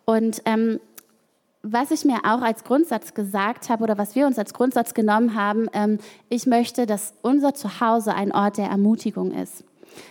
Und 0.05 0.41
ähm, 0.45 0.79
was 1.61 1.91
ich 1.91 2.05
mir 2.05 2.19
auch 2.23 2.41
als 2.41 2.63
Grundsatz 2.63 3.13
gesagt 3.13 3.69
habe 3.69 3.83
oder 3.83 3.97
was 3.97 4.15
wir 4.15 4.25
uns 4.25 4.39
als 4.39 4.53
Grundsatz 4.53 4.93
genommen 4.93 5.35
haben, 5.35 5.67
ähm, 5.73 5.99
ich 6.29 6.45
möchte, 6.45 6.85
dass 6.85 7.13
unser 7.21 7.53
Zuhause 7.53 8.13
ein 8.13 8.31
Ort 8.31 8.57
der 8.57 8.67
Ermutigung 8.67 9.31
ist. 9.31 9.63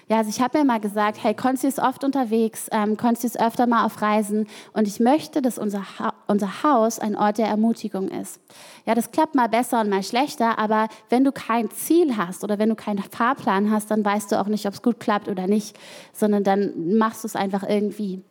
Ja, 0.09 0.19
also 0.19 0.31
ich 0.31 0.41
habe 0.41 0.59
mir 0.59 0.65
mal 0.65 0.81
gesagt, 0.81 1.23
hey, 1.23 1.35
Konsti 1.35 1.67
ist 1.67 1.79
oft 1.79 2.05
unterwegs, 2.05 2.69
ähm, 2.73 2.97
Konsti 2.97 3.27
ist 3.27 3.41
öfter 3.41 3.67
mal 3.67 3.85
auf 3.85 4.03
Reisen 4.03 4.47
und 4.73 4.89
ich 4.89 5.01
möchte, 5.01 5.41
dass 5.41 5.59
unser, 5.59 5.83
ha 5.99 6.15
unser 6.27 6.63
Haus 6.63 6.99
ein 6.99 7.17
Ort 7.17 7.39
der 7.39 7.47
Ermutigung 7.47 8.09
ist. 8.09 8.41
Ja, 8.87 8.95
das 8.95 9.13
klappt 9.13 9.35
mal 9.35 9.49
besser 9.49 9.81
und 9.81 9.89
mal 9.89 10.03
schlechter, 10.03 10.59
aber 10.59 10.89
wenn 11.11 11.25
du 11.25 11.33
kein 11.33 11.71
Ziel 11.71 12.17
hast 12.17 12.45
oder 12.45 12.59
wenn 12.59 12.69
du 12.69 12.75
keinen 12.75 13.03
Fahrplan 13.03 13.71
hast, 13.71 13.91
dann 13.91 14.05
weißt 14.05 14.33
du 14.33 14.41
auch 14.41 14.49
nicht, 14.49 14.67
ob 14.67 14.75
es 14.75 14.83
gut 14.83 15.01
klappt 15.01 15.29
oder 15.29 15.47
nicht, 15.47 15.79
sondern 16.13 16.45
dann 16.45 16.97
machst 16.97 17.25
du 17.25 17.29
es 17.29 17.37
einfach 17.37 17.63
irgendwie. 17.63 18.23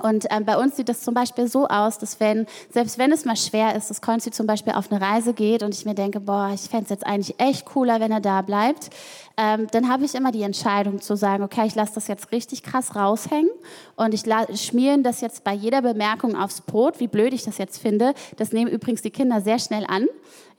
Und 0.00 0.26
ähm, 0.30 0.46
bei 0.46 0.56
uns 0.56 0.76
sieht 0.76 0.88
das 0.88 1.02
zum 1.02 1.12
Beispiel 1.12 1.48
so 1.48 1.68
aus, 1.68 1.98
dass 1.98 2.18
wenn, 2.18 2.46
selbst 2.70 2.96
wenn 2.96 3.12
es 3.12 3.26
mal 3.26 3.36
schwer 3.36 3.76
ist, 3.76 3.90
dass 3.90 4.00
Konzi 4.00 4.30
zum 4.30 4.46
Beispiel 4.46 4.72
auf 4.72 4.90
eine 4.90 5.02
Reise 5.02 5.34
geht 5.34 5.62
und 5.62 5.74
ich 5.74 5.84
mir 5.84 5.94
denke, 5.94 6.18
boah, 6.18 6.50
ich 6.54 6.62
fände 6.62 6.84
es 6.84 6.90
jetzt 6.90 7.06
eigentlich 7.06 7.38
echt 7.38 7.66
cooler, 7.66 8.00
wenn 8.00 8.10
er 8.10 8.20
da 8.20 8.40
bleibt, 8.40 8.88
ähm, 9.36 9.66
dann 9.70 9.90
habe 9.90 10.04
ich 10.04 10.14
immer 10.14 10.32
die 10.32 10.42
Entscheidung 10.42 11.00
zu 11.00 11.14
sagen, 11.14 11.42
okay, 11.42 11.66
ich 11.66 11.74
lasse 11.74 11.94
das 11.94 12.08
jetzt 12.08 12.32
richtig 12.32 12.62
krass 12.62 12.96
raushängen 12.96 13.50
und 13.96 14.14
ich 14.14 14.22
schmieren 14.60 15.02
das 15.02 15.20
jetzt 15.20 15.44
bei 15.44 15.52
jeder 15.52 15.82
Bemerkung 15.82 16.36
aufs 16.36 16.62
Brot, 16.62 16.98
wie 16.98 17.08
blöd 17.08 17.34
ich 17.34 17.44
das 17.44 17.58
jetzt 17.58 17.78
finde. 17.78 18.14
Das 18.36 18.52
nehmen 18.52 18.70
übrigens 18.70 19.02
die 19.02 19.10
Kinder 19.10 19.42
sehr 19.42 19.58
schnell 19.58 19.84
an. 19.86 20.06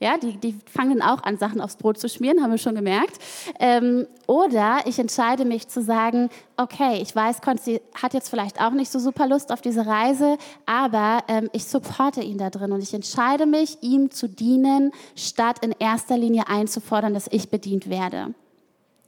Ja, 0.00 0.18
die, 0.18 0.36
die 0.36 0.58
fangen 0.70 1.02
auch 1.02 1.22
an, 1.22 1.38
Sachen 1.38 1.60
aufs 1.60 1.76
Brot 1.76 1.98
zu 1.98 2.08
schmieren, 2.08 2.42
haben 2.42 2.50
wir 2.50 2.58
schon 2.58 2.74
gemerkt. 2.74 3.18
Ähm, 3.60 4.06
oder 4.26 4.78
ich 4.86 4.98
entscheide 4.98 5.44
mich 5.44 5.68
zu 5.68 5.82
sagen, 5.82 6.30
okay, 6.56 7.00
ich 7.00 7.14
weiß, 7.14 7.40
Konsti 7.40 7.80
hat 7.94 8.12
jetzt 8.12 8.28
vielleicht 8.28 8.60
auch 8.60 8.72
nicht 8.72 8.90
so 8.90 8.98
super 8.98 9.23
Lust 9.26 9.52
auf 9.52 9.60
diese 9.60 9.86
Reise, 9.86 10.38
aber 10.66 11.24
ähm, 11.28 11.50
ich 11.52 11.64
supporte 11.64 12.22
ihn 12.22 12.38
da 12.38 12.50
drin 12.50 12.72
und 12.72 12.82
ich 12.82 12.94
entscheide 12.94 13.46
mich, 13.46 13.78
ihm 13.82 14.10
zu 14.10 14.28
dienen, 14.28 14.92
statt 15.16 15.58
in 15.62 15.72
erster 15.78 16.16
Linie 16.16 16.48
einzufordern, 16.48 17.14
dass 17.14 17.28
ich 17.30 17.50
bedient 17.50 17.88
werde. 17.88 18.34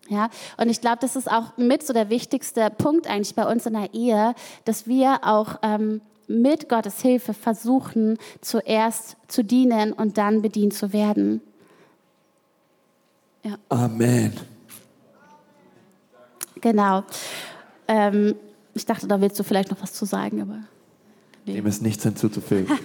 Ja, 0.08 0.30
und 0.56 0.68
ich 0.68 0.80
glaube, 0.80 0.98
das 1.00 1.16
ist 1.16 1.30
auch 1.30 1.56
mit 1.56 1.84
so 1.84 1.92
der 1.92 2.10
wichtigste 2.10 2.70
Punkt 2.70 3.08
eigentlich 3.08 3.34
bei 3.34 3.50
uns 3.50 3.66
in 3.66 3.72
der 3.72 3.92
Ehe, 3.92 4.34
dass 4.64 4.86
wir 4.86 5.18
auch 5.22 5.58
ähm, 5.62 6.00
mit 6.28 6.68
Gottes 6.68 7.00
Hilfe 7.02 7.34
versuchen, 7.34 8.18
zuerst 8.40 9.16
zu 9.28 9.42
dienen 9.42 9.92
und 9.92 10.18
dann 10.18 10.42
bedient 10.42 10.74
zu 10.74 10.92
werden. 10.92 11.40
Ja. 13.42 13.56
Amen. 13.68 14.32
Genau. 16.60 17.04
Ähm, 17.88 18.34
ich 18.76 18.84
dachte, 18.84 19.08
da 19.08 19.20
willst 19.20 19.38
du 19.38 19.42
vielleicht 19.42 19.70
noch 19.70 19.82
was 19.82 19.92
zu 19.92 20.04
sagen, 20.04 20.42
aber. 20.42 20.58
Nee. 21.46 21.54
Dem 21.54 21.66
ist 21.66 21.80
nichts 21.80 22.02
hinzuzufügen. 22.02 22.76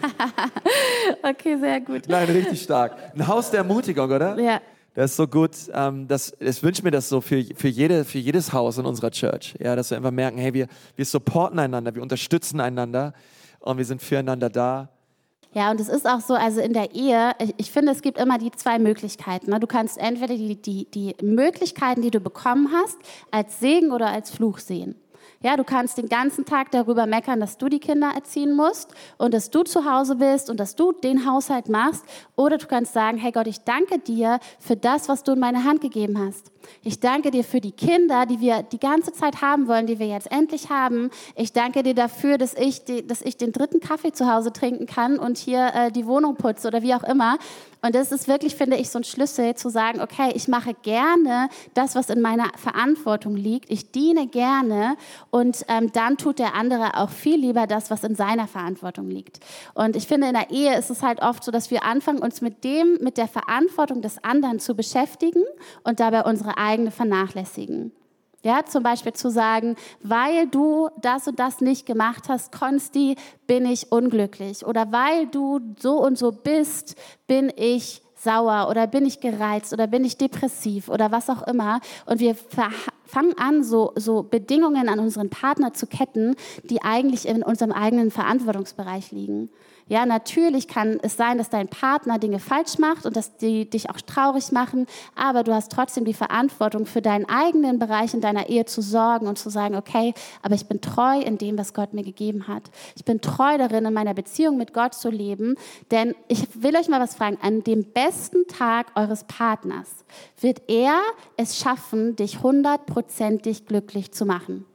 okay, 1.23 1.57
sehr 1.59 1.81
gut. 1.81 2.03
Nein, 2.07 2.29
richtig 2.29 2.61
stark. 2.61 2.95
Ein 3.15 3.27
Haus 3.27 3.51
der 3.51 3.59
Ermutigung, 3.59 4.09
oder? 4.09 4.39
Ja. 4.39 4.61
Das 4.93 5.11
ist 5.11 5.17
so 5.17 5.27
gut. 5.27 5.51
Ähm, 5.73 6.07
das, 6.07 6.33
ich 6.39 6.61
wünsche 6.61 6.83
mir 6.83 6.91
das 6.91 7.09
so 7.09 7.21
für, 7.21 7.43
für, 7.55 7.69
jede, 7.69 8.05
für 8.05 8.19
jedes 8.19 8.53
Haus 8.53 8.77
in 8.77 8.85
unserer 8.85 9.09
Church. 9.09 9.55
Ja, 9.59 9.75
dass 9.75 9.89
wir 9.89 9.97
einfach 9.97 10.11
merken, 10.11 10.37
hey, 10.37 10.53
wir, 10.53 10.67
wir 10.95 11.05
supporten 11.05 11.59
einander, 11.59 11.95
wir 11.95 12.01
unterstützen 12.01 12.59
einander 12.59 13.13
und 13.59 13.77
wir 13.77 13.85
sind 13.85 14.01
füreinander 14.01 14.49
da. 14.49 14.89
Ja, 15.53 15.71
und 15.71 15.81
es 15.81 15.89
ist 15.89 16.07
auch 16.07 16.21
so, 16.21 16.33
also 16.33 16.61
in 16.61 16.73
der 16.73 16.93
Ehe, 16.93 17.33
ich, 17.39 17.53
ich 17.57 17.71
finde, 17.71 17.91
es 17.91 18.01
gibt 18.01 18.17
immer 18.17 18.37
die 18.37 18.51
zwei 18.51 18.79
Möglichkeiten. 18.79 19.49
Ne? 19.49 19.59
Du 19.59 19.67
kannst 19.67 19.97
entweder 19.97 20.35
die, 20.35 20.61
die, 20.61 20.85
die 20.91 21.15
Möglichkeiten, 21.21 22.01
die 22.01 22.11
du 22.11 22.19
bekommen 22.19 22.69
hast, 22.71 22.97
als 23.31 23.59
Segen 23.59 23.91
oder 23.91 24.07
als 24.07 24.29
Fluch 24.31 24.59
sehen. 24.59 24.95
Ja, 25.43 25.57
du 25.57 25.63
kannst 25.63 25.97
den 25.97 26.07
ganzen 26.07 26.45
Tag 26.45 26.69
darüber 26.69 27.07
meckern, 27.07 27.39
dass 27.39 27.57
du 27.57 27.67
die 27.67 27.79
Kinder 27.79 28.11
erziehen 28.13 28.55
musst 28.55 28.93
und 29.17 29.33
dass 29.33 29.49
du 29.49 29.63
zu 29.63 29.91
Hause 29.91 30.15
bist 30.17 30.51
und 30.51 30.59
dass 30.59 30.75
du 30.75 30.91
den 30.91 31.25
Haushalt 31.25 31.67
machst. 31.67 32.03
Oder 32.35 32.59
du 32.59 32.67
kannst 32.67 32.93
sagen, 32.93 33.17
hey 33.17 33.31
Gott, 33.31 33.47
ich 33.47 33.61
danke 33.61 33.97
dir 33.97 34.39
für 34.59 34.75
das, 34.75 35.09
was 35.09 35.23
du 35.23 35.31
in 35.31 35.39
meine 35.39 35.63
Hand 35.63 35.81
gegeben 35.81 36.19
hast. 36.19 36.51
Ich 36.83 36.99
danke 36.99 37.31
dir 37.31 37.43
für 37.43 37.61
die 37.61 37.71
Kinder, 37.71 38.25
die 38.25 38.39
wir 38.39 38.63
die 38.63 38.79
ganze 38.79 39.13
Zeit 39.13 39.41
haben 39.41 39.67
wollen, 39.67 39.87
die 39.87 39.99
wir 39.99 40.07
jetzt 40.07 40.31
endlich 40.31 40.69
haben. 40.69 41.09
Ich 41.35 41.53
danke 41.53 41.83
dir 41.83 41.93
dafür, 41.93 42.37
dass 42.37 42.53
ich, 42.53 42.83
die, 42.85 43.05
dass 43.05 43.21
ich 43.21 43.37
den 43.37 43.51
dritten 43.51 43.79
Kaffee 43.79 44.11
zu 44.11 44.31
Hause 44.31 44.53
trinken 44.53 44.85
kann 44.85 45.19
und 45.19 45.37
hier 45.37 45.71
äh, 45.73 45.91
die 45.91 46.05
Wohnung 46.05 46.35
putze 46.35 46.67
oder 46.67 46.81
wie 46.81 46.93
auch 46.93 47.03
immer. 47.03 47.37
Und 47.83 47.95
das 47.95 48.11
ist 48.11 48.27
wirklich, 48.27 48.55
finde 48.55 48.77
ich, 48.77 48.89
so 48.91 48.99
ein 48.99 49.03
Schlüssel 49.03 49.55
zu 49.55 49.69
sagen, 49.69 50.01
okay, 50.01 50.31
ich 50.35 50.47
mache 50.47 50.75
gerne 50.83 51.49
das, 51.73 51.95
was 51.95 52.09
in 52.09 52.21
meiner 52.21 52.51
Verantwortung 52.55 53.35
liegt. 53.35 53.71
Ich 53.71 53.91
diene 53.91 54.27
gerne 54.27 54.97
und 55.31 55.65
ähm, 55.67 55.91
dann 55.91 56.17
tut 56.17 56.37
der 56.37 56.53
andere 56.53 56.97
auch 56.97 57.09
viel 57.09 57.39
lieber 57.39 57.65
das, 57.65 57.89
was 57.89 58.03
in 58.03 58.13
seiner 58.13 58.47
Verantwortung 58.47 59.09
liegt. 59.09 59.39
Und 59.73 59.95
ich 59.95 60.07
finde, 60.07 60.27
in 60.27 60.33
der 60.33 60.51
Ehe 60.51 60.77
ist 60.77 60.91
es 60.91 61.01
halt 61.01 61.23
oft 61.23 61.43
so, 61.43 61.51
dass 61.51 61.71
wir 61.71 61.83
anfangen, 61.83 62.19
uns 62.19 62.41
mit 62.41 62.63
dem, 62.63 62.99
mit 63.01 63.17
der 63.17 63.27
Verantwortung 63.27 64.01
des 64.03 64.23
anderen 64.23 64.59
zu 64.59 64.75
beschäftigen 64.75 65.43
und 65.83 65.99
dabei 65.99 66.23
unsere 66.23 66.50
eigene 66.57 66.91
vernachlässigen. 66.91 67.91
Ja, 68.43 68.65
zum 68.65 68.81
Beispiel 68.81 69.13
zu 69.13 69.29
sagen, 69.29 69.75
weil 70.01 70.47
du 70.47 70.89
das 70.99 71.27
und 71.27 71.39
das 71.39 71.61
nicht 71.61 71.85
gemacht 71.85 72.27
hast, 72.27 72.51
Konsti, 72.51 73.15
bin 73.45 73.65
ich 73.65 73.91
unglücklich. 73.91 74.65
Oder 74.65 74.91
weil 74.91 75.27
du 75.27 75.59
so 75.77 76.03
und 76.03 76.17
so 76.17 76.31
bist, 76.31 76.95
bin 77.27 77.51
ich 77.55 78.01
sauer 78.15 78.67
oder 78.69 78.87
bin 78.87 79.05
ich 79.05 79.19
gereizt 79.19 79.73
oder 79.73 79.87
bin 79.87 80.03
ich 80.05 80.17
depressiv 80.17 80.89
oder 80.89 81.11
was 81.11 81.29
auch 81.29 81.43
immer. 81.47 81.81
Und 82.05 82.19
wir 82.19 82.35
fangen 82.35 83.37
an, 83.37 83.63
so, 83.63 83.93
so 83.95 84.23
Bedingungen 84.23 84.89
an 84.89 84.99
unseren 84.99 85.29
Partner 85.29 85.73
zu 85.73 85.85
ketten, 85.85 86.35
die 86.63 86.81
eigentlich 86.81 87.27
in 87.27 87.43
unserem 87.43 87.71
eigenen 87.71 88.09
Verantwortungsbereich 88.09 89.11
liegen. 89.11 89.49
Ja, 89.91 90.05
natürlich 90.05 90.69
kann 90.69 91.01
es 91.03 91.17
sein, 91.17 91.37
dass 91.37 91.49
dein 91.49 91.67
Partner 91.67 92.17
Dinge 92.17 92.39
falsch 92.39 92.79
macht 92.79 93.05
und 93.05 93.17
dass 93.17 93.35
die 93.35 93.69
dich 93.69 93.89
auch 93.89 93.99
traurig 93.99 94.53
machen, 94.53 94.85
aber 95.15 95.43
du 95.43 95.53
hast 95.53 95.69
trotzdem 95.69 96.05
die 96.05 96.13
Verantwortung 96.13 96.85
für 96.85 97.01
deinen 97.01 97.25
eigenen 97.27 97.77
Bereich 97.77 98.13
in 98.13 98.21
deiner 98.21 98.47
Ehe 98.47 98.63
zu 98.63 98.81
sorgen 98.81 99.27
und 99.27 99.37
zu 99.37 99.49
sagen, 99.49 99.75
okay, 99.75 100.13
aber 100.43 100.55
ich 100.55 100.65
bin 100.65 100.79
treu 100.79 101.19
in 101.19 101.37
dem, 101.37 101.57
was 101.57 101.73
Gott 101.73 101.91
mir 101.93 102.03
gegeben 102.03 102.47
hat. 102.47 102.71
Ich 102.95 103.03
bin 103.03 103.19
treu 103.19 103.57
darin, 103.57 103.83
in 103.83 103.93
meiner 103.93 104.13
Beziehung 104.13 104.55
mit 104.55 104.73
Gott 104.73 104.93
zu 104.93 105.09
leben, 105.09 105.55
denn 105.91 106.15
ich 106.29 106.47
will 106.63 106.77
euch 106.77 106.87
mal 106.87 107.01
was 107.01 107.15
fragen, 107.15 107.37
an 107.41 107.61
dem 107.65 107.83
besten 107.83 108.47
Tag 108.47 108.93
eures 108.95 109.25
Partners 109.25 109.89
wird 110.39 110.61
er 110.69 111.01
es 111.35 111.59
schaffen, 111.59 112.15
dich 112.15 112.41
hundertprozentig 112.41 113.65
glücklich 113.65 114.13
zu 114.13 114.25
machen 114.25 114.65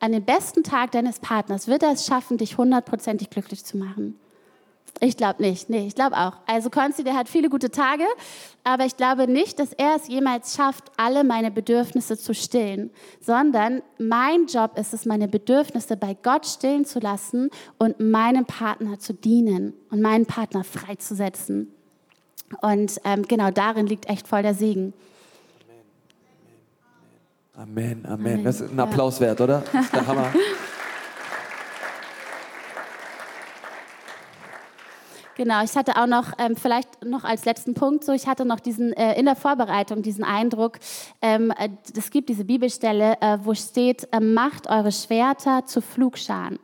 an 0.00 0.12
dem 0.12 0.24
besten 0.24 0.62
Tag 0.62 0.92
deines 0.92 1.20
Partners 1.20 1.68
wird 1.68 1.82
er 1.82 1.92
es 1.92 2.06
schaffen, 2.06 2.38
dich 2.38 2.58
hundertprozentig 2.58 3.30
glücklich 3.30 3.64
zu 3.64 3.76
machen? 3.76 4.18
Ich 5.00 5.16
glaube 5.16 5.42
nicht. 5.42 5.68
Nee, 5.68 5.86
ich 5.86 5.94
glaube 5.94 6.16
auch. 6.16 6.32
Also 6.46 6.70
Konsti, 6.70 7.04
der 7.04 7.14
hat 7.14 7.28
viele 7.28 7.50
gute 7.50 7.70
Tage, 7.70 8.04
aber 8.64 8.86
ich 8.86 8.96
glaube 8.96 9.28
nicht, 9.28 9.58
dass 9.58 9.72
er 9.74 9.96
es 9.96 10.08
jemals 10.08 10.56
schafft, 10.56 10.84
alle 10.96 11.22
meine 11.22 11.50
Bedürfnisse 11.50 12.16
zu 12.16 12.32
stillen, 12.32 12.90
sondern 13.20 13.82
mein 13.98 14.46
Job 14.46 14.78
ist 14.78 14.94
es, 14.94 15.04
meine 15.04 15.28
Bedürfnisse 15.28 15.96
bei 15.98 16.16
Gott 16.22 16.46
stillen 16.46 16.86
zu 16.86 16.98
lassen 16.98 17.50
und 17.78 18.00
meinem 18.00 18.46
Partner 18.46 18.98
zu 18.98 19.12
dienen 19.12 19.74
und 19.90 20.00
meinen 20.00 20.24
Partner 20.24 20.64
freizusetzen. 20.64 21.72
Und 22.62 22.98
ähm, 23.04 23.22
genau 23.22 23.50
darin 23.50 23.86
liegt 23.86 24.08
echt 24.08 24.26
voll 24.28 24.42
der 24.42 24.54
Segen. 24.54 24.94
Amen, 27.56 28.04
Amen. 28.04 28.44
Das 28.44 28.60
ist 28.60 28.70
ein 28.70 28.78
Applaus 28.78 29.18
wert, 29.18 29.40
oder? 29.40 29.62
Das 29.72 29.84
ist 29.86 29.94
der 29.94 30.06
Hammer. 30.06 30.30
Genau, 35.36 35.62
ich 35.62 35.74
hatte 35.74 35.96
auch 35.96 36.06
noch, 36.06 36.32
ähm, 36.38 36.56
vielleicht 36.56 37.04
noch 37.04 37.24
als 37.24 37.44
letzten 37.46 37.74
Punkt 37.74 38.04
so, 38.04 38.12
ich 38.12 38.26
hatte 38.26 38.44
noch 38.44 38.60
diesen, 38.60 38.92
äh, 38.92 39.18
in 39.18 39.26
der 39.26 39.36
Vorbereitung 39.36 40.02
diesen 40.02 40.24
Eindruck, 40.24 40.78
ähm, 41.20 41.50
äh, 41.58 41.68
es 41.96 42.10
gibt 42.10 42.28
diese 42.28 42.44
Bibelstelle, 42.44 43.14
äh, 43.20 43.38
wo 43.42 43.54
steht, 43.54 44.08
äh, 44.12 44.20
macht 44.20 44.66
eure 44.66 44.92
Schwerter 44.92 45.64
zu 45.66 45.80
Flugscharen. 45.80 46.58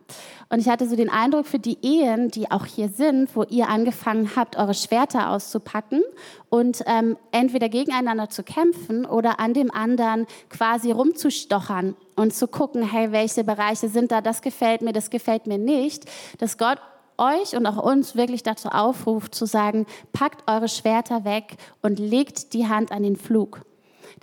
Und 0.52 0.58
ich 0.60 0.68
hatte 0.68 0.86
so 0.86 0.96
den 0.96 1.08
Eindruck 1.08 1.46
für 1.46 1.58
die 1.58 1.78
Ehen, 1.80 2.28
die 2.28 2.50
auch 2.50 2.66
hier 2.66 2.90
sind, 2.90 3.34
wo 3.34 3.42
ihr 3.44 3.70
angefangen 3.70 4.32
habt, 4.36 4.58
eure 4.58 4.74
Schwerter 4.74 5.30
auszupacken 5.30 6.02
und 6.50 6.82
ähm, 6.84 7.16
entweder 7.30 7.70
gegeneinander 7.70 8.28
zu 8.28 8.42
kämpfen 8.42 9.06
oder 9.06 9.40
an 9.40 9.54
dem 9.54 9.70
anderen 9.70 10.26
quasi 10.50 10.90
rumzustochern 10.90 11.96
und 12.16 12.34
zu 12.34 12.48
gucken, 12.48 12.82
hey, 12.82 13.12
welche 13.12 13.44
Bereiche 13.44 13.88
sind 13.88 14.12
da, 14.12 14.20
das 14.20 14.42
gefällt 14.42 14.82
mir, 14.82 14.92
das 14.92 15.08
gefällt 15.08 15.46
mir 15.46 15.56
nicht, 15.56 16.04
dass 16.36 16.58
Gott 16.58 16.76
euch 17.16 17.56
und 17.56 17.64
auch 17.64 17.82
uns 17.82 18.14
wirklich 18.14 18.42
dazu 18.42 18.68
aufruft 18.68 19.34
zu 19.34 19.46
sagen, 19.46 19.86
packt 20.12 20.50
eure 20.50 20.68
Schwerter 20.68 21.24
weg 21.24 21.56
und 21.80 21.98
legt 21.98 22.52
die 22.52 22.68
Hand 22.68 22.92
an 22.92 23.04
den 23.04 23.16
Flug. 23.16 23.62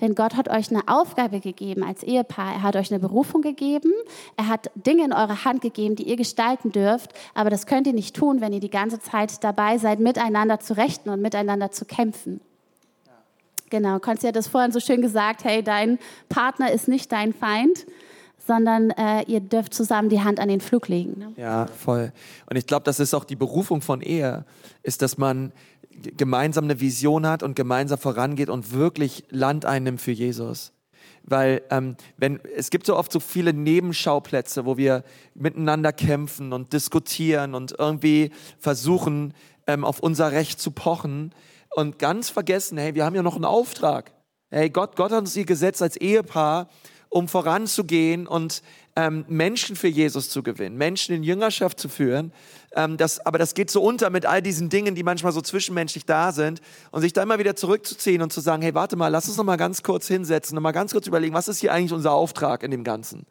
Denn 0.02 0.16
Gott 0.16 0.36
hat 0.36 0.50
euch 0.50 0.70
eine 0.72 0.88
Aufgabe 0.88 1.40
gegeben 1.40 1.84
als 1.84 2.04
Ehepaar. 2.04 2.54
Er 2.54 2.64
hat 2.64 2.76
euch 2.76 2.92
eine 2.92 3.00
Berufung 3.00 3.42
gegeben. 3.42 3.92
Er 4.38 4.48
hat 4.48 4.72
Dinge 4.76 5.04
in 5.06 5.14
eure 5.14 5.44
Hand 5.46 5.62
gegeben, 5.62 5.96
die 5.96 6.04
ihr 6.04 6.16
gestalten 6.16 6.72
dürft. 6.72 7.14
Aber 7.34 7.50
das 7.50 7.66
könnt 7.66 7.88
ihr 7.88 7.94
nicht 7.94 8.16
tun, 8.16 8.42
wenn 8.42 8.54
ihr 8.54 8.60
die 8.60 8.70
ganze 8.70 9.00
Zeit 9.00 9.44
dabei 9.44 9.78
seid, 9.78 10.00
miteinander 10.00 10.60
zu 10.60 10.78
rechten 10.78 11.10
und 11.10 11.22
miteinander 11.22 11.72
zu 11.72 11.86
kämpfen. 11.86 12.42
Genau, 13.70 14.00
Konsti 14.00 14.28
hat 14.28 14.36
das 14.36 14.48
vorhin 14.48 14.72
so 14.72 14.80
schön 14.80 15.02
gesagt, 15.02 15.44
hey, 15.44 15.64
dein 15.64 16.00
Partner 16.28 16.72
ist 16.72 16.88
nicht 16.88 17.12
dein 17.12 17.34
Feind, 17.34 17.86
sondern 18.50 18.90
äh, 18.92 19.24
ihr 19.28 19.42
dürft 19.42 19.74
zusammen 19.76 20.10
die 20.10 20.22
Hand 20.22 20.40
an 20.40 20.48
den 20.48 20.60
Flug 20.60 20.88
legen. 20.88 21.20
Ne? 21.20 21.34
Ja, 21.38 21.68
voll. 21.68 22.12
Und 22.50 22.56
ich 22.56 22.66
glaube, 22.66 22.84
das 22.84 23.00
ist 23.00 23.14
auch 23.14 23.26
die 23.26 23.36
Berufung 23.36 23.82
von 23.82 24.02
Ehe, 24.02 24.44
ist, 24.82 25.04
dass 25.04 25.20
man 25.20 25.52
gemeinsam 26.18 26.66
eine 26.66 26.80
Vision 26.80 27.28
hat 27.28 27.44
und 27.44 27.56
gemeinsam 27.56 28.00
vorangeht 28.00 28.50
und 28.50 28.74
wirklich 28.74 29.26
Land 29.30 29.66
einnimmt 29.66 30.02
für 30.02 30.12
Jesus. 30.12 30.74
Weil 31.24 31.62
ähm, 31.70 31.96
wenn, 32.18 32.40
es 32.56 32.70
gibt 32.70 32.86
so 32.86 32.96
oft 32.96 33.12
so 33.12 33.20
viele 33.20 33.54
Nebenschauplätze, 33.54 34.66
wo 34.66 34.78
wir 34.78 35.04
miteinander 35.36 35.94
kämpfen 35.94 36.54
und 36.54 36.74
diskutieren 36.74 37.56
und 37.56 37.76
irgendwie 37.78 38.32
versuchen, 38.58 39.34
ähm, 39.68 39.86
auf 39.86 40.00
unser 40.00 40.32
Recht 40.32 40.60
zu 40.60 40.72
pochen 40.72 41.34
und 41.76 42.00
ganz 42.00 42.30
vergessen, 42.30 42.78
hey, 42.78 42.96
wir 42.96 43.06
haben 43.06 43.16
ja 43.16 43.24
noch 43.24 43.36
einen 43.36 43.46
Auftrag. 43.46 44.12
Hey, 44.50 44.70
Gott, 44.70 44.96
Gott 44.96 45.12
hat 45.12 45.20
uns 45.20 45.34
hier 45.34 45.46
gesetzt 45.46 45.82
als 45.82 45.98
Ehepaar 45.98 46.70
um 47.10 47.28
voranzugehen 47.28 48.28
und 48.28 48.62
ähm, 48.96 49.26
Menschen 49.28 49.76
für 49.76 49.88
Jesus 49.88 50.30
zu 50.30 50.44
gewinnen, 50.44 50.78
Menschen 50.78 51.16
in 51.16 51.24
Jüngerschaft 51.24 51.80
zu 51.80 51.90
führen. 51.90 52.32
Ähm, 52.76 52.98
das, 52.98 53.26
aber 53.26 53.38
das 53.38 53.54
geht 53.54 53.72
so 53.72 53.82
unter 53.82 54.10
mit 54.10 54.26
all 54.26 54.42
diesen 54.42 54.70
Dingen, 54.70 54.96
die 54.96 55.04
manchmal 55.04 55.32
so 55.32 55.42
zwischenmenschlich 55.42 56.06
da 56.06 56.32
sind 56.32 56.62
und 56.92 57.02
sich 57.02 57.14
da 57.14 57.24
immer 57.24 57.40
wieder 57.40 57.56
zurückzuziehen 57.56 58.22
und 58.22 58.32
zu 58.32 58.42
sagen, 58.42 58.62
hey, 58.62 58.74
warte 58.76 58.96
mal, 58.96 59.08
lass 59.08 59.28
uns 59.28 59.38
noch 59.38 59.44
mal 59.44 59.58
ganz 59.58 59.82
kurz 59.84 60.08
hinsetzen 60.08 60.58
und 60.58 60.64
mal 60.64 60.72
ganz 60.72 60.92
kurz 60.92 61.08
überlegen, 61.08 61.34
was 61.34 61.48
ist 61.48 61.60
hier 61.60 61.74
eigentlich 61.74 61.94
unser 61.94 62.14
Auftrag 62.14 62.64
in 62.64 62.72
dem 62.72 62.84
Ganzen? 62.84 63.26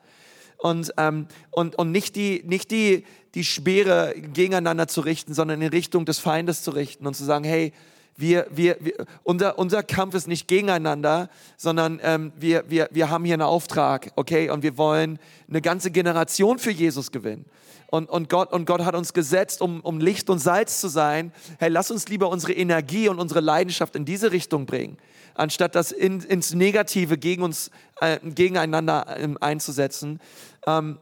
Und, 0.57 0.93
ähm, 0.97 1.29
und, 1.51 1.77
und 1.77 1.93
nicht 1.93 2.17
die, 2.17 2.43
nicht 2.45 2.73
die, 2.73 3.05
die 3.35 3.45
Speere 3.45 4.15
gegeneinander 4.17 4.89
zu 4.89 5.03
richten, 5.03 5.33
sondern 5.33 5.63
in 5.63 5.69
Richtung 5.69 6.05
des 6.05 6.19
Feindes 6.19 6.63
zu 6.63 6.73
richten 6.73 7.07
und 7.07 7.15
zu 7.15 7.25
sagen, 7.25 7.45
hey, 7.45 7.73
wir, 8.19 8.49
wir, 8.51 8.77
wir, 8.81 9.07
unser, 9.23 9.59
unser 9.59 9.85
Kampf 9.85 10.15
ist 10.15 10.27
nicht 10.27 10.49
gegeneinander, 10.49 11.31
sondern 11.57 12.01
ähm, 12.03 12.33
wir, 12.37 12.65
wir, 12.69 12.89
wir 12.91 13.11
haben 13.11 13.25
hier 13.25 13.35
einen 13.35 13.43
Auftrag, 13.43 14.11
okay? 14.17 14.51
Und 14.51 14.65
wir 14.65 14.77
wollen 14.77 15.21
eine 15.49 15.63
ganze 15.63 15.93
Generation 15.93 16.59
für 16.59 16.73
Jesus 16.73 17.13
gewinnen. 17.13 17.45
Und, 17.87 18.11
und, 18.11 18.29
Gott, 18.29 18.53
und 18.53 18.67
Gott 18.67 18.85
hat 18.85 18.97
uns 18.97 19.13
gesetzt, 19.13 19.63
um, 19.63 19.81
um 19.83 20.01
Licht 20.01 20.29
und 20.31 20.41
Salz 20.41 20.81
zu 20.81 20.89
sein. 20.89 21.33
Hey, 21.61 21.71
lass 21.71 21.93
uns 21.93 22.09
lieber 22.09 22.29
unsere 22.29 22.53
Energie 22.53 23.09
und 23.09 23.21
unsere 23.21 23.41
Leidenschaft 23.41 23.95
in 23.95 24.05
diese 24.05 24.33
Richtung 24.33 24.67
bringen, 24.67 24.99
anstatt 25.35 25.77
das 25.77 25.93
in, 25.93 26.21
ins 26.21 26.53
Negative 26.53 27.19
gegen 27.19 27.45
uns, 27.45 27.71
äh, 28.01 28.19
gegeneinander 28.25 29.17
äh, 29.17 29.29
einzusetzen. 29.41 30.19
Ähm, 30.67 30.99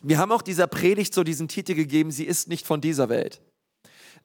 wir 0.00 0.18
haben 0.18 0.30
auch 0.30 0.42
dieser 0.42 0.68
Predigt 0.68 1.12
so 1.12 1.24
diesen 1.24 1.48
Titel 1.48 1.74
gegeben, 1.74 2.12
sie 2.12 2.24
ist 2.24 2.46
nicht 2.46 2.66
von 2.68 2.80
dieser 2.80 3.08
Welt. 3.08 3.40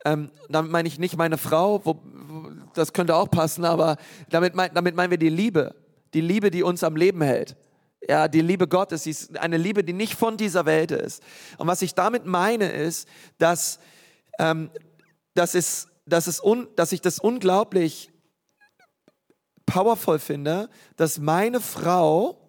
Ähm, 0.03 0.31
damit 0.49 0.71
meine 0.71 0.87
ich 0.87 0.97
nicht 0.97 1.17
meine 1.17 1.37
Frau, 1.37 1.85
wo, 1.85 1.99
wo, 2.03 2.49
das 2.73 2.93
könnte 2.93 3.15
auch 3.15 3.29
passen, 3.29 3.65
aber 3.65 3.97
damit, 4.29 4.55
mein, 4.55 4.73
damit 4.73 4.95
meinen 4.95 5.11
wir 5.11 5.17
die 5.17 5.29
Liebe. 5.29 5.75
Die 6.13 6.21
Liebe, 6.21 6.51
die 6.51 6.63
uns 6.63 6.83
am 6.83 6.95
Leben 6.95 7.21
hält. 7.21 7.55
Ja, 8.07 8.27
die 8.27 8.41
Liebe 8.41 8.67
Gottes, 8.67 9.03
sie 9.03 9.11
ist 9.11 9.37
eine 9.37 9.57
Liebe, 9.57 9.83
die 9.83 9.93
nicht 9.93 10.15
von 10.15 10.37
dieser 10.37 10.65
Welt 10.65 10.91
ist. 10.91 11.21
Und 11.57 11.67
was 11.67 11.83
ich 11.83 11.93
damit 11.93 12.25
meine, 12.25 12.71
ist, 12.71 13.07
dass, 13.37 13.79
ähm, 14.39 14.71
dass, 15.35 15.53
es, 15.53 15.87
dass, 16.05 16.25
es 16.25 16.43
un, 16.43 16.67
dass 16.75 16.91
ich 16.91 17.01
das 17.01 17.19
unglaublich 17.19 18.11
powerful 19.67 20.17
finde, 20.17 20.69
dass 20.95 21.19
meine 21.19 21.61
Frau 21.61 22.41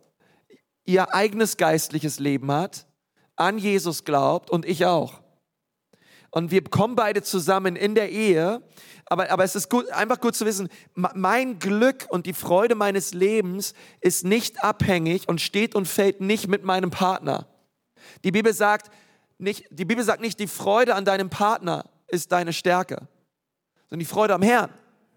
ihr 0.85 1.15
eigenes 1.15 1.59
geistliches 1.59 2.19
Leben 2.19 2.51
hat, 2.51 2.87
an 3.37 3.59
Jesus 3.59 4.05
glaubt 4.05 4.51
und 4.51 4.65
ich 4.65 4.87
auch 4.87 5.22
und 6.33 6.51
wir 6.51 6.65
kommen 6.65 6.97
beide 6.97 7.23
zusammen 7.23 7.77
in 7.77 7.95
der 7.95 8.11
Ehe. 8.11 8.63
Aber, 9.05 9.31
aber 9.31 9.45
es 9.45 9.55
ist 9.55 9.69
gut, 9.69 9.91
einfach 9.91 10.19
gut 10.19 10.35
zu 10.35 10.47
wissen, 10.47 10.71
mein 10.95 11.59
Glück 11.59 12.07
und 12.09 12.25
die 12.25 12.33
Freude 12.33 12.75
meines 12.75 13.13
Lebens 13.13 13.75
ist 14.01 14.25
nicht 14.25 14.65
abhängig 14.65 15.29
und 15.29 15.43
steht 15.43 15.75
und 15.75 15.87
fällt 15.87 16.23
nicht 16.23 16.49
mit 16.49 16.65
meinem 16.65 16.91
Partner. 16.91 17.47
Die 18.25 18.33
Bibel 18.33 18.55
sagt 18.55 18.91
nicht, 19.37 19.67
die 19.71 19.85
Bibel 19.85 20.03
sagt 20.03 20.23
nicht, 20.23 20.41
die 20.41 20.47
Freude 20.47 20.95
an 20.95 21.05
deinem 21.05 21.29
Partner 21.29 21.85
ist 22.09 22.33
deine 22.33 22.55
Stärke, 22.55 23.09
sondern 23.91 24.01
die 24.01 24.07
Freude 24.07 24.33
am 24.33 24.43
Herrn 24.43 24.73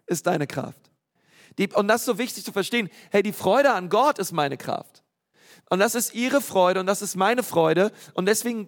ist 0.07 0.27
deine 0.27 0.47
Kraft. 0.47 0.91
Die, 1.57 1.69
und 1.71 1.87
das 1.87 2.01
ist 2.01 2.07
so 2.07 2.17
wichtig 2.17 2.43
zu 2.43 2.51
verstehen. 2.51 2.89
Hey, 3.09 3.23
die 3.23 3.31
Freude 3.31 3.71
an 3.71 3.87
Gott 3.87 4.19
ist 4.19 4.33
meine 4.33 4.57
Kraft. 4.57 5.04
Und 5.69 5.79
das 5.79 5.95
ist 5.95 6.13
ihre 6.13 6.41
Freude 6.41 6.79
und 6.79 6.85
das 6.85 7.01
ist 7.01 7.15
meine 7.15 7.41
Freude. 7.41 7.91
Und 8.13 8.27
deswegen, 8.27 8.67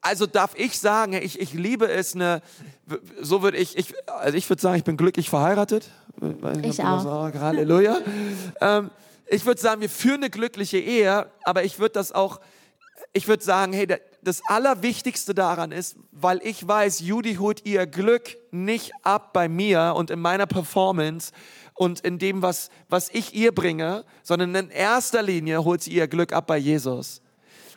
also 0.00 0.26
darf 0.26 0.52
ich 0.56 0.78
sagen, 0.78 1.14
ich, 1.14 1.40
ich 1.40 1.52
liebe 1.52 1.88
es, 1.88 2.14
eine, 2.14 2.40
so 3.20 3.42
würde 3.42 3.56
ich, 3.56 3.76
ich, 3.76 3.94
also 4.06 4.36
ich 4.36 4.48
würde 4.48 4.62
sagen, 4.62 4.76
ich 4.76 4.84
bin 4.84 4.96
glücklich 4.96 5.28
verheiratet. 5.28 5.90
Ich, 6.62 6.68
ich 6.70 6.84
auch. 6.84 7.02
Sagen, 7.02 7.40
Halleluja. 7.40 7.98
ähm, 8.60 8.90
ich 9.26 9.44
würde 9.44 9.60
sagen, 9.60 9.80
wir 9.80 9.90
führen 9.90 10.22
eine 10.22 10.30
glückliche 10.30 10.78
Ehe, 10.78 11.26
aber 11.42 11.64
ich 11.64 11.80
würde 11.80 11.94
das 11.94 12.12
auch, 12.12 12.40
ich 13.12 13.26
würde 13.26 13.42
sagen, 13.42 13.72
hey, 13.72 13.88
das 14.22 14.40
Allerwichtigste 14.46 15.34
daran 15.34 15.72
ist, 15.72 15.96
weil 16.12 16.40
ich 16.44 16.66
weiß, 16.66 17.00
Judy 17.00 17.36
holt 17.36 17.66
ihr 17.66 17.86
Glück 17.86 18.36
nicht 18.52 18.92
ab 19.02 19.32
bei 19.32 19.48
mir 19.48 19.94
und 19.96 20.10
in 20.10 20.20
meiner 20.20 20.46
Performance, 20.46 21.32
und 21.76 22.00
in 22.00 22.18
dem, 22.18 22.42
was, 22.42 22.70
was 22.88 23.10
ich 23.10 23.34
ihr 23.34 23.54
bringe, 23.54 24.04
sondern 24.22 24.54
in 24.54 24.70
erster 24.70 25.22
Linie 25.22 25.62
holt 25.64 25.82
sie 25.82 25.92
ihr 25.92 26.08
Glück 26.08 26.32
ab 26.32 26.46
bei 26.46 26.56
Jesus. 26.56 27.20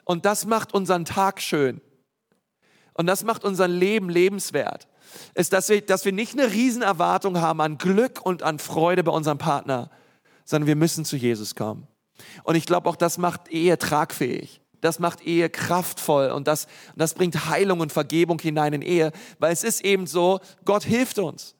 Und 0.05 0.25
das 0.25 0.45
macht 0.45 0.73
unseren 0.73 1.05
Tag 1.05 1.41
schön. 1.41 1.81
Und 2.93 3.07
das 3.07 3.23
macht 3.23 3.43
unser 3.43 3.67
Leben 3.67 4.09
lebenswert. 4.09 4.87
Ist, 5.35 5.53
dass 5.53 5.69
wir, 5.69 5.81
dass 5.81 6.05
wir 6.05 6.13
nicht 6.13 6.33
eine 6.33 6.51
Riesenerwartung 6.51 7.39
haben 7.39 7.61
an 7.61 7.77
Glück 7.77 8.21
und 8.25 8.41
an 8.41 8.57
Freude 8.57 9.03
bei 9.03 9.11
unserem 9.11 9.37
Partner, 9.37 9.91
sondern 10.45 10.67
wir 10.67 10.75
müssen 10.75 11.05
zu 11.05 11.15
Jesus 11.15 11.55
kommen. 11.55 11.87
Und 12.43 12.55
ich 12.55 12.65
glaube, 12.65 12.89
auch 12.89 12.95
das 12.95 13.17
macht 13.17 13.49
Ehe 13.49 13.77
tragfähig. 13.77 14.61
Das 14.81 14.99
macht 14.99 15.21
Ehe 15.21 15.49
kraftvoll 15.49 16.29
und 16.29 16.47
das, 16.47 16.67
das 16.95 17.13
bringt 17.13 17.49
Heilung 17.49 17.81
und 17.81 17.91
Vergebung 17.91 18.39
hinein 18.39 18.71
in 18.71 18.81
Ehe, 18.81 19.11
weil 19.37 19.51
es 19.51 19.65
ist 19.65 19.83
eben 19.83 20.07
so, 20.07 20.39
Gott 20.63 20.83
hilft 20.83 21.19
uns. 21.19 21.55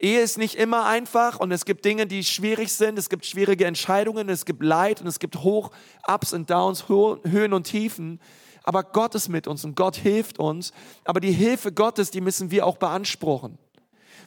Ehe 0.00 0.22
ist 0.22 0.38
nicht 0.38 0.54
immer 0.54 0.86
einfach 0.86 1.38
und 1.38 1.52
es 1.52 1.66
gibt 1.66 1.84
Dinge, 1.84 2.06
die 2.06 2.24
schwierig 2.24 2.72
sind. 2.72 2.98
Es 2.98 3.10
gibt 3.10 3.26
schwierige 3.26 3.66
Entscheidungen, 3.66 4.30
es 4.30 4.46
gibt 4.46 4.62
Leid 4.62 5.02
und 5.02 5.06
es 5.06 5.18
gibt 5.18 5.36
Hoch, 5.36 5.70
Ups 6.08 6.32
und 6.32 6.48
Downs, 6.48 6.88
Höhen 6.88 7.52
und 7.52 7.64
Tiefen. 7.64 8.18
Aber 8.62 8.82
Gott 8.82 9.14
ist 9.14 9.28
mit 9.28 9.46
uns 9.46 9.62
und 9.64 9.76
Gott 9.76 9.96
hilft 9.96 10.38
uns. 10.38 10.72
Aber 11.04 11.20
die 11.20 11.32
Hilfe 11.32 11.70
Gottes, 11.70 12.10
die 12.10 12.22
müssen 12.22 12.50
wir 12.50 12.66
auch 12.66 12.78
beanspruchen. 12.78 13.58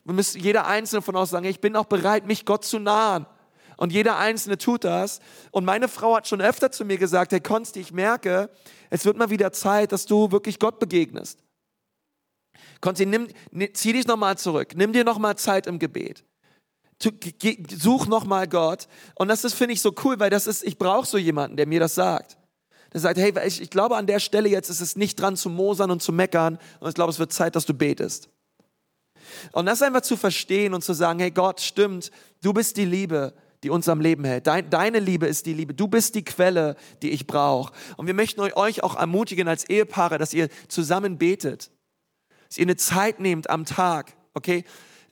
Wir 0.06 0.14
müssen 0.14 0.42
jeder 0.42 0.68
Einzelne 0.68 1.02
von 1.02 1.16
uns 1.16 1.32
sagen, 1.32 1.46
ich 1.46 1.60
bin 1.60 1.76
auch 1.76 1.86
bereit, 1.86 2.28
mich 2.28 2.46
Gott 2.46 2.66
zu 2.66 2.78
nahen. 2.78 3.26
Und 3.76 3.92
jeder 3.92 4.18
Einzelne 4.18 4.60
tut 4.60 4.84
das. 4.84 5.22
Und 5.50 5.66
meine 5.66 5.88
Frau 5.88 6.16
hat 6.16 6.28
schon 6.28 6.42
öfter 6.42 6.72
zu 6.72 6.86
mir 6.86 6.98
gesagt, 6.98 7.32
hey 7.32 7.42
Konsti, 7.42 7.80
ich 7.80 7.92
merke, 7.92 8.52
es 8.92 9.06
wird 9.06 9.18
mal 9.18 9.32
wieder 9.32 9.52
Zeit, 9.52 9.92
dass 9.92 10.06
du 10.06 10.32
wirklich 10.32 10.60
Gott 10.60 10.78
begegnest. 10.78 11.40
Konzi, 12.84 13.06
nimm, 13.06 13.30
zieh 13.72 13.94
dich 13.94 14.08
nochmal 14.08 14.38
zurück. 14.38 14.74
Nimm 14.76 14.92
dir 14.92 15.06
nochmal 15.06 15.38
Zeit 15.38 15.68
im 15.68 15.80
Gebet. 15.80 16.26
Such 17.02 18.08
nochmal 18.08 18.46
Gott. 18.46 18.90
Und 19.16 19.30
das 19.30 19.46
ist, 19.46 19.54
finde 19.54 19.74
ich, 19.74 19.82
so 19.82 19.96
cool, 20.04 20.20
weil 20.20 20.30
das 20.30 20.48
ist, 20.48 20.66
ich 20.66 20.78
brauche 20.78 21.08
so 21.08 21.18
jemanden, 21.18 21.56
der 21.56 21.66
mir 21.66 21.80
das 21.80 21.96
sagt. 21.96 22.38
Der 22.92 23.00
sagt, 23.00 23.18
hey, 23.18 23.34
ich, 23.48 23.62
ich 23.62 23.70
glaube, 23.70 23.96
an 23.96 24.06
der 24.06 24.20
Stelle 24.20 24.50
jetzt 24.50 24.70
ist 24.70 24.82
es 24.82 24.98
nicht 24.98 25.16
dran 25.16 25.38
zu 25.38 25.50
mosern 25.50 25.92
und 25.92 26.04
zu 26.04 26.12
meckern. 26.12 26.60
Und 26.82 26.90
ich 26.90 26.94
glaube, 26.94 27.10
es 27.10 27.20
wird 27.20 27.32
Zeit, 27.32 27.56
dass 27.56 27.66
du 27.66 27.74
betest. 27.74 28.28
Und 29.54 29.66
das 29.66 29.82
einfach 29.82 30.02
zu 30.02 30.18
verstehen 30.18 30.74
und 30.74 30.84
zu 30.84 30.92
sagen, 30.92 31.20
hey 31.20 31.32
Gott, 31.32 31.62
stimmt, 31.62 32.12
du 32.42 32.52
bist 32.52 32.76
die 32.76 32.84
Liebe, 32.84 33.34
die 33.64 33.70
uns 33.70 33.88
am 33.88 34.02
Leben 34.02 34.26
hält. 34.26 34.46
Dein, 34.46 34.70
deine 34.70 35.00
Liebe 35.00 35.26
ist 35.26 35.46
die 35.46 35.54
Liebe. 35.54 35.74
Du 35.74 35.88
bist 35.88 36.16
die 36.16 36.26
Quelle, 36.26 36.76
die 37.02 37.12
ich 37.12 37.28
brauche. 37.28 37.72
Und 37.96 38.08
wir 38.08 38.14
möchten 38.14 38.42
euch 38.42 38.84
auch 38.84 38.98
ermutigen 38.98 39.48
als 39.48 39.70
Ehepaare, 39.70 40.18
dass 40.18 40.34
ihr 40.34 40.50
zusammen 40.68 41.18
betet. 41.18 41.72
Dass 42.54 42.60
ihr 42.60 42.66
eine 42.66 42.76
Zeit 42.76 43.20
nehmt 43.20 43.50
am 43.50 43.66
Tag, 43.66 44.14
okay? 44.36 44.64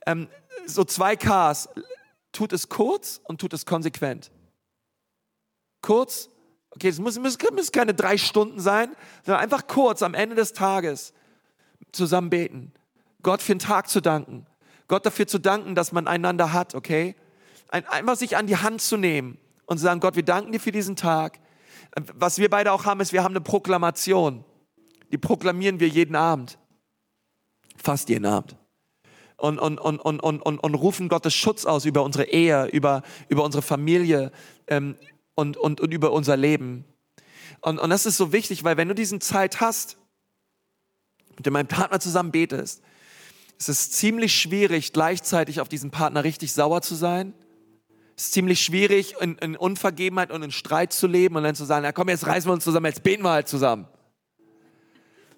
Ähm, 0.06 0.28
so 0.64 0.84
zwei 0.84 1.16
Ks. 1.16 1.68
Tut 2.30 2.52
es 2.52 2.68
kurz 2.68 3.20
und 3.24 3.40
tut 3.40 3.52
es 3.52 3.66
konsequent. 3.66 4.30
Kurz, 5.80 6.28
okay, 6.70 6.86
es 6.86 7.00
müssen, 7.00 7.20
müssen 7.20 7.72
keine 7.72 7.94
drei 7.94 8.16
Stunden 8.16 8.60
sein, 8.60 8.94
sondern 9.26 9.42
einfach 9.42 9.66
kurz 9.66 10.02
am 10.02 10.14
Ende 10.14 10.36
des 10.36 10.52
Tages 10.52 11.14
zusammen 11.90 12.30
beten. 12.30 12.72
Gott 13.24 13.42
für 13.42 13.54
den 13.54 13.58
Tag 13.58 13.88
zu 13.88 14.00
danken. 14.00 14.46
Gott 14.86 15.04
dafür 15.04 15.26
zu 15.26 15.40
danken, 15.40 15.74
dass 15.74 15.90
man 15.90 16.06
einander 16.06 16.52
hat, 16.52 16.76
okay? 16.76 17.16
Ein, 17.66 17.84
einfach 17.88 18.14
sich 18.14 18.36
an 18.36 18.46
die 18.46 18.58
Hand 18.58 18.82
zu 18.82 18.96
nehmen 18.96 19.36
und 19.66 19.78
zu 19.78 19.82
sagen, 19.82 19.98
Gott, 19.98 20.14
wir 20.14 20.24
danken 20.24 20.52
dir 20.52 20.60
für 20.60 20.70
diesen 20.70 20.94
Tag. 20.94 21.40
Was 22.14 22.38
wir 22.38 22.48
beide 22.48 22.70
auch 22.70 22.84
haben, 22.84 23.00
ist, 23.00 23.12
wir 23.12 23.24
haben 23.24 23.32
eine 23.32 23.40
Proklamation. 23.40 24.44
Die 25.10 25.18
proklamieren 25.18 25.80
wir 25.80 25.88
jeden 25.88 26.14
Abend. 26.14 26.56
Fast 27.76 28.08
jeden 28.08 28.26
Abend. 28.26 28.56
Und, 29.36 29.58
und, 29.58 29.78
und, 29.78 29.98
und, 29.98 30.20
und, 30.20 30.40
und, 30.40 30.58
und 30.58 30.74
rufen 30.74 31.08
Gottes 31.08 31.34
Schutz 31.34 31.64
aus 31.64 31.84
über 31.84 32.04
unsere 32.04 32.26
Ehe, 32.26 32.66
über, 32.66 33.02
über 33.28 33.44
unsere 33.44 33.62
Familie 33.62 34.30
ähm, 34.68 34.96
und, 35.34 35.56
und, 35.56 35.80
und 35.80 35.92
über 35.92 36.12
unser 36.12 36.36
Leben. 36.36 36.84
Und, 37.60 37.78
und 37.78 37.90
das 37.90 38.06
ist 38.06 38.16
so 38.16 38.32
wichtig, 38.32 38.62
weil 38.64 38.76
wenn 38.76 38.88
du 38.88 38.94
diesen 38.94 39.20
Zeit 39.20 39.60
hast, 39.60 39.96
mit 41.36 41.46
deinem 41.46 41.66
Partner 41.66 41.98
zusammen 41.98 42.30
betest, 42.30 42.82
es 43.58 43.68
ist 43.68 43.94
ziemlich 43.94 44.34
schwierig, 44.34 44.92
gleichzeitig 44.92 45.60
auf 45.60 45.68
diesen 45.68 45.90
Partner 45.90 46.24
richtig 46.24 46.52
sauer 46.52 46.82
zu 46.82 46.94
sein. 46.94 47.32
Es 48.16 48.24
ist 48.24 48.32
ziemlich 48.34 48.60
schwierig, 48.60 49.14
in, 49.20 49.38
in 49.38 49.56
Unvergebenheit 49.56 50.30
und 50.30 50.42
in 50.42 50.50
Streit 50.50 50.92
zu 50.92 51.06
leben 51.06 51.36
und 51.36 51.44
dann 51.44 51.54
zu 51.54 51.64
sagen, 51.64 51.84
na 51.84 51.92
komm, 51.92 52.08
jetzt 52.08 52.26
reißen 52.26 52.48
wir 52.48 52.54
uns 52.54 52.64
zusammen, 52.64 52.86
jetzt 52.86 53.02
beten 53.02 53.22
wir 53.22 53.30
halt 53.30 53.48
zusammen. 53.48 53.86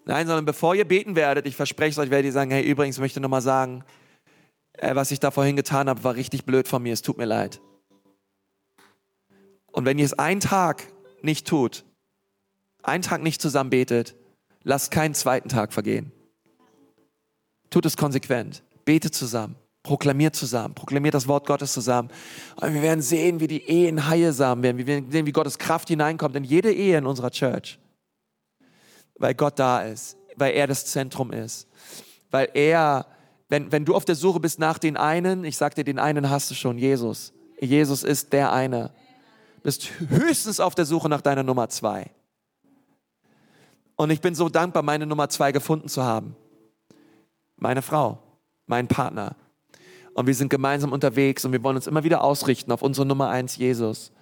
Nein, 0.07 0.27
sondern 0.27 0.45
bevor 0.45 0.75
ihr 0.75 0.87
beten 0.87 1.17
werdet, 1.17 1.47
ich 1.47 1.57
verspreche 1.57 1.93
es 1.93 1.99
euch, 1.99 2.11
werdet 2.11 2.27
ihr 2.27 2.33
sagen, 2.33 2.51
hey, 2.51 2.63
übrigens 2.63 2.99
möchte 2.99 3.19
ich 3.19 3.23
nochmal 3.23 3.43
sagen, 3.43 3.85
äh, 4.75 4.95
was 4.95 5.11
ich 5.11 5.21
da 5.21 5.31
vorhin 5.31 5.57
getan 5.57 5.89
habe, 5.89 6.05
war 6.05 6.15
richtig 6.15 6.45
blöd 6.45 6.69
von 6.69 6.83
mir, 6.83 6.93
es 6.93 7.03
tut 7.03 7.17
mir 7.17 7.25
leid. 7.25 7.61
Und 9.73 9.87
wenn 9.87 9.99
ihr 9.99 10.05
es 10.05 10.13
einen 10.19 10.41
Tag 10.41 10.87
nicht 11.23 11.47
tut, 11.47 11.85
einen 12.83 13.03
Tag 13.03 13.23
nicht 13.23 13.41
zusammen 13.41 13.71
betet, 13.71 14.15
lasst 14.63 14.91
keinen 14.91 15.15
zweiten 15.15 15.49
Tag 15.49 15.73
vergehen. 15.73 16.13
Tut 17.71 17.87
es 17.87 17.97
konsequent. 17.97 18.63
Betet 18.85 19.15
zusammen. 19.15 19.57
Proklamiert 19.83 20.37
zusammen. 20.37 20.75
Proklamiert 20.75 21.15
das 21.15 21.27
Wort 21.27 21.47
Gottes 21.47 21.73
zusammen. 21.73 22.11
Und 22.57 22.73
wir 22.73 22.83
werden 22.83 23.03
sehen, 23.03 23.41
wie 23.41 23.49
die 23.49 23.69
Ehen 23.69 24.07
heilsam 24.07 24.63
werden. 24.63 24.79
Wir 24.79 24.87
werden 24.87 25.11
sehen, 25.11 25.27
wie 25.27 25.33
Gottes 25.33 25.59
Kraft 25.59 25.89
hineinkommt 25.89 26.37
in 26.37 26.45
jede 26.45 26.73
Ehe 26.73 26.99
in 26.99 27.07
unserer 27.07 27.31
Church. 27.31 27.79
Weil 29.17 29.35
Gott 29.35 29.59
da 29.59 29.83
ist. 29.83 30.17
Weil 30.37 30.55
er 30.55 30.67
das 30.67 30.87
Zentrum 30.87 31.33
ist. 31.33 31.69
Weil 32.31 32.49
er, 32.55 33.07
wenn, 33.49 33.71
wenn 33.71 33.85
du 33.85 33.95
auf 33.95 34.05
der 34.05 34.17
Suche 34.17 34.41
bist 34.41 34.59
nach 34.59 34.79
den 34.79 34.97
einen, 34.97 35.45
ich 35.45 35.57
sag 35.57 35.75
dir, 35.75 35.85
den 35.85 35.99
einen 35.99 36.31
hast 36.31 36.51
du 36.51 36.55
schon, 36.55 36.79
Jesus. 36.79 37.33
Jesus 37.61 38.03
ist 38.03 38.33
der 38.33 38.53
eine. 38.53 38.93
Bist 39.63 39.89
höchstens 40.09 40.61
auf 40.61 40.75
der 40.75 40.85
Suche 40.85 41.09
nach 41.09 41.21
deiner 41.21 41.43
Nummer 41.43 41.69
zwei. 41.69 42.11
Und 43.97 44.11
ich 44.11 44.21
bin 44.21 44.35
so 44.35 44.49
dankbar, 44.49 44.83
meine 44.83 45.07
Nummer 45.07 45.29
zwei 45.29 45.53
gefunden 45.53 45.89
zu 45.89 46.03
haben. 46.03 46.37
Meine 47.57 47.83
Frau, 47.83 48.19
mein 48.67 48.89
Partner. 48.89 49.37
Und 50.15 50.27
wir 50.27 50.35
sind 50.35 50.49
gemeinsam 50.49 50.93
unterwegs 50.93 51.45
und 51.45 51.53
wir 51.53 51.63
wollen 51.63 51.77
uns 51.77 51.87
immer 51.87 52.05
wieder 52.05 52.23
ausrichten 52.23 52.73
auf 52.73 52.83
unsere 52.83 53.07
Nummer 53.07 53.31
eins, 53.31 53.57
Jesus. 53.57 54.13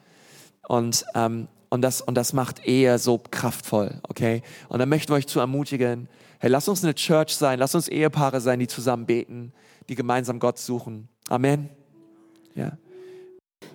Und, 0.68 1.04
ähm, 1.14 1.48
und, 1.72 1.80
das, 1.80 2.02
und 2.02 2.16
das 2.16 2.34
macht 2.34 2.66
Ehe 2.66 2.98
so 2.98 3.18
kraftvoll, 3.30 3.98
okay? 4.06 4.42
Und 4.68 4.78
dann 4.78 4.90
möchten 4.90 5.10
wir 5.10 5.16
euch 5.16 5.26
zu 5.26 5.40
ermutigen, 5.40 6.06
hey, 6.38 6.50
lass 6.50 6.68
uns 6.68 6.84
eine 6.84 6.94
Church 6.94 7.34
sein, 7.34 7.58
lass 7.58 7.74
uns 7.74 7.88
Ehepaare 7.88 8.42
sein, 8.42 8.58
die 8.58 8.66
zusammen 8.66 9.06
beten, 9.06 9.54
die 9.88 9.94
gemeinsam 9.94 10.38
Gott 10.38 10.58
suchen. 10.58 11.08
Amen. 11.30 11.70
Ja. 12.54 12.72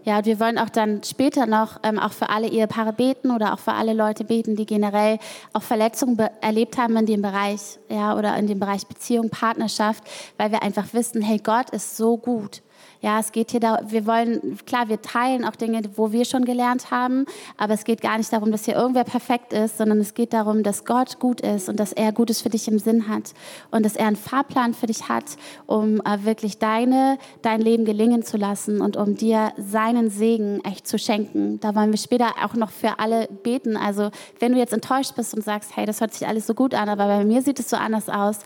Ja, 0.04 0.20
und 0.20 0.28
wir 0.28 0.40
wollen 0.40 0.60
auch 0.60 0.70
dann 0.70 1.02
später 1.04 1.48
noch 1.48 1.80
ähm, 1.82 1.98
auch 1.98 2.12
für 2.12 2.30
alle 2.30 2.48
Ehepaare 2.48 2.94
beten 2.94 3.32
oder 3.32 3.52
auch 3.54 3.60
für 3.60 3.74
alle 3.74 3.94
Leute 3.94 4.26
beten, 4.26 4.56
die 4.56 4.68
generell 4.68 5.18
auch 5.54 5.64
Verletzungen 5.64 6.20
erlebt 6.40 6.78
haben 6.78 6.96
in 6.98 7.08
dem 7.08 7.24
Bereich, 7.24 7.80
ja, 7.90 8.16
oder 8.16 8.38
in 8.38 8.46
dem 8.46 8.60
Bereich 8.60 8.86
Beziehung, 8.86 9.32
Partnerschaft, 9.32 10.04
weil 10.38 10.52
wir 10.52 10.62
einfach 10.62 10.94
wissen, 10.94 11.24
hey, 11.24 11.40
Gott 11.40 11.72
ist 11.72 11.98
so 11.98 12.18
gut. 12.18 12.62
Ja, 13.02 13.20
es 13.20 13.32
geht 13.32 13.52
hier 13.52 13.60
da, 13.60 13.80
wir 13.88 14.06
wollen, 14.06 14.58
klar, 14.66 14.90
wir 14.90 15.02
teilen 15.02 15.46
auch 15.46 15.56
Dinge, 15.56 15.82
wo 15.96 16.12
wir 16.12 16.26
schon 16.26 16.46
gelernt 16.46 16.92
haben, 16.92 17.26
aber 17.58 17.74
es 17.74 17.84
geht 17.84 18.02
gar 18.02 18.18
nicht 18.18 18.32
darum, 18.34 18.52
dass 18.52 18.66
hier 18.66 18.76
irgendwer 18.76 19.04
perfekt 19.04 19.54
ist, 19.54 19.78
sondern 19.78 20.00
es 20.00 20.14
geht 20.14 20.34
darum, 20.34 20.64
dass 20.64 20.86
Gott 20.86 21.20
gut 21.20 21.42
ist 21.42 21.70
und 21.70 21.80
dass 21.80 21.94
er 21.94 22.12
Gutes 22.12 22.42
für 22.42 22.50
dich 22.50 22.68
im 22.68 22.80
Sinn 22.80 23.08
hat 23.08 23.34
und 23.72 23.86
dass 23.86 23.96
er 23.96 24.08
einen 24.08 24.16
Fahrplan 24.16 24.74
für 24.74 24.88
dich 24.88 25.10
hat, 25.10 25.26
um 25.66 26.02
äh, 26.02 26.24
wirklich 26.24 26.58
deine, 26.58 27.18
dein 27.42 27.62
Leben 27.62 27.86
gelingen 27.86 28.24
zu 28.24 28.38
lassen 28.38 28.82
und 28.82 28.98
um 28.98 29.16
dir 29.16 29.54
seinen 29.58 30.10
Segen 30.10 30.64
echt 30.64 30.88
zu 30.88 30.98
schenken. 30.98 31.60
Da 31.60 31.76
wollen 31.76 31.92
wir 31.92 32.00
später 32.00 32.32
auch 32.44 32.54
noch 32.54 32.72
für 32.72 33.00
alle 33.00 33.28
beten. 33.44 33.78
Also, 33.78 34.10
wenn 34.40 34.54
du 34.54 34.58
jetzt 34.58 34.74
enttäuscht 34.74 35.16
bist 35.16 35.34
und 35.34 35.44
sagst, 35.44 35.76
hey, 35.76 35.86
das 35.86 36.02
hört 36.02 36.14
sich 36.14 36.28
alles 36.28 36.48
so 36.48 36.54
gut 36.54 36.74
an, 36.74 36.90
aber 36.90 37.08
bei 37.08 37.26
mir 37.26 37.42
sieht 37.42 37.60
es 37.60 37.70
so 37.70 37.78
anders 37.78 38.10
aus, 38.10 38.40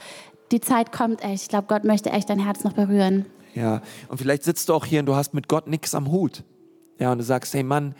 die 0.52 0.60
Zeit 0.60 0.92
kommt 0.92 1.24
echt. 1.24 1.44
Ich 1.44 1.50
glaube, 1.50 1.68
Gott 1.68 1.84
möchte 1.84 2.10
echt 2.10 2.30
dein 2.30 2.40
Herz 2.40 2.64
noch 2.64 2.74
berühren. 2.74 3.26
Ja, 3.54 3.82
und 4.08 4.18
vielleicht 4.18 4.44
sitzt 4.44 4.70
du 4.70 4.74
auch 4.74 4.86
hier 4.86 5.02
und 5.02 5.06
du 5.06 5.16
hast 5.16 5.34
mit 5.34 5.48
Gott 5.48 5.68
nichts 5.68 5.94
am 5.94 6.12
Hut. 6.12 6.44
Ja, 7.00 7.12
und 7.12 7.18
du 7.18 7.24
sagst, 7.24 7.54
hey 7.54 7.64
Mann, 7.64 7.96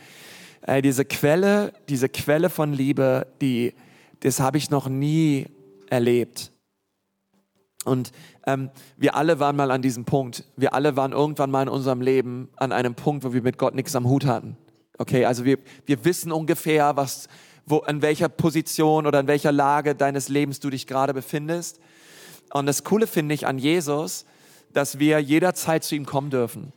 äh, 0.62 0.80
diese 0.80 1.04
Quelle, 1.04 1.72
diese 1.88 2.08
Quelle 2.08 2.50
von 2.50 2.72
Liebe, 2.72 3.26
die, 3.40 3.74
das 4.20 4.40
habe 4.40 4.58
ich 4.58 4.70
noch 4.70 4.88
nie 4.88 5.46
erlebt. 5.90 6.52
Und 7.84 8.12
ähm, 8.46 8.70
wir 8.96 9.16
alle 9.16 9.40
waren 9.40 9.56
mal 9.56 9.70
an 9.70 9.82
diesem 9.82 10.04
Punkt. 10.04 10.44
Wir 10.56 10.72
alle 10.72 10.96
waren 10.96 11.12
irgendwann 11.12 11.50
mal 11.50 11.62
in 11.62 11.68
unserem 11.68 12.00
Leben 12.00 12.48
an 12.56 12.72
einem 12.72 12.94
Punkt, 12.94 13.24
wo 13.24 13.32
wir 13.32 13.42
mit 13.42 13.58
Gott 13.58 13.74
nichts 13.74 13.96
am 13.96 14.08
Hut 14.08 14.24
hatten. 14.24 14.56
Okay, 14.98 15.24
also 15.24 15.44
wir, 15.44 15.58
wir 15.86 16.04
wissen 16.04 16.30
ungefähr, 16.30 16.96
was, 16.96 17.28
wo, 17.66 17.78
in 17.78 18.02
welcher 18.02 18.28
Position 18.28 19.06
oder 19.06 19.20
in 19.20 19.26
welcher 19.26 19.50
Lage 19.50 19.94
deines 19.94 20.28
Lebens 20.28 20.60
du 20.60 20.70
dich 20.70 20.86
gerade 20.86 21.12
befindest. 21.12 21.80
Und 22.52 22.66
das 22.66 22.84
Coole 22.84 23.06
finde 23.06 23.34
ich 23.34 23.46
an 23.46 23.58
Jesus, 23.58 24.26
dass 24.72 24.98
wir 24.98 25.18
jederzeit 25.20 25.84
zu 25.84 25.94
ihm 25.94 26.06
kommen 26.06 26.30
dürfen. 26.30 26.72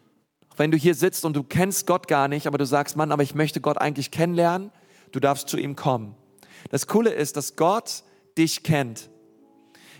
Wenn 0.57 0.71
du 0.71 0.77
hier 0.77 0.95
sitzt 0.95 1.25
und 1.25 1.35
du 1.35 1.43
kennst 1.43 1.85
Gott 1.87 2.07
gar 2.07 2.27
nicht, 2.27 2.47
aber 2.47 2.57
du 2.57 2.65
sagst, 2.65 2.95
Mann, 2.95 3.11
aber 3.11 3.23
ich 3.23 3.35
möchte 3.35 3.61
Gott 3.61 3.77
eigentlich 3.77 4.11
kennenlernen, 4.11 4.71
du 5.11 5.19
darfst 5.19 5.49
zu 5.49 5.57
ihm 5.57 5.75
kommen. 5.75 6.15
Das 6.69 6.87
Coole 6.87 7.11
ist, 7.11 7.37
dass 7.37 7.55
Gott 7.55 8.03
dich 8.37 8.63
kennt. 8.63 9.09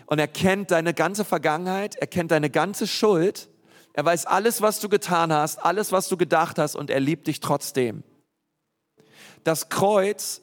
Und 0.06 0.18
er 0.18 0.28
kennt 0.28 0.70
deine 0.70 0.94
ganze 0.94 1.24
Vergangenheit, 1.24 1.96
er 1.96 2.06
kennt 2.06 2.30
deine 2.30 2.50
ganze 2.50 2.86
Schuld, 2.86 3.48
er 3.92 4.04
weiß 4.04 4.26
alles, 4.26 4.62
was 4.62 4.78
du 4.80 4.88
getan 4.88 5.32
hast, 5.32 5.58
alles, 5.58 5.90
was 5.90 6.08
du 6.08 6.16
gedacht 6.16 6.58
hast 6.58 6.76
und 6.76 6.90
er 6.90 7.00
liebt 7.00 7.26
dich 7.26 7.40
trotzdem. 7.40 8.04
Das 9.42 9.68
Kreuz 9.68 10.42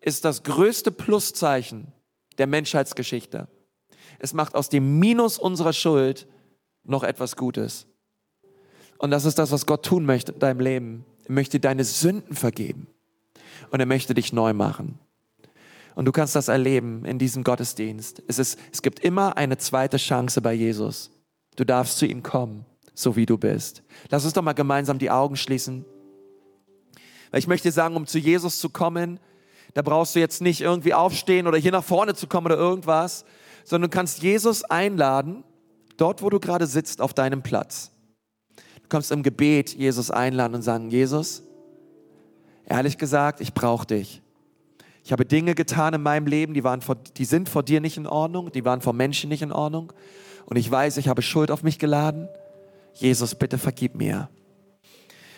ist 0.00 0.24
das 0.24 0.42
größte 0.42 0.90
Pluszeichen 0.90 1.92
der 2.38 2.46
Menschheitsgeschichte. 2.46 3.48
Es 4.18 4.32
macht 4.32 4.54
aus 4.54 4.68
dem 4.68 4.98
Minus 4.98 5.38
unserer 5.38 5.72
Schuld 5.72 6.26
noch 6.88 7.04
etwas 7.04 7.36
Gutes. 7.36 7.86
Und 8.98 9.10
das 9.10 9.24
ist 9.24 9.38
das, 9.38 9.52
was 9.52 9.66
Gott 9.66 9.84
tun 9.84 10.04
möchte 10.04 10.32
in 10.32 10.38
deinem 10.40 10.60
Leben. 10.60 11.04
Er 11.24 11.32
möchte 11.32 11.60
deine 11.60 11.84
Sünden 11.84 12.34
vergeben. 12.34 12.88
Und 13.70 13.80
er 13.80 13.86
möchte 13.86 14.14
dich 14.14 14.32
neu 14.32 14.52
machen. 14.52 14.98
Und 15.94 16.04
du 16.04 16.12
kannst 16.12 16.36
das 16.36 16.48
erleben 16.48 17.04
in 17.04 17.18
diesem 17.18 17.44
Gottesdienst. 17.44 18.22
Es, 18.28 18.38
ist, 18.38 18.58
es 18.72 18.82
gibt 18.82 19.00
immer 19.00 19.36
eine 19.36 19.58
zweite 19.58 19.96
Chance 19.96 20.40
bei 20.40 20.52
Jesus. 20.52 21.10
Du 21.56 21.64
darfst 21.64 21.98
zu 21.98 22.06
ihm 22.06 22.22
kommen, 22.22 22.64
so 22.94 23.16
wie 23.16 23.26
du 23.26 23.36
bist. 23.36 23.82
Lass 24.08 24.24
uns 24.24 24.32
doch 24.32 24.42
mal 24.42 24.52
gemeinsam 24.52 24.98
die 24.98 25.10
Augen 25.10 25.36
schließen. 25.36 25.84
Weil 27.30 27.40
ich 27.40 27.48
möchte 27.48 27.72
sagen, 27.72 27.96
um 27.96 28.06
zu 28.06 28.18
Jesus 28.18 28.58
zu 28.58 28.70
kommen, 28.70 29.20
da 29.74 29.82
brauchst 29.82 30.14
du 30.14 30.20
jetzt 30.20 30.40
nicht 30.40 30.60
irgendwie 30.60 30.94
aufstehen 30.94 31.46
oder 31.46 31.58
hier 31.58 31.72
nach 31.72 31.84
vorne 31.84 32.14
zu 32.14 32.26
kommen 32.26 32.46
oder 32.46 32.56
irgendwas, 32.56 33.24
sondern 33.64 33.90
du 33.90 33.96
kannst 33.96 34.22
Jesus 34.22 34.64
einladen 34.64 35.44
dort, 35.98 36.22
wo 36.22 36.30
du 36.30 36.40
gerade 36.40 36.66
sitzt, 36.66 37.00
auf 37.00 37.12
deinem 37.12 37.42
Platz. 37.42 37.90
Du 38.82 38.88
kannst 38.88 39.12
im 39.12 39.22
Gebet 39.22 39.74
Jesus 39.74 40.10
einladen 40.10 40.54
und 40.54 40.62
sagen, 40.62 40.88
Jesus, 40.88 41.42
ehrlich 42.64 42.96
gesagt, 42.96 43.40
ich 43.40 43.52
brauche 43.52 43.86
dich. 43.86 44.22
Ich 45.04 45.12
habe 45.12 45.24
Dinge 45.24 45.54
getan 45.54 45.94
in 45.94 46.02
meinem 46.02 46.26
Leben, 46.26 46.54
die, 46.54 46.64
waren 46.64 46.80
vor, 46.80 46.96
die 46.96 47.24
sind 47.24 47.48
vor 47.48 47.62
dir 47.62 47.80
nicht 47.80 47.96
in 47.96 48.06
Ordnung, 48.06 48.52
die 48.52 48.64
waren 48.64 48.80
vor 48.80 48.92
Menschen 48.92 49.28
nicht 49.28 49.42
in 49.42 49.52
Ordnung. 49.52 49.92
Und 50.46 50.56
ich 50.56 50.70
weiß, 50.70 50.96
ich 50.96 51.08
habe 51.08 51.22
Schuld 51.22 51.50
auf 51.50 51.62
mich 51.62 51.78
geladen. 51.78 52.28
Jesus, 52.94 53.34
bitte 53.34 53.58
vergib 53.58 53.94
mir. 53.94 54.28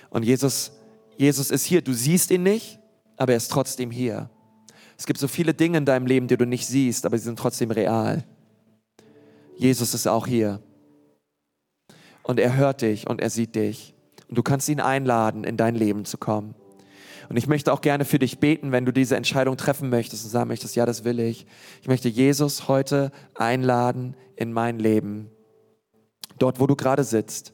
Und 0.08 0.24
Jesus, 0.24 0.72
Jesus 1.16 1.50
ist 1.50 1.64
hier. 1.64 1.82
Du 1.82 1.92
siehst 1.92 2.30
ihn 2.30 2.42
nicht, 2.42 2.78
aber 3.16 3.32
er 3.32 3.36
ist 3.36 3.50
trotzdem 3.50 3.90
hier. 3.90 4.30
Es 4.98 5.06
gibt 5.06 5.18
so 5.18 5.28
viele 5.28 5.54
Dinge 5.54 5.78
in 5.78 5.84
deinem 5.84 6.06
Leben, 6.06 6.28
die 6.28 6.36
du 6.36 6.46
nicht 6.46 6.66
siehst, 6.66 7.06
aber 7.06 7.16
sie 7.16 7.24
sind 7.24 7.38
trotzdem 7.38 7.70
real. 7.70 8.24
Jesus 9.60 9.92
ist 9.92 10.06
auch 10.06 10.26
hier. 10.26 10.62
Und 12.22 12.40
er 12.40 12.56
hört 12.56 12.80
dich 12.80 13.06
und 13.06 13.20
er 13.20 13.28
sieht 13.28 13.54
dich. 13.54 13.94
Und 14.26 14.38
du 14.38 14.42
kannst 14.42 14.70
ihn 14.70 14.80
einladen, 14.80 15.44
in 15.44 15.58
dein 15.58 15.74
Leben 15.74 16.06
zu 16.06 16.16
kommen. 16.16 16.54
Und 17.28 17.36
ich 17.36 17.46
möchte 17.46 17.70
auch 17.70 17.82
gerne 17.82 18.06
für 18.06 18.18
dich 18.18 18.38
beten, 18.38 18.72
wenn 18.72 18.86
du 18.86 18.92
diese 18.92 19.16
Entscheidung 19.16 19.58
treffen 19.58 19.90
möchtest 19.90 20.24
und 20.24 20.30
sagen 20.30 20.48
möchtest, 20.48 20.76
ja, 20.76 20.86
das 20.86 21.04
will 21.04 21.20
ich. 21.20 21.46
Ich 21.82 21.88
möchte 21.88 22.08
Jesus 22.08 22.68
heute 22.68 23.12
einladen 23.34 24.16
in 24.34 24.50
mein 24.50 24.78
Leben. 24.78 25.30
Dort, 26.38 26.58
wo 26.58 26.66
du 26.66 26.74
gerade 26.74 27.04
sitzt. 27.04 27.52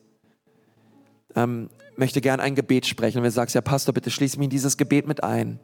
Ähm, 1.35 1.71
möchte 1.97 2.21
gerne 2.21 2.41
ein 2.41 2.55
Gebet 2.55 2.87
sprechen. 2.87 3.19
Und 3.19 3.25
wenn 3.25 3.31
du 3.31 3.35
sagst, 3.35 3.57
ja, 3.57 3.61
Pastor, 3.63 3.93
bitte 3.93 4.13
schließ 4.13 4.37
mich 4.37 4.45
in 4.45 4.51
dieses 4.51 4.77
Gebet 4.77 5.09
mit 5.09 5.25
ein. 5.25 5.59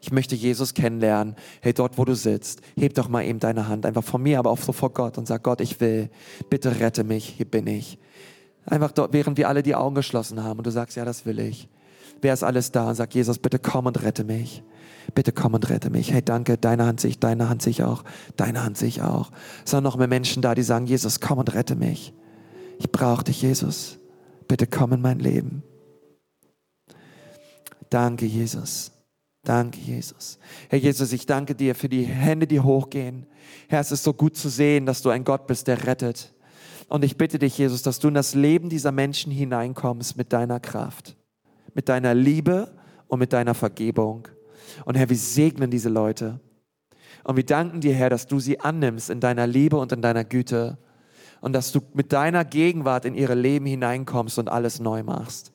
Ich 0.00 0.12
möchte 0.12 0.34
Jesus 0.34 0.74
kennenlernen. 0.74 1.34
Hey, 1.60 1.72
dort, 1.72 1.98
wo 1.98 2.04
du 2.04 2.14
sitzt, 2.14 2.60
heb 2.76 2.94
doch 2.94 3.08
mal 3.08 3.24
eben 3.24 3.40
deine 3.40 3.68
Hand, 3.68 3.86
einfach 3.86 4.04
vor 4.04 4.20
mir, 4.20 4.38
aber 4.38 4.50
auch 4.50 4.58
so 4.58 4.72
vor 4.72 4.90
Gott 4.92 5.18
und 5.18 5.26
sag, 5.26 5.42
Gott, 5.42 5.60
ich 5.60 5.80
will, 5.80 6.10
bitte 6.50 6.78
rette 6.78 7.04
mich, 7.04 7.26
hier 7.36 7.46
bin 7.46 7.66
ich. 7.66 7.98
Einfach 8.66 8.92
dort, 8.92 9.12
während 9.12 9.38
wir 9.38 9.48
alle 9.48 9.62
die 9.62 9.74
Augen 9.74 9.94
geschlossen 9.94 10.42
haben 10.42 10.58
und 10.58 10.66
du 10.66 10.70
sagst, 10.70 10.96
ja, 10.96 11.04
das 11.04 11.26
will 11.26 11.38
ich. 11.38 11.68
Wer 12.20 12.34
ist 12.34 12.42
alles 12.42 12.72
da 12.72 12.88
und 12.88 12.94
sagt, 12.94 13.14
Jesus, 13.14 13.38
bitte 13.38 13.58
komm 13.58 13.86
und 13.86 14.02
rette 14.02 14.24
mich. 14.24 14.62
Bitte 15.14 15.32
komm 15.32 15.54
und 15.54 15.70
rette 15.70 15.90
mich. 15.90 16.12
Hey, 16.12 16.22
danke, 16.22 16.58
deine 16.58 16.84
Hand 16.84 17.00
sehe 17.00 17.10
ich, 17.10 17.18
deine 17.18 17.48
Hand 17.48 17.62
sehe 17.62 17.70
ich 17.70 17.82
auch, 17.82 18.04
deine 18.36 18.62
Hand 18.64 18.76
sehe 18.76 18.88
ich 18.88 19.02
auch. 19.02 19.30
Es 19.64 19.70
sind 19.70 19.82
noch 19.82 19.96
mehr 19.96 20.08
Menschen 20.08 20.42
da, 20.42 20.54
die 20.54 20.62
sagen, 20.62 20.86
Jesus, 20.86 21.20
komm 21.20 21.38
und 21.38 21.54
rette 21.54 21.76
mich. 21.76 22.12
Ich 22.78 22.92
brauche 22.92 23.24
dich, 23.24 23.42
Jesus. 23.42 23.98
Bitte 24.48 24.66
komm 24.66 24.92
in 24.92 25.00
mein 25.00 25.18
Leben. 25.18 25.62
Danke, 27.90 28.26
Jesus. 28.26 28.92
Danke, 29.48 29.80
Jesus. 29.80 30.38
Herr 30.68 30.78
Jesus, 30.78 31.10
ich 31.10 31.24
danke 31.24 31.54
dir 31.54 31.74
für 31.74 31.88
die 31.88 32.02
Hände, 32.02 32.46
die 32.46 32.60
hochgehen. 32.60 33.24
Herr, 33.66 33.80
es 33.80 33.90
ist 33.90 34.04
so 34.04 34.12
gut 34.12 34.36
zu 34.36 34.50
sehen, 34.50 34.84
dass 34.84 35.00
du 35.00 35.08
ein 35.08 35.24
Gott 35.24 35.46
bist, 35.46 35.68
der 35.68 35.86
rettet. 35.86 36.34
Und 36.86 37.02
ich 37.02 37.16
bitte 37.16 37.38
dich, 37.38 37.56
Jesus, 37.56 37.80
dass 37.80 37.98
du 37.98 38.08
in 38.08 38.14
das 38.14 38.34
Leben 38.34 38.68
dieser 38.68 38.92
Menschen 38.92 39.32
hineinkommst 39.32 40.18
mit 40.18 40.34
deiner 40.34 40.60
Kraft, 40.60 41.16
mit 41.72 41.88
deiner 41.88 42.12
Liebe 42.12 42.76
und 43.06 43.20
mit 43.20 43.32
deiner 43.32 43.54
Vergebung. 43.54 44.28
Und 44.84 44.98
Herr, 44.98 45.08
wir 45.08 45.16
segnen 45.16 45.70
diese 45.70 45.88
Leute. 45.88 46.40
Und 47.24 47.36
wir 47.36 47.46
danken 47.46 47.80
dir, 47.80 47.94
Herr, 47.94 48.10
dass 48.10 48.26
du 48.26 48.40
sie 48.40 48.60
annimmst 48.60 49.08
in 49.08 49.20
deiner 49.20 49.46
Liebe 49.46 49.78
und 49.78 49.92
in 49.92 50.02
deiner 50.02 50.24
Güte. 50.24 50.76
Und 51.40 51.54
dass 51.54 51.72
du 51.72 51.80
mit 51.94 52.12
deiner 52.12 52.44
Gegenwart 52.44 53.06
in 53.06 53.14
ihre 53.14 53.34
Leben 53.34 53.64
hineinkommst 53.64 54.38
und 54.38 54.50
alles 54.50 54.78
neu 54.78 55.02
machst. 55.02 55.52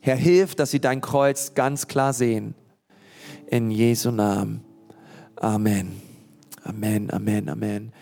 Herr, 0.00 0.16
hilf, 0.16 0.54
dass 0.54 0.70
sie 0.70 0.80
dein 0.80 1.00
Kreuz 1.00 1.54
ganz 1.54 1.88
klar 1.88 2.12
sehen. 2.12 2.54
In 3.48 3.70
Jesu 3.70 4.10
Namen. 4.10 4.64
Amen. 5.36 6.00
Amen, 6.62 7.10
Amen, 7.10 7.48
Amen. 7.48 7.92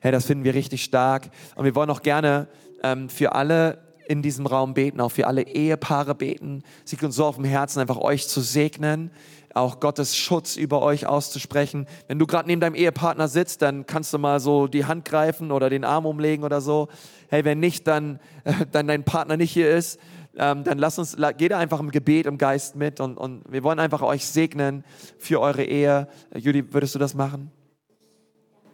Herr, 0.00 0.12
das 0.12 0.26
finden 0.26 0.44
wir 0.44 0.54
richtig 0.54 0.82
stark. 0.82 1.30
Und 1.54 1.64
wir 1.64 1.74
wollen 1.74 1.90
auch 1.90 2.02
gerne 2.02 2.48
ähm, 2.82 3.08
für 3.08 3.34
alle 3.34 3.78
in 4.06 4.20
diesem 4.20 4.46
Raum 4.46 4.74
beten, 4.74 5.00
auch 5.00 5.10
für 5.10 5.26
alle 5.26 5.42
Ehepaare 5.42 6.14
beten. 6.14 6.62
Sie 6.84 6.96
uns 7.02 7.16
so 7.16 7.24
auf 7.24 7.36
dem 7.36 7.44
Herzen, 7.44 7.80
einfach 7.80 7.98
euch 7.98 8.28
zu 8.28 8.40
segnen, 8.40 9.10
auch 9.54 9.80
Gottes 9.80 10.16
Schutz 10.16 10.56
über 10.56 10.82
euch 10.82 11.06
auszusprechen. 11.06 11.86
Wenn 12.08 12.18
du 12.18 12.26
gerade 12.26 12.48
neben 12.48 12.60
deinem 12.60 12.74
Ehepartner 12.74 13.28
sitzt, 13.28 13.62
dann 13.62 13.86
kannst 13.86 14.12
du 14.12 14.18
mal 14.18 14.40
so 14.40 14.66
die 14.66 14.84
Hand 14.84 15.04
greifen 15.04 15.52
oder 15.52 15.70
den 15.70 15.84
Arm 15.84 16.06
umlegen 16.06 16.44
oder 16.44 16.60
so. 16.60 16.88
Hey, 17.28 17.44
wenn 17.44 17.60
nicht, 17.60 17.86
dann, 17.86 18.18
äh, 18.42 18.52
dann 18.72 18.88
dein 18.88 19.04
Partner 19.04 19.36
nicht 19.36 19.52
hier 19.52 19.70
ist, 19.70 20.00
ähm, 20.36 20.64
dann 20.64 20.78
lasst 20.78 20.98
uns, 20.98 21.16
geht 21.36 21.52
einfach 21.52 21.80
im 21.80 21.90
Gebet, 21.90 22.26
im 22.26 22.38
Geist 22.38 22.76
mit 22.76 23.00
und, 23.00 23.16
und 23.16 23.42
wir 23.48 23.62
wollen 23.62 23.78
einfach 23.78 24.02
euch 24.02 24.26
segnen 24.26 24.84
für 25.18 25.40
eure 25.40 25.64
Ehe. 25.64 26.08
Äh, 26.30 26.38
Judy, 26.38 26.72
würdest 26.72 26.94
du 26.94 26.98
das 26.98 27.14
machen? 27.14 27.50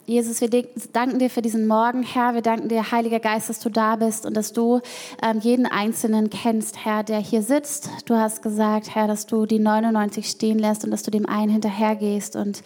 Jesus, 0.07 0.41
wir 0.41 0.49
danken 0.93 1.19
dir 1.19 1.29
für 1.29 1.43
diesen 1.43 1.67
Morgen, 1.67 2.01
Herr. 2.01 2.33
Wir 2.33 2.41
danken 2.41 2.69
dir, 2.69 2.91
Heiliger 2.91 3.19
Geist, 3.19 3.49
dass 3.49 3.59
du 3.59 3.69
da 3.69 3.95
bist 3.95 4.25
und 4.25 4.35
dass 4.35 4.51
du 4.51 4.81
ähm, 5.21 5.39
jeden 5.39 5.67
Einzelnen 5.67 6.31
kennst, 6.31 6.83
Herr, 6.83 7.03
der 7.03 7.19
hier 7.19 7.43
sitzt. 7.43 7.89
Du 8.05 8.15
hast 8.15 8.41
gesagt, 8.41 8.95
Herr, 8.95 9.07
dass 9.07 9.27
du 9.27 9.45
die 9.45 9.59
99 9.59 10.27
stehen 10.27 10.57
lässt 10.57 10.83
und 10.83 10.89
dass 10.91 11.03
du 11.03 11.11
dem 11.11 11.27
einen 11.27 11.51
hinterhergehst. 11.51 12.35
Und 12.35 12.63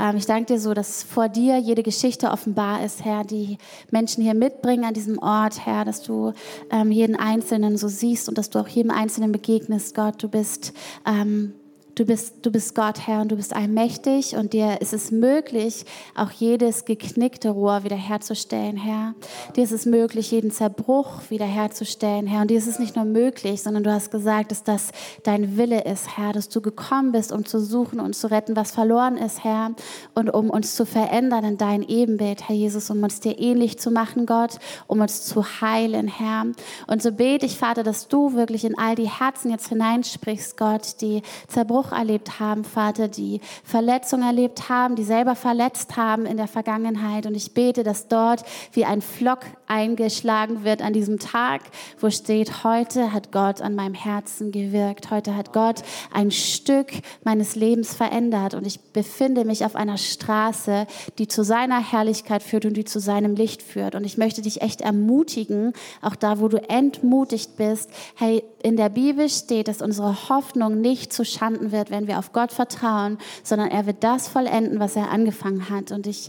ähm, 0.00 0.16
ich 0.16 0.24
danke 0.24 0.54
dir 0.54 0.58
so, 0.58 0.72
dass 0.72 1.02
vor 1.02 1.28
dir 1.28 1.58
jede 1.58 1.82
Geschichte 1.82 2.30
offenbar 2.30 2.82
ist, 2.82 3.04
Herr, 3.04 3.22
die 3.22 3.58
Menschen 3.90 4.24
hier 4.24 4.34
mitbringen 4.34 4.84
an 4.84 4.94
diesem 4.94 5.18
Ort, 5.18 5.66
Herr, 5.66 5.84
dass 5.84 6.02
du 6.02 6.32
ähm, 6.70 6.90
jeden 6.90 7.16
Einzelnen 7.16 7.76
so 7.76 7.88
siehst 7.88 8.30
und 8.30 8.38
dass 8.38 8.48
du 8.48 8.58
auch 8.58 8.68
jedem 8.68 8.90
Einzelnen 8.90 9.30
begegnest, 9.30 9.94
Gott. 9.94 10.22
Du 10.22 10.28
bist 10.28 10.72
ähm, 11.06 11.52
Du 11.98 12.06
bist, 12.06 12.46
du 12.46 12.52
bist 12.52 12.76
Gott, 12.76 13.08
Herr, 13.08 13.22
und 13.22 13.32
du 13.32 13.34
bist 13.34 13.56
allmächtig 13.56 14.36
und 14.36 14.52
dir 14.52 14.80
ist 14.80 14.92
es 14.92 15.10
möglich, 15.10 15.84
auch 16.14 16.30
jedes 16.30 16.84
geknickte 16.84 17.50
Rohr 17.50 17.82
wiederherzustellen, 17.82 18.76
Herr. 18.76 19.16
Dir 19.56 19.64
ist 19.64 19.72
es 19.72 19.84
möglich, 19.84 20.30
jeden 20.30 20.52
Zerbruch 20.52 21.28
wiederherzustellen, 21.28 22.28
Herr. 22.28 22.42
Und 22.42 22.52
dir 22.52 22.58
ist 22.58 22.68
es 22.68 22.78
nicht 22.78 22.94
nur 22.94 23.04
möglich, 23.04 23.64
sondern 23.64 23.82
du 23.82 23.92
hast 23.92 24.12
gesagt, 24.12 24.52
dass 24.52 24.62
das 24.62 24.92
dein 25.24 25.56
Wille 25.56 25.82
ist, 25.82 26.16
Herr, 26.16 26.32
dass 26.32 26.48
du 26.48 26.60
gekommen 26.60 27.10
bist, 27.10 27.32
um 27.32 27.44
zu 27.44 27.58
suchen 27.58 27.98
und 27.98 28.14
zu 28.14 28.30
retten, 28.30 28.54
was 28.54 28.70
verloren 28.70 29.16
ist, 29.16 29.42
Herr, 29.42 29.72
und 30.14 30.32
um 30.32 30.50
uns 30.50 30.76
zu 30.76 30.86
verändern 30.86 31.42
in 31.42 31.58
dein 31.58 31.82
Ebenbild, 31.82 32.48
Herr 32.48 32.54
Jesus, 32.54 32.90
um 32.90 33.02
uns 33.02 33.18
dir 33.18 33.40
ähnlich 33.40 33.80
zu 33.80 33.90
machen, 33.90 34.24
Gott, 34.24 34.60
um 34.86 35.00
uns 35.00 35.24
zu 35.24 35.44
heilen, 35.60 36.06
Herr. 36.06 36.44
Und 36.86 37.02
so 37.02 37.10
bete 37.10 37.44
ich, 37.44 37.58
Vater, 37.58 37.82
dass 37.82 38.06
du 38.06 38.34
wirklich 38.34 38.64
in 38.64 38.78
all 38.78 38.94
die 38.94 39.10
Herzen 39.10 39.50
jetzt 39.50 39.66
hineinsprichst, 39.66 40.56
Gott, 40.56 41.00
die 41.00 41.22
Zerbruch 41.48 41.87
Bruch 41.88 41.96
erlebt 41.96 42.40
haben, 42.40 42.64
Vater, 42.64 43.08
die 43.08 43.40
Verletzung 43.64 44.22
erlebt 44.22 44.68
haben, 44.68 44.96
die 44.96 45.04
selber 45.04 45.34
verletzt 45.34 45.96
haben 45.96 46.26
in 46.26 46.36
der 46.36 46.48
Vergangenheit. 46.48 47.26
Und 47.26 47.34
ich 47.34 47.52
bete, 47.54 47.82
dass 47.82 48.08
dort 48.08 48.44
wie 48.72 48.84
ein 48.84 49.00
Flock 49.00 49.40
eingeschlagen 49.66 50.64
wird 50.64 50.82
an 50.82 50.92
diesem 50.92 51.18
Tag, 51.18 51.62
wo 52.00 52.10
steht, 52.10 52.64
heute 52.64 53.12
hat 53.12 53.32
Gott 53.32 53.60
an 53.60 53.74
meinem 53.74 53.94
Herzen 53.94 54.52
gewirkt. 54.52 55.10
Heute 55.10 55.36
hat 55.36 55.52
Gott 55.52 55.82
ein 56.12 56.30
Stück 56.30 56.92
meines 57.24 57.54
Lebens 57.54 57.94
verändert. 57.94 58.54
Und 58.54 58.66
ich 58.66 58.80
befinde 58.80 59.44
mich 59.44 59.64
auf 59.64 59.76
einer 59.76 59.98
Straße, 59.98 60.86
die 61.18 61.28
zu 61.28 61.44
seiner 61.44 61.80
Herrlichkeit 61.80 62.42
führt 62.42 62.64
und 62.64 62.74
die 62.74 62.84
zu 62.84 63.00
seinem 63.00 63.34
Licht 63.34 63.62
führt. 63.62 63.94
Und 63.94 64.04
ich 64.04 64.18
möchte 64.18 64.42
dich 64.42 64.62
echt 64.62 64.80
ermutigen, 64.80 65.72
auch 66.02 66.16
da, 66.16 66.40
wo 66.40 66.48
du 66.48 66.58
entmutigt 66.68 67.56
bist, 67.56 67.90
hey, 68.16 68.42
in 68.62 68.76
der 68.76 68.88
Bibel 68.88 69.28
steht, 69.28 69.68
dass 69.68 69.82
unsere 69.82 70.28
Hoffnung 70.28 70.80
nicht 70.80 71.12
zu 71.12 71.24
Schanden 71.24 71.72
wird, 71.72 71.77
wenn 71.90 72.06
wir 72.06 72.18
auf 72.18 72.32
Gott 72.32 72.52
vertrauen, 72.52 73.18
sondern 73.42 73.70
er 73.70 73.86
wird 73.86 74.04
das 74.04 74.28
vollenden, 74.28 74.80
was 74.80 74.96
er 74.96 75.10
angefangen 75.10 75.70
hat. 75.70 75.92
Und 75.92 76.06
ich 76.06 76.28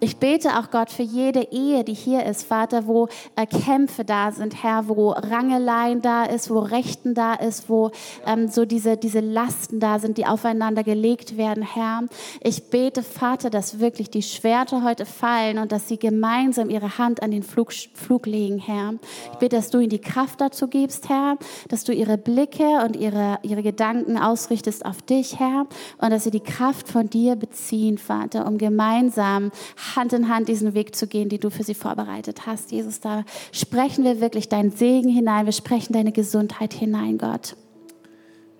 ich 0.00 0.16
bete 0.16 0.58
auch 0.58 0.70
Gott 0.70 0.90
für 0.90 1.02
jede 1.02 1.42
Ehe, 1.52 1.84
die 1.84 1.94
hier 1.94 2.24
ist, 2.24 2.46
Vater, 2.46 2.86
wo 2.86 3.08
äh, 3.36 3.46
Kämpfe 3.46 4.04
da 4.04 4.32
sind, 4.32 4.62
Herr, 4.62 4.88
wo 4.88 5.10
Rangeleien 5.10 6.00
da 6.00 6.24
ist, 6.24 6.50
wo 6.50 6.58
Rechten 6.58 7.14
da 7.14 7.34
ist, 7.34 7.68
wo 7.68 7.90
ähm, 8.26 8.48
so 8.48 8.64
diese, 8.64 8.96
diese 8.96 9.20
Lasten 9.20 9.78
da 9.78 9.98
sind, 9.98 10.16
die 10.16 10.26
aufeinander 10.26 10.84
gelegt 10.84 11.36
werden, 11.36 11.62
Herr. 11.62 12.04
Ich 12.40 12.70
bete, 12.70 13.02
Vater, 13.02 13.50
dass 13.50 13.78
wirklich 13.78 14.10
die 14.10 14.22
Schwerter 14.22 14.82
heute 14.84 15.04
fallen 15.04 15.58
und 15.58 15.70
dass 15.70 15.88
sie 15.88 15.98
gemeinsam 15.98 16.70
ihre 16.70 16.96
Hand 16.96 17.22
an 17.22 17.30
den 17.30 17.42
Flug, 17.42 17.72
Flug 17.94 18.26
legen, 18.26 18.58
Herr. 18.58 18.94
Ich 19.32 19.38
bete, 19.38 19.56
dass 19.56 19.70
du 19.70 19.80
ihnen 19.80 19.90
die 19.90 20.00
Kraft 20.00 20.40
dazu 20.40 20.68
gibst, 20.68 21.10
Herr, 21.10 21.36
dass 21.68 21.84
du 21.84 21.92
ihre 21.92 22.16
Blicke 22.16 22.84
und 22.84 22.96
ihre, 22.96 23.38
ihre 23.42 23.62
Gedanken 23.62 24.16
ausrichtest 24.16 24.86
auf 24.86 25.02
dich, 25.02 25.38
Herr, 25.38 25.66
und 25.98 26.10
dass 26.10 26.24
sie 26.24 26.30
die 26.30 26.40
Kraft 26.40 26.88
von 26.88 27.10
dir 27.10 27.36
beziehen, 27.36 27.98
Vater, 27.98 28.46
um 28.46 28.56
gemeinsam 28.56 29.50
Hand 29.96 30.12
in 30.12 30.28
Hand 30.28 30.48
diesen 30.48 30.74
Weg 30.74 30.94
zu 30.94 31.06
gehen, 31.06 31.28
den 31.28 31.40
du 31.40 31.50
für 31.50 31.62
sie 31.62 31.74
vorbereitet 31.74 32.46
hast. 32.46 32.72
Jesus, 32.72 33.00
da 33.00 33.24
sprechen 33.52 34.04
wir 34.04 34.20
wirklich 34.20 34.48
deinen 34.48 34.70
Segen 34.70 35.08
hinein, 35.08 35.46
wir 35.46 35.52
sprechen 35.52 35.92
deine 35.92 36.12
Gesundheit 36.12 36.72
hinein, 36.72 37.18
Gott. 37.18 37.56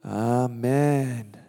Amen. 0.02 1.39